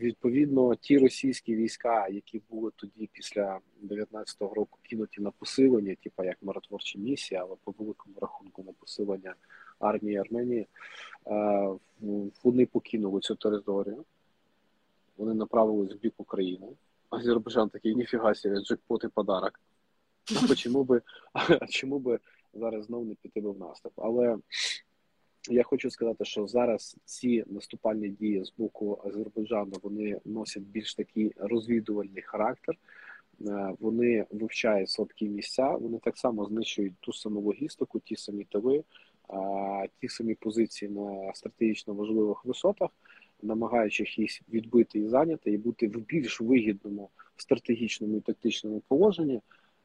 Відповідно, 0.00 0.74
ті 0.74 0.98
російські 0.98 1.56
війська, 1.56 2.08
які 2.08 2.42
були 2.50 2.70
тоді 2.76 3.10
після 3.12 3.58
19-го 3.82 4.54
року 4.54 4.78
кинуті 4.82 5.20
на 5.20 5.30
посилення, 5.30 5.96
типу 6.02 6.24
як 6.24 6.36
миротворчі 6.42 6.98
місії, 6.98 7.40
але 7.40 7.56
по 7.64 7.74
великому 7.78 8.14
рахунку 8.20 8.62
на 8.62 8.72
посилення 8.72 9.34
армії 9.78 10.16
Арменії, 10.16 10.66
вони 12.44 12.66
покинули 12.66 13.20
цю 13.20 13.34
територію. 13.34 14.04
Вони 15.18 15.34
направились 15.34 15.92
в 15.92 15.98
бік 15.98 16.14
України. 16.16 16.66
Азербайджан 17.10 17.68
такий 17.68 17.94
ніфіга 17.94 18.34
себе, 18.34 18.60
джекпот 18.60 19.04
і 19.04 19.08
подарок. 19.08 19.60
А 20.50 20.54
чому 20.54 20.84
би, 20.84 21.02
а 21.32 21.66
чому 21.66 21.98
би 21.98 22.18
зараз 22.54 22.84
знов 22.84 23.06
не 23.06 23.14
піти 23.14 23.40
би 23.40 23.50
в 23.50 23.58
наступ? 23.58 23.92
Але 23.96 24.38
я 25.50 25.62
хочу 25.62 25.90
сказати, 25.90 26.24
що 26.24 26.46
зараз 26.46 26.96
ці 27.04 27.44
наступальні 27.46 28.08
дії 28.08 28.44
з 28.44 28.52
боку 28.58 29.02
Азербайджану 29.04 29.72
вони 29.82 30.20
носять 30.24 30.62
більш 30.62 30.94
такий 30.94 31.32
розвідувальний 31.36 32.22
характер. 32.22 32.76
Е, 33.46 33.74
вони 33.80 34.26
вивчають 34.30 34.90
слабкі 34.90 35.28
місця, 35.28 35.70
вони 35.70 35.98
так 35.98 36.18
само 36.18 36.44
знищують 36.44 36.94
ту 37.00 37.12
саму 37.12 37.40
логістику, 37.40 38.00
ті 38.00 38.16
самі 38.16 38.44
тили, 38.44 38.84
ті 40.00 40.08
самі 40.08 40.34
позиції 40.34 40.90
на 40.90 41.34
стратегічно 41.34 41.94
важливих 41.94 42.44
висотах, 42.44 42.90
намагаючись 43.42 44.42
відбити 44.48 44.98
і 44.98 45.08
зайняти, 45.08 45.50
і 45.50 45.58
бути 45.58 45.88
в 45.88 46.00
більш 46.00 46.40
вигідному 46.40 47.10
стратегічному 47.36 48.16
і 48.16 48.20
тактичному 48.20 48.82
положенні 48.88 49.40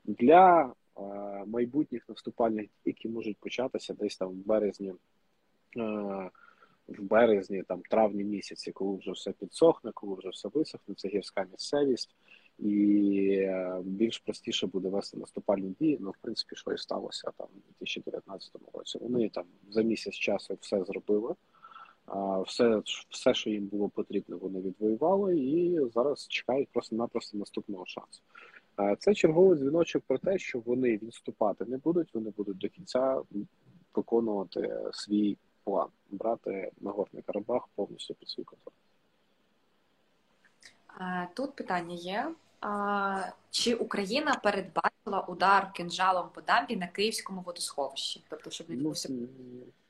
для 0.05 0.63
е, 0.63 1.01
майбутніх 1.47 2.09
наступальних 2.09 2.65
дій, 2.65 2.69
які 2.85 3.09
можуть 3.09 3.37
початися 3.37 3.93
десь 3.93 4.17
там 4.17 4.29
в 4.29 4.45
березні. 4.45 4.93
Е, 5.77 6.29
в 6.87 7.01
березні, 7.01 7.63
там 7.63 7.81
травні 7.89 8.23
місяці, 8.23 8.71
коли 8.71 8.97
вже 8.97 9.11
все 9.11 9.31
підсохне, 9.31 9.91
коли 9.93 10.15
вже 10.15 10.29
все 10.29 10.49
висохне, 10.53 10.95
це 10.95 11.07
гірська 11.07 11.45
місцевість, 11.51 12.15
і 12.59 13.27
е, 13.39 13.81
більш 13.83 14.19
простіше 14.19 14.67
буде 14.67 14.89
вести 14.89 15.17
наступальні 15.17 15.75
дії. 15.79 15.97
Ну, 16.01 16.09
в 16.09 16.17
принципі, 16.21 16.55
що 16.55 16.71
і 16.71 16.77
сталося 16.77 17.31
там 17.37 17.47
у 17.55 17.59
2019 17.79 18.51
році. 18.73 18.99
Вони 19.01 19.29
там 19.29 19.45
за 19.69 19.81
місяць 19.81 20.13
часу 20.13 20.57
все 20.61 20.83
зробили. 20.83 21.35
Все, 22.47 22.81
все, 23.09 23.33
що 23.33 23.49
їм 23.49 23.65
було 23.65 23.89
потрібно, 23.89 24.37
вони 24.37 24.61
відвоювали 24.61 25.39
і 25.39 25.79
зараз 25.93 26.27
чекають 26.27 26.69
просто-напросто 26.69 27.37
наступного 27.37 27.85
шансу. 27.85 28.21
Це 28.99 29.13
черговий 29.13 29.57
дзвіночок 29.57 30.03
про 30.07 30.17
те, 30.17 30.37
що 30.37 30.59
вони 30.59 30.97
відступати 30.97 31.65
не 31.65 31.77
будуть, 31.77 32.13
вони 32.13 32.29
будуть 32.37 32.57
до 32.57 32.69
кінця 32.69 33.21
виконувати 33.95 34.81
свій 34.91 35.37
план 35.63 35.87
брати 36.11 36.71
Нагорний 36.81 37.23
Карабах 37.23 37.67
повністю 37.75 38.13
під 38.13 38.29
свій 38.29 38.43
контроль. 38.43 38.73
Тут 41.33 41.55
питання 41.55 41.95
є. 41.95 42.31
Чи 43.51 43.75
Україна 43.75 44.35
передбачила 44.43 45.21
удар 45.27 45.73
кинжалом 45.73 46.29
по 46.33 46.41
дамбі 46.41 46.75
на 46.75 46.87
київському 46.87 47.41
водосховищі? 47.41 48.23
Тобто, 48.29 48.49
щоб 48.49 48.69
не 48.69 48.75
відбувся 48.75 49.09
ну, 49.11 49.27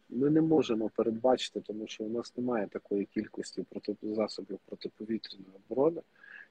ми 0.09 0.29
не 0.29 0.41
можемо 0.41 0.89
передбачити, 0.89 1.61
тому 1.61 1.87
що 1.87 2.03
у 2.03 2.09
нас 2.09 2.37
немає 2.37 2.67
такої 2.67 3.05
кількості 3.05 3.63
проти 3.69 3.95
засобів 4.01 4.59
протиповітряної 4.65 5.51
оборони, 5.69 6.01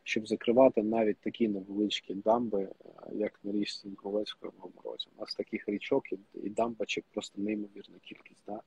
щоб 0.03 0.29
закривати 0.29 0.83
навіть 0.83 1.19
такі 1.19 1.49
невеличкі 1.49 2.15
дамби, 2.15 2.69
як 3.13 3.41
на 3.45 3.53
річці 3.53 3.89
Ніковецької 3.89 4.53
в 4.59 4.71
морозі. 4.77 5.09
У 5.17 5.21
нас 5.21 5.35
таких 5.35 5.69
річок 5.69 6.05
і 6.35 6.51
дамбачок 6.51 7.05
просто 7.15 7.41
неймовірна 7.41 7.97
кількість. 8.03 8.43
Да? 8.47 8.61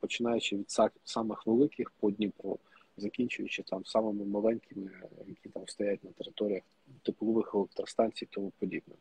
починаючи 0.00 0.56
від 0.56 0.70
самих 1.04 1.46
великих 1.46 1.90
по 1.90 2.10
Дніпру, 2.10 2.58
закінчуючи 2.96 3.62
там 3.62 3.84
самими 3.84 4.24
маленькими, 4.24 4.90
які 5.26 5.48
там 5.48 5.68
стоять 5.68 6.04
на 6.04 6.10
територіях 6.10 6.62
теплових 7.02 7.54
електростанцій, 7.54 8.26
тому 8.30 8.52
подібне. 8.58 8.94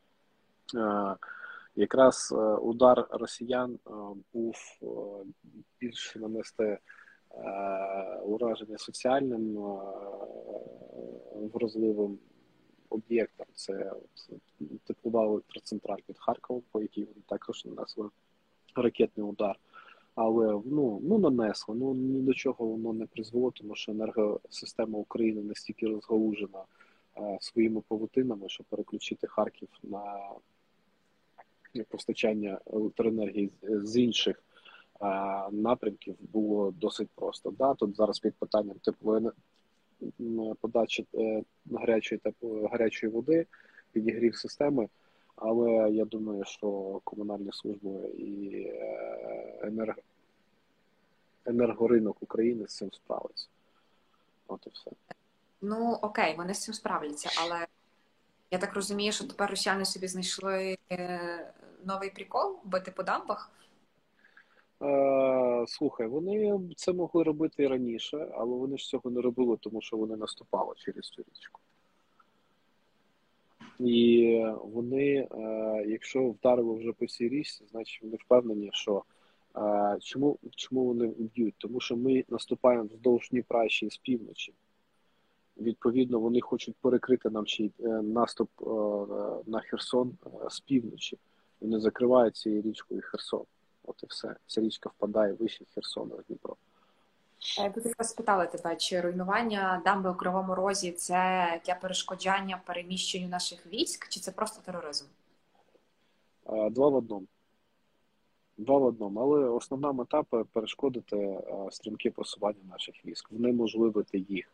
Якраз 1.76 2.32
е, 2.32 2.36
удар 2.56 3.08
росіян 3.10 3.80
е, 3.88 3.92
був 4.34 4.56
е, 4.82 4.86
більш 5.80 6.16
нанести 6.16 6.78
ураження 8.24 8.78
соціальним 8.78 9.58
вразливим 11.54 12.20
об'єктом. 12.90 13.46
Це 13.54 13.92
теплова 14.84 15.26
електроцентраль 15.26 16.00
під 16.08 16.20
Харковом, 16.20 16.64
по 16.72 16.82
якій 16.82 17.04
вони 17.04 17.22
також 17.28 17.66
нанесли 17.66 18.10
ракетний 18.76 19.26
удар 19.26 19.60
але 20.16 20.62
ну 20.66 21.00
ну 21.04 21.18
нанесло. 21.18 21.76
Ну 21.76 21.94
ні 21.94 22.22
до 22.22 22.34
чого 22.34 22.66
воно 22.66 22.94
не 22.94 23.06
призвело, 23.06 23.52
тому 23.52 23.76
що 23.76 23.92
енергосистема 23.92 25.00
України 25.00 25.42
настільки 25.42 25.88
розгалужена 25.88 26.64
е, 27.18 27.38
своїми 27.42 27.82
павутинами, 27.88 28.50
що 28.50 28.64
переключити 28.64 29.28
Харків 29.28 29.70
на 29.84 30.18
постачання 31.90 32.60
електроенергії 32.74 33.52
з 33.62 33.98
інших 33.98 34.44
напрямків 35.52 36.16
було 36.20 36.72
досить 36.72 37.10
просто. 37.16 37.52
Да, 37.52 37.74
Тут 37.74 37.96
зараз 37.96 38.20
під 38.20 38.34
питанням 38.34 38.76
тепло 38.84 39.32
подачі 40.62 41.08
е, 41.16 41.44
гарячої 41.72 42.20
тепло 42.20 42.68
гарячої 42.68 43.12
води, 43.12 43.48
підігрів 43.92 44.36
системи. 44.36 44.90
Але 45.36 45.92
я 45.92 46.06
думаю, 46.06 46.44
що 46.46 47.02
комунальні 47.04 47.50
служби 47.52 47.90
і 48.18 48.64
е, 48.68 49.60
енерго... 49.62 50.02
енергоринок 51.46 52.24
України 52.24 52.68
з 52.68 52.76
цим 52.76 52.92
справиться. 52.92 53.48
От 54.48 54.68
і 54.68 54.70
все. 54.70 54.92
Ну 55.62 56.00
окей, 56.02 56.36
вони 56.38 56.54
з 56.54 56.64
цим 56.64 56.74
справляться, 56.74 57.30
але 57.44 57.68
я 58.54 58.60
так 58.60 58.76
розумію, 58.76 59.12
що 59.12 59.28
тепер 59.28 59.50
росіяни 59.50 59.86
собі 59.86 60.08
знайшли 60.08 60.78
е, 60.92 61.54
новий 61.86 62.10
прикол 62.10 62.60
бити 62.64 62.92
по 62.92 63.04
дамбах. 63.04 63.52
Е, 64.82 65.66
слухай, 65.68 66.08
вони 66.08 66.60
це 66.76 66.94
могли 66.94 67.24
робити 67.24 67.64
і 67.64 67.68
раніше, 67.68 68.28
але 68.34 68.56
вони 68.56 68.78
ж 68.78 68.88
цього 68.88 69.10
не 69.10 69.22
робили, 69.22 69.58
тому 69.62 69.82
що 69.82 69.98
вони 69.98 70.16
наступали 70.16 70.74
через 70.78 71.10
цю 71.10 71.24
річку. 71.32 71.60
І 73.80 74.46
вони, 74.64 75.28
е, 75.32 75.86
якщо 75.88 76.30
вдарили 76.30 76.76
вже 76.76 76.92
по 76.92 77.08
цій 77.08 77.30
річці, 77.30 77.64
значить 77.72 78.04
вони 78.04 78.18
впевнені, 78.26 78.70
що 78.74 79.04
чому 80.02 80.40
чому 80.56 80.86
вони 80.86 81.08
б'ють? 81.08 81.56
Тому 81.58 81.80
що 81.80 81.98
ми 81.98 82.24
наступаємо 82.30 82.84
вздовж 82.84 83.30
Дніпра 83.30 83.70
ще 83.70 83.90
з 83.90 83.98
півночі. 83.98 84.54
Відповідно, 85.58 86.20
вони 86.20 86.42
хочуть 86.42 86.76
перекрити 86.82 87.30
нам 87.30 87.46
ще 87.48 87.64
е, 87.64 87.88
наступ 87.88 88.50
на 89.46 89.60
Херсон 89.60 90.18
з 90.50 90.60
півночі. 90.60 91.18
Вони 91.62 91.80
закривають 91.80 92.36
цією 92.36 92.62
річкою 92.62 93.02
Херсон. 93.04 93.44
От 93.84 94.04
і 94.04 94.06
все. 94.06 94.36
Ця 94.48 94.62
річка 94.62 94.90
впадає 94.90 95.34
вище 95.34 95.66
Херсона 95.76 96.16
в 96.16 96.24
Дніпро. 96.28 96.56
Я 97.58 97.70
би 97.70 97.82
якраз 97.86 98.10
спитала 98.10 98.46
тебе, 98.46 98.76
чи 98.76 99.02
руйнування 99.02 99.82
дамби 99.86 100.10
у 100.10 100.16
Кривому 100.16 100.56
Розі 100.56 100.92
це 100.92 101.62
для 101.66 101.76
перешкоджання 101.76 102.62
переміщенню 102.66 103.28
наших 103.28 103.68
військ, 103.68 104.10
чи 104.10 104.20
це 104.20 104.32
просто 104.32 104.62
тероризм? 104.66 105.06
Два 106.46 106.90
в 106.90 106.96
одному. 106.96 107.26
Два 108.58 108.78
в 108.78 108.84
одному. 108.84 109.20
Але 109.20 109.50
основна 109.50 109.92
мета 109.92 110.24
перешкодити 110.54 111.40
стрімке 111.72 112.12
просування 112.12 112.64
наших 112.70 113.06
військ, 113.06 113.32
внеможливити 113.32 114.26
їх. 114.30 114.52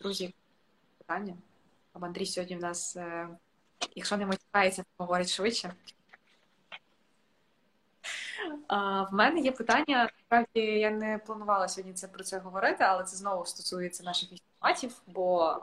Друзі, 0.00 0.34
питання. 0.98 1.34
Андрій 1.92 2.26
сьогодні 2.26 2.56
в 2.56 2.60
нас, 2.60 2.96
якщо 3.94 4.16
не 4.16 4.26
матюкається, 4.26 4.82
то 4.82 5.04
говорить 5.04 5.28
швидше. 5.28 5.74
В 8.70 9.08
мене 9.12 9.40
є 9.40 9.52
питання. 9.52 10.04
Насправді 10.04 10.60
я 10.60 10.90
не 10.90 11.18
планувала 11.18 11.68
сьогодні 11.68 11.94
це 11.94 12.08
про 12.08 12.24
це 12.24 12.38
говорити, 12.38 12.84
але 12.84 13.04
це 13.04 13.16
знову 13.16 13.46
стосується 13.46 14.04
наших 14.04 14.32
військоматів, 14.32 15.02
бо 15.06 15.56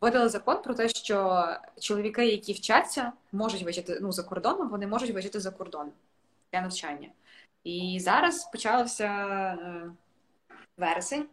видали 0.00 0.28
закон 0.28 0.62
про 0.62 0.74
те, 0.74 0.88
що 0.88 1.46
чоловіки, 1.80 2.26
які 2.26 2.52
вчаться, 2.52 3.12
можуть 3.32 3.62
виїжджати 3.62 3.98
ну, 4.02 4.12
за 4.12 4.22
кордоном, 4.22 4.68
вони 4.68 4.86
можуть 4.86 5.10
виїжджати 5.10 5.40
за 5.40 5.50
кордон 5.50 5.92
для 6.52 6.60
навчання. 6.60 7.08
І 7.64 7.98
зараз 8.00 8.50
почався 8.52 9.04
е, 9.04 9.90
вересень, 10.76 11.26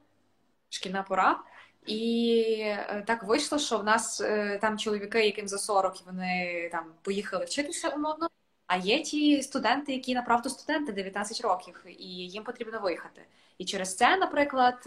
шкільна 0.72 1.04
пора. 1.04 1.44
І 1.86 2.56
е, 2.66 3.04
так 3.08 3.24
вийшло, 3.24 3.60
що 3.60 3.78
в 3.78 3.84
нас 3.84 4.22
е, 4.22 4.60
там 4.62 4.78
чоловіки, 4.78 5.26
яким 5.26 5.48
за 5.48 5.58
40, 5.58 5.96
вони 6.06 6.70
там 6.72 6.86
поїхали 7.02 7.46
вчитися 7.46 7.90
умовно. 7.90 8.28
А 8.68 8.78
є 8.78 9.02
ті 9.02 9.42
студенти, 9.42 9.94
які 9.94 10.16
направду 10.16 10.50
студенти 10.50 10.92
19 10.92 11.42
років, 11.42 11.84
і 11.86 12.08
їм 12.08 12.44
потрібно 12.44 12.80
виїхати. 12.80 13.22
І 13.58 13.66
через 13.66 13.96
це, 13.96 14.18
наприклад, 14.18 14.84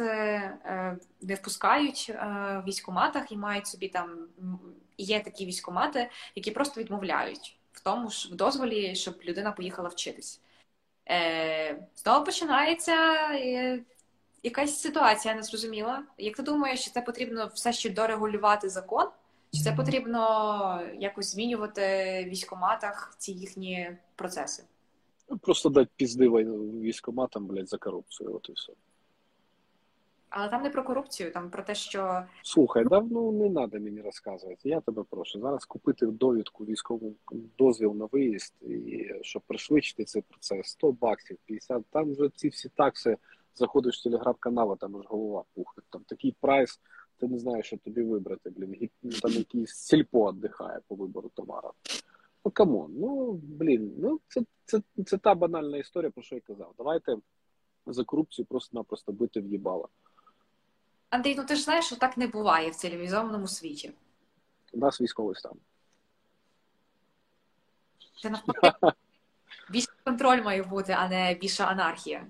не 1.20 1.34
впускають 1.34 2.08
в 2.08 2.62
військоматах 2.66 3.32
і 3.32 3.36
мають 3.36 3.66
собі 3.66 3.88
там 3.88 4.28
є 4.98 5.20
такі 5.20 5.46
військомати, 5.46 6.10
які 6.34 6.50
просто 6.50 6.80
відмовляють 6.80 7.58
в 7.74 7.80
тому 7.80 8.10
ж 8.10 8.28
в 8.32 8.34
дозволі, 8.34 8.94
щоб 8.94 9.14
людина 9.24 9.52
поїхала 9.52 9.88
вчитись. 9.88 10.40
Е, 11.10 11.86
Знову 11.96 12.24
починається 12.24 12.94
е, 13.32 13.80
якась 14.44 14.80
ситуація 14.80 15.34
незрозуміла. 15.34 16.02
Як 16.18 16.36
ти 16.36 16.42
думаєш, 16.42 16.84
чи 16.84 16.90
це 16.90 17.00
потрібно 17.00 17.50
все 17.54 17.72
ще 17.72 17.90
дорегулювати 17.90 18.68
закон? 18.68 19.08
Чи 19.52 19.60
це 19.60 19.72
потрібно 19.72 20.82
якось 20.98 21.32
змінювати 21.32 21.82
в 22.26 22.28
військоматах 22.28 23.14
ці 23.18 23.32
їхні 23.32 23.96
процеси? 24.16 24.64
Ну, 25.28 25.38
просто 25.38 25.68
дати 25.68 25.90
пізди 25.96 26.28
військоматам, 26.28 27.46
блядь, 27.46 27.68
за 27.68 27.78
корупцію, 27.78 28.34
от 28.34 28.48
і 28.48 28.52
все. 28.52 28.72
Але 30.30 30.48
там 30.48 30.62
не 30.62 30.70
про 30.70 30.84
корупцію, 30.84 31.32
там 31.32 31.50
про 31.50 31.62
те, 31.62 31.74
що. 31.74 32.22
Слухай, 32.42 32.84
давно 32.84 33.32
не 33.32 33.50
треба 33.50 33.78
мені 33.78 34.00
розказувати. 34.00 34.68
Я 34.68 34.80
тебе 34.80 35.04
прошу. 35.10 35.40
Зараз 35.40 35.64
купити 35.64 36.06
довідку 36.06 36.64
військову 36.64 37.14
дозвіл 37.58 37.94
на 37.94 38.08
виїзд, 38.12 38.54
і 38.62 39.10
щоб 39.22 39.42
пришвидшити 39.46 40.04
цей 40.04 40.22
процес, 40.22 40.66
100 40.66 40.92
баксів, 40.92 41.36
50. 41.44 41.82
Там 41.90 42.12
вже 42.12 42.28
ці 42.36 42.48
всі 42.48 42.68
такси 42.68 43.16
заходиш 43.54 44.00
в 44.00 44.02
телеграм-канал, 44.02 44.72
а 44.72 44.76
там 44.76 44.96
аж 44.96 45.06
голова 45.06 45.44
пухне. 45.54 45.82
Там 45.90 46.04
такий 46.04 46.36
прайс, 46.40 46.80
ти 47.16 47.28
не 47.28 47.38
знаєш, 47.38 47.66
що 47.66 47.76
тобі 47.76 48.02
вибрати. 48.02 48.50
Блін, 48.50 48.90
там 49.22 49.32
якийсь 49.32 49.74
сільпо 49.74 50.32
віддихає 50.32 50.80
по 50.88 50.94
вибору 50.94 51.30
товару. 51.34 51.72
Ну 52.44 52.50
come 52.50 52.74
on, 52.74 52.92
ну 52.96 53.32
блін, 53.32 53.94
ну 53.98 54.20
це, 54.28 54.42
це, 54.64 54.80
це 55.06 55.18
та 55.18 55.34
банальна 55.34 55.76
історія, 55.76 56.10
про 56.10 56.22
що 56.22 56.34
я 56.34 56.40
казав. 56.40 56.74
Давайте 56.78 57.16
за 57.86 58.04
корупцію 58.04 58.46
просто-напросто 58.46 59.12
бити 59.12 59.40
в 59.40 59.46
їбало. 59.46 59.88
Андрій, 61.10 61.34
ну 61.34 61.44
ти 61.44 61.56
ж 61.56 61.62
знаєш, 61.62 61.84
що 61.84 61.96
так 61.96 62.16
не 62.16 62.26
буває 62.26 62.70
в 62.70 62.74
цивілізованому 62.74 63.46
світі. 63.46 63.92
У 64.72 64.78
нас 64.78 65.00
військовий 65.00 65.36
стан. 65.36 65.52
Це 68.22 68.30
навпаки 68.30 68.96
більше 69.70 69.88
контроль 70.04 70.42
має 70.42 70.62
бути, 70.62 70.92
а 70.92 71.08
не 71.08 71.34
більша 71.34 71.64
анархія. 71.64 72.26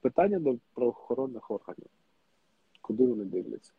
Питання 0.00 0.38
до 0.38 0.58
правоохоронних 0.74 1.50
органів. 1.50 1.88
Куди 2.80 3.06
вони 3.06 3.24
дивляться? 3.24 3.72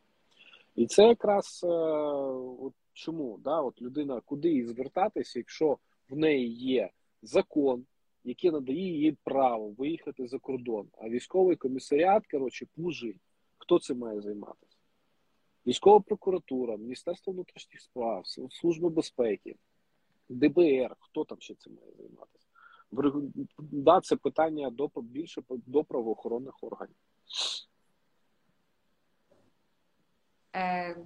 І 0.76 0.88
це 0.88 1.08
якраз 1.08 1.62
е, 1.64 1.68
от 1.68 2.74
чому 2.94 3.40
да, 3.44 3.62
от 3.62 3.82
людина 3.82 4.22
куди 4.26 4.50
їй 4.50 4.66
звертатися, 4.66 5.40
якщо 5.40 5.78
в 6.10 6.18
неї 6.18 6.54
є 6.54 6.90
закон, 7.22 7.86
який 8.24 8.52
надає 8.52 9.00
їй 9.00 9.18
право 9.24 9.70
виїхати 9.70 10.28
за 10.28 10.40
кордон, 10.40 10.88
а 10.98 11.10
військовий 11.10 11.56
комісаріат, 11.56 12.28
коротше, 12.28 12.68
пужить. 12.76 13.18
Хто 13.58 13.80
цим 13.80 13.98
має 13.98 14.22
займатися? 14.22 14.78
Військова 15.68 16.00
прокуратура, 16.00 16.78
Міністерство 16.78 17.34
внутрішніх 17.34 17.82
справ, 17.82 18.24
Служба 18.50 18.90
безпеки, 18.90 19.56
ДБР, 20.30 20.96
хто 21.00 21.24
там 21.24 21.38
ще 21.42 21.56
цим 21.56 21.74
має 21.74 21.92
займатися? 21.98 22.48
Да, 23.58 24.02
це 24.02 24.16
питання 24.16 24.70
до 24.70 24.90
більше 24.96 25.42
до 25.50 25.84
правоохоронних 25.84 26.64
органів. 26.64 26.96
Е, 30.56 30.98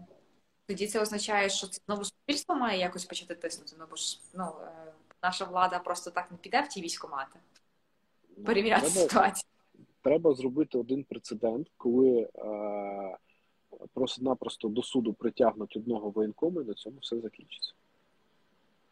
Тоді 0.65 0.87
це 0.87 1.01
означає, 1.01 1.49
що 1.49 1.67
це 1.67 1.81
знову 1.85 2.03
суспільство 2.03 2.55
має 2.55 2.79
якось 2.79 3.05
почати 3.05 3.35
тиснути. 3.35 3.75
Ну 3.79 3.85
бо 3.89 3.95
ж 3.95 4.19
ну, 4.33 4.43
е, 4.61 4.93
наша 5.23 5.45
влада 5.45 5.79
просто 5.79 6.11
так 6.11 6.31
не 6.31 6.37
піде 6.37 6.61
в 6.61 6.67
ті 6.67 6.81
військомати. 6.81 7.39
Ну, 8.37 8.43
Перевіряти 8.43 8.89
треба, 8.89 9.09
ситуацію 9.09 9.53
треба 10.03 10.33
зробити 10.33 10.77
один 10.77 11.03
прецедент, 11.03 11.67
коли 11.77 12.29
е, 12.35 13.17
просто-напросто 13.93 14.67
до 14.67 14.83
суду 14.83 15.13
притягнуть 15.13 15.77
одного 15.77 16.09
воєнкома 16.09 16.61
і 16.61 16.65
на 16.65 16.73
цьому 16.73 16.97
все 17.01 17.19
закінчиться. 17.19 17.73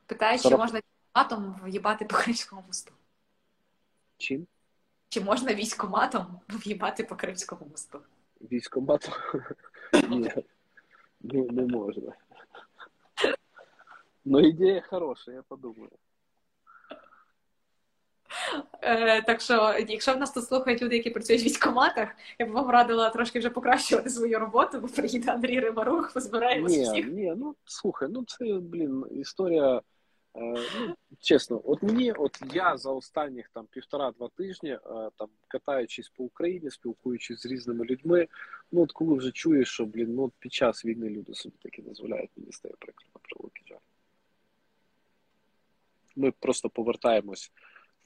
Питаю, 0.05 0.39
чи 0.39 0.57
можна 0.57 0.81
військоматом 1.15 1.61
в'їбати 1.63 2.05
по 2.05 2.15
Кримському 2.15 2.63
мосту? 2.67 2.93
Чим? 4.17 4.47
Чи 5.09 5.21
можна 5.21 5.53
військоматом 5.53 6.39
в'їбати 6.49 7.03
по 7.03 7.15
Кримському 7.15 7.67
мосту? 7.71 7.99
Військоматом? 8.41 9.13
Ні, 10.09 10.31
не, 11.21 11.41
не 11.41 11.65
можна. 11.65 12.13
Ну, 14.25 14.39
ідея 14.39 14.81
хороша, 14.89 15.31
я 15.31 15.41
подумаю. 15.41 15.91
Е, 18.81 19.21
Так 19.21 19.41
що, 19.41 19.75
якщо 19.87 20.13
в 20.13 20.17
нас 20.17 20.31
тут 20.31 20.45
слухають 20.45 20.81
люди, 20.81 20.95
які 20.95 21.09
працюють 21.09 21.41
в 21.41 21.45
військоматах, 21.45 22.09
я 22.39 22.45
б 22.45 22.49
вам 22.49 22.69
радила 22.69 23.09
трошки 23.09 23.39
вже 23.39 23.49
покращувати 23.49 24.09
свою 24.09 24.39
роботу, 24.39 24.79
бо 24.79 24.87
приїде 24.87 25.31
Андрій 25.31 25.59
Римарух, 25.59 26.13
позбираємося 26.13 26.77
ні, 26.77 26.83
всіх. 26.83 27.07
Ні, 27.07 27.33
ну 27.37 27.55
слухай, 27.65 28.09
ну 28.11 28.25
це 28.25 28.45
блін 28.45 29.05
історія. 29.11 29.81
Е, 30.35 30.55
ну, 30.79 30.95
Чесно, 31.19 31.61
от 31.65 31.83
мені, 31.83 32.11
от 32.11 32.41
я 32.53 32.77
за 32.77 32.91
останніх 32.91 33.49
там 33.49 33.65
півтора-два 33.65 34.29
тижні, 34.29 34.69
е, 34.69 34.79
там 35.17 35.29
катаючись 35.47 36.09
по 36.09 36.23
Україні, 36.23 36.71
спілкуючись 36.71 37.41
з 37.41 37.45
різними 37.45 37.85
людьми, 37.85 38.27
ну 38.71 38.81
от 38.81 38.91
коли 38.91 39.15
вже 39.15 39.31
чуєш, 39.31 39.69
що 39.69 39.85
блін, 39.85 40.15
ну 40.15 40.31
під 40.39 40.53
час 40.53 40.85
війни 40.85 41.09
люди 41.09 41.33
собі 41.33 41.55
таки 41.61 41.81
дозволяють, 41.81 42.31
мені 42.35 42.51
стає 42.51 42.75
прикро 42.79 43.05
на 43.15 43.21
превеликий 43.21 43.63
жаль. 43.67 43.77
Ми 46.15 46.31
просто 46.31 46.69
повертаємось 46.69 47.47
в 47.47 47.51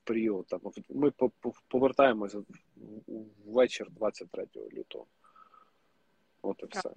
період. 0.04 0.48
Там 0.48 0.62
ми 0.90 1.12
повертаємося 1.68 2.44
ввечір 3.46 3.88
23 3.92 4.48
лютого. 4.74 5.06
От 6.42 6.64
і 6.64 6.66
все. 6.78 6.90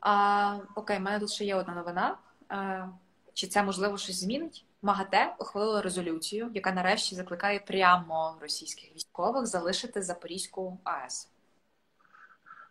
А, 0.00 0.58
Окей, 0.76 0.98
в 0.98 1.00
мене 1.00 1.20
тут 1.20 1.30
ще 1.30 1.44
є 1.44 1.54
одна 1.54 1.74
новина. 1.74 2.18
А, 2.54 2.88
Чи 3.32 3.46
це 3.46 3.62
можливо 3.62 3.98
щось 3.98 4.20
змінить? 4.20 4.64
МАГАТЕ 4.82 5.34
ухвалило 5.38 5.82
резолюцію, 5.82 6.50
яка 6.54 6.72
нарешті 6.72 7.14
закликає 7.14 7.58
прямо 7.58 8.38
російських 8.40 8.94
військових 8.96 9.46
залишити 9.46 10.02
Запорізьку 10.02 10.78
АЕС. 10.84 11.28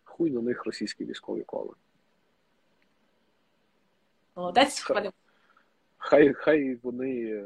Хуй 0.04 0.30
на 0.30 0.40
них 0.40 0.64
російські 0.64 1.04
військові 1.04 1.42
коли. 1.42 1.70
Молодець, 4.36 4.80
хай, 5.98 6.32
хай 6.34 6.74
вони 6.74 7.44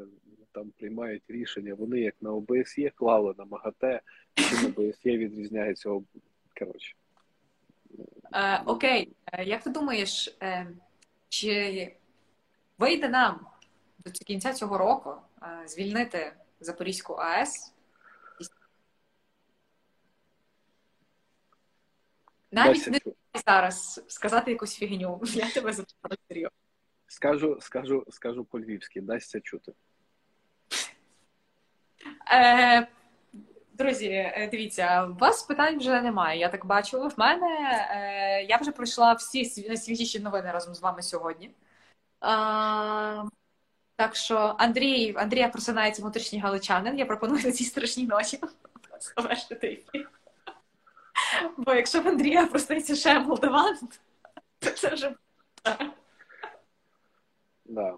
там 0.52 0.70
приймають 0.78 1.22
рішення. 1.28 1.74
Вони 1.74 2.00
як 2.00 2.14
на 2.20 2.32
ОБСЄ 2.32 2.90
клали 2.90 3.34
на 3.38 3.44
МАГАТЕ, 3.44 4.00
чи 4.34 4.54
на 4.62 4.68
ОБСЄ 4.68 5.18
відрізняється 5.18 6.00
коротше. 6.58 6.94
Е, 8.34 8.62
окей, 8.66 9.12
е, 9.32 9.44
як 9.44 9.62
ти 9.62 9.70
думаєш, 9.70 10.36
е, 10.42 10.66
чи 11.28 11.92
вийде 12.78 13.08
нам 13.08 13.46
до 13.98 14.10
кінця 14.10 14.52
цього 14.52 14.78
року 14.78 15.14
е, 15.42 15.68
звільнити 15.68 16.32
Запорізьку 16.60 17.12
АЕС? 17.12 17.74
Навіть 22.52 22.86
не 22.86 23.00
зараз 23.46 24.04
сказати 24.08 24.50
якусь 24.50 24.74
фігню. 24.74 25.20
Я 25.24 25.50
тебе 25.50 25.72
запитала 25.72 26.16
серйозно. 26.28 26.56
Скажу, 27.06 27.58
скажу, 27.60 28.04
скажу 28.10 28.44
по-львівськи, 28.44 29.00
дасться 29.00 29.40
чути. 29.40 29.72
Е, 32.32 32.88
Друзі, 33.72 34.08
е, 34.08 34.48
дивіться, 34.50 35.06
у 35.06 35.14
вас 35.14 35.42
питань 35.42 35.78
вже 35.78 36.02
немає. 36.02 36.40
Я 36.40 36.48
так 36.48 36.66
бачу. 36.66 37.08
В 37.08 37.14
мене 37.16 37.46
е, 37.90 38.44
я 38.44 38.56
вже 38.56 38.72
пройшла 38.72 39.12
всі 39.12 39.68
найсвіжіші 39.68 40.20
новини 40.20 40.50
разом 40.52 40.74
з 40.74 40.80
вами 40.80 41.02
сьогодні. 41.02 41.50
Так 43.96 44.16
що 44.16 44.54
Андрій, 44.58 45.14
Андрія 45.16 45.48
просинається 45.48 46.02
внутрішній 46.02 46.40
галичанин. 46.40 46.98
Я 46.98 47.06
пропоную 47.06 47.52
цій 47.52 47.64
страшній 47.64 48.06
ночі 48.06 48.38
завершити 49.16 49.66
ефір. 49.66 50.10
Бо 51.56 51.74
якщо 51.74 52.00
в 52.00 52.08
Андрія 52.08 52.46
проситься 52.46 52.96
ще 52.96 53.20
молдаван, 53.20 53.76
то 54.58 54.70
це 54.70 54.88
вже. 54.88 55.14
Да, 57.64 57.96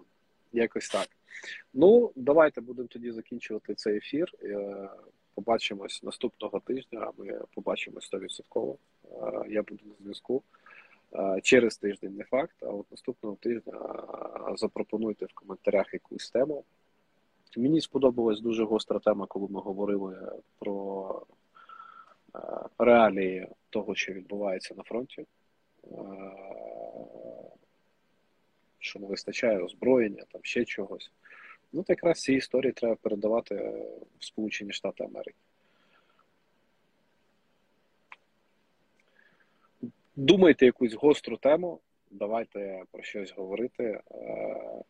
якось 0.53 0.89
так. 0.89 1.07
Ну, 1.73 2.11
давайте 2.15 2.61
будемо 2.61 2.87
тоді 2.87 3.11
закінчувати 3.11 3.75
цей 3.75 3.97
ефір. 3.97 4.31
Е, 4.43 4.89
побачимось 5.35 6.03
наступного 6.03 6.59
тижня. 6.59 7.11
Ми 7.17 7.41
побачимось 7.55 8.13
100%. 8.13 8.77
Е, 9.05 9.49
я 9.49 9.63
буду 9.63 9.85
на 9.85 9.93
зв'язку. 9.99 10.43
Через 11.43 11.77
тиждень 11.77 12.15
не 12.15 12.23
факт, 12.23 12.55
а 12.61 12.65
от 12.65 12.91
наступного 12.91 13.35
тижня 13.35 13.73
запропонуйте 14.55 15.25
в 15.25 15.33
коментарях 15.33 15.93
якусь 15.93 16.31
тему. 16.31 16.63
Мені 17.57 17.81
сподобалась 17.81 18.41
дуже 18.41 18.63
гостра 18.63 18.99
тема, 18.99 19.25
коли 19.25 19.47
ми 19.49 19.59
говорили 19.59 20.31
про 20.59 21.25
реалії 22.77 23.47
того, 23.69 23.95
що 23.95 24.13
відбувається 24.13 24.75
на 24.75 24.83
фронті. 24.83 25.25
що 28.81 28.99
не 28.99 29.07
вистачає 29.07 29.59
озброєння, 29.59 30.23
там 30.31 30.41
ще 30.43 30.65
чогось. 30.65 31.11
Ну, 31.73 31.83
то 31.83 31.93
якраз 31.93 32.21
ці 32.21 32.33
історії 32.33 32.71
треба 32.71 32.95
передавати 32.95 33.55
в 34.19 34.25
Сполучені 34.25 34.71
Штати 34.71 35.03
Америки. 35.03 35.37
Думайте 40.21 40.65
якусь 40.65 40.93
гостру 40.93 41.37
тему, 41.37 41.79
давайте 42.11 42.83
про 42.91 43.03
щось 43.03 43.33
говорити. 43.33 43.83
Е, 43.83 44.01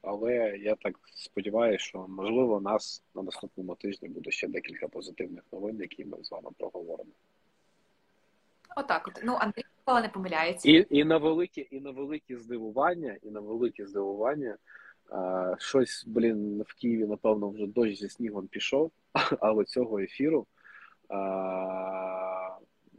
але 0.01 0.57
я 0.57 0.75
так 0.75 0.93
сподіваюся, 1.15 1.85
що 1.85 2.05
можливо 2.07 2.61
нас 2.61 3.03
на 3.15 3.21
наступному 3.21 3.75
тижні 3.75 4.09
буде 4.09 4.31
ще 4.31 4.47
декілька 4.47 4.87
позитивних 4.87 5.43
новин, 5.51 5.79
які 5.79 6.05
ми 6.05 6.17
з 6.23 6.31
вами 6.31 6.49
проговоримо. 6.57 7.11
Отак, 8.75 9.07
от 9.07 9.21
ну 9.23 9.37
Андрій 9.39 9.63
ніколи 9.79 10.01
не 10.01 10.09
помиляється, 10.09 10.69
і 10.69 10.87
і 10.89 11.03
на 11.03 11.17
велике, 11.17 11.61
і 11.61 11.79
на 11.79 11.91
велике 11.91 12.37
здивування, 12.37 13.17
і 13.23 13.29
на 13.29 13.39
велике 13.39 13.87
здивування. 13.87 14.57
А, 15.09 15.55
щось, 15.59 16.03
блін, 16.07 16.61
в 16.67 16.73
Києві, 16.73 17.07
напевно, 17.07 17.49
вже 17.49 17.67
дощ 17.67 17.99
зі 17.99 18.09
снігом 18.09 18.47
пішов, 18.47 18.91
але 19.39 19.63
цього 19.63 19.99
ефіру 19.99 20.45
а, 21.09 22.30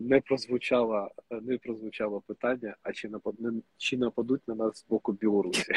не 0.03 0.20
прозвучало 0.20 1.11
не 1.30 1.59
прозвучало 1.59 2.20
питання: 2.20 2.76
а 2.82 2.92
чи 2.92 3.09
напад, 3.09 3.34
чи 3.76 3.96
нападуть 3.96 4.48
на 4.48 4.55
нас 4.55 4.78
з 4.78 4.86
боку 4.86 5.12
Білорусі? 5.12 5.72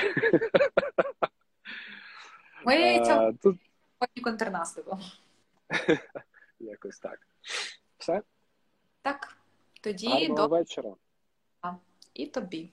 Ми 2.65 3.05
цього 3.05 3.33
тут 3.33 3.59
контрнаступом. 4.23 4.99
Якось 6.59 6.99
так. 6.99 7.27
Все? 7.97 8.21
Так. 9.01 9.37
Тоді 9.81 10.07
Гарного 10.07 10.35
до 10.35 10.47
вечора. 10.47 10.95
і 12.13 12.25
тобі. 12.27 12.71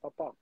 Па-па. 0.00 0.32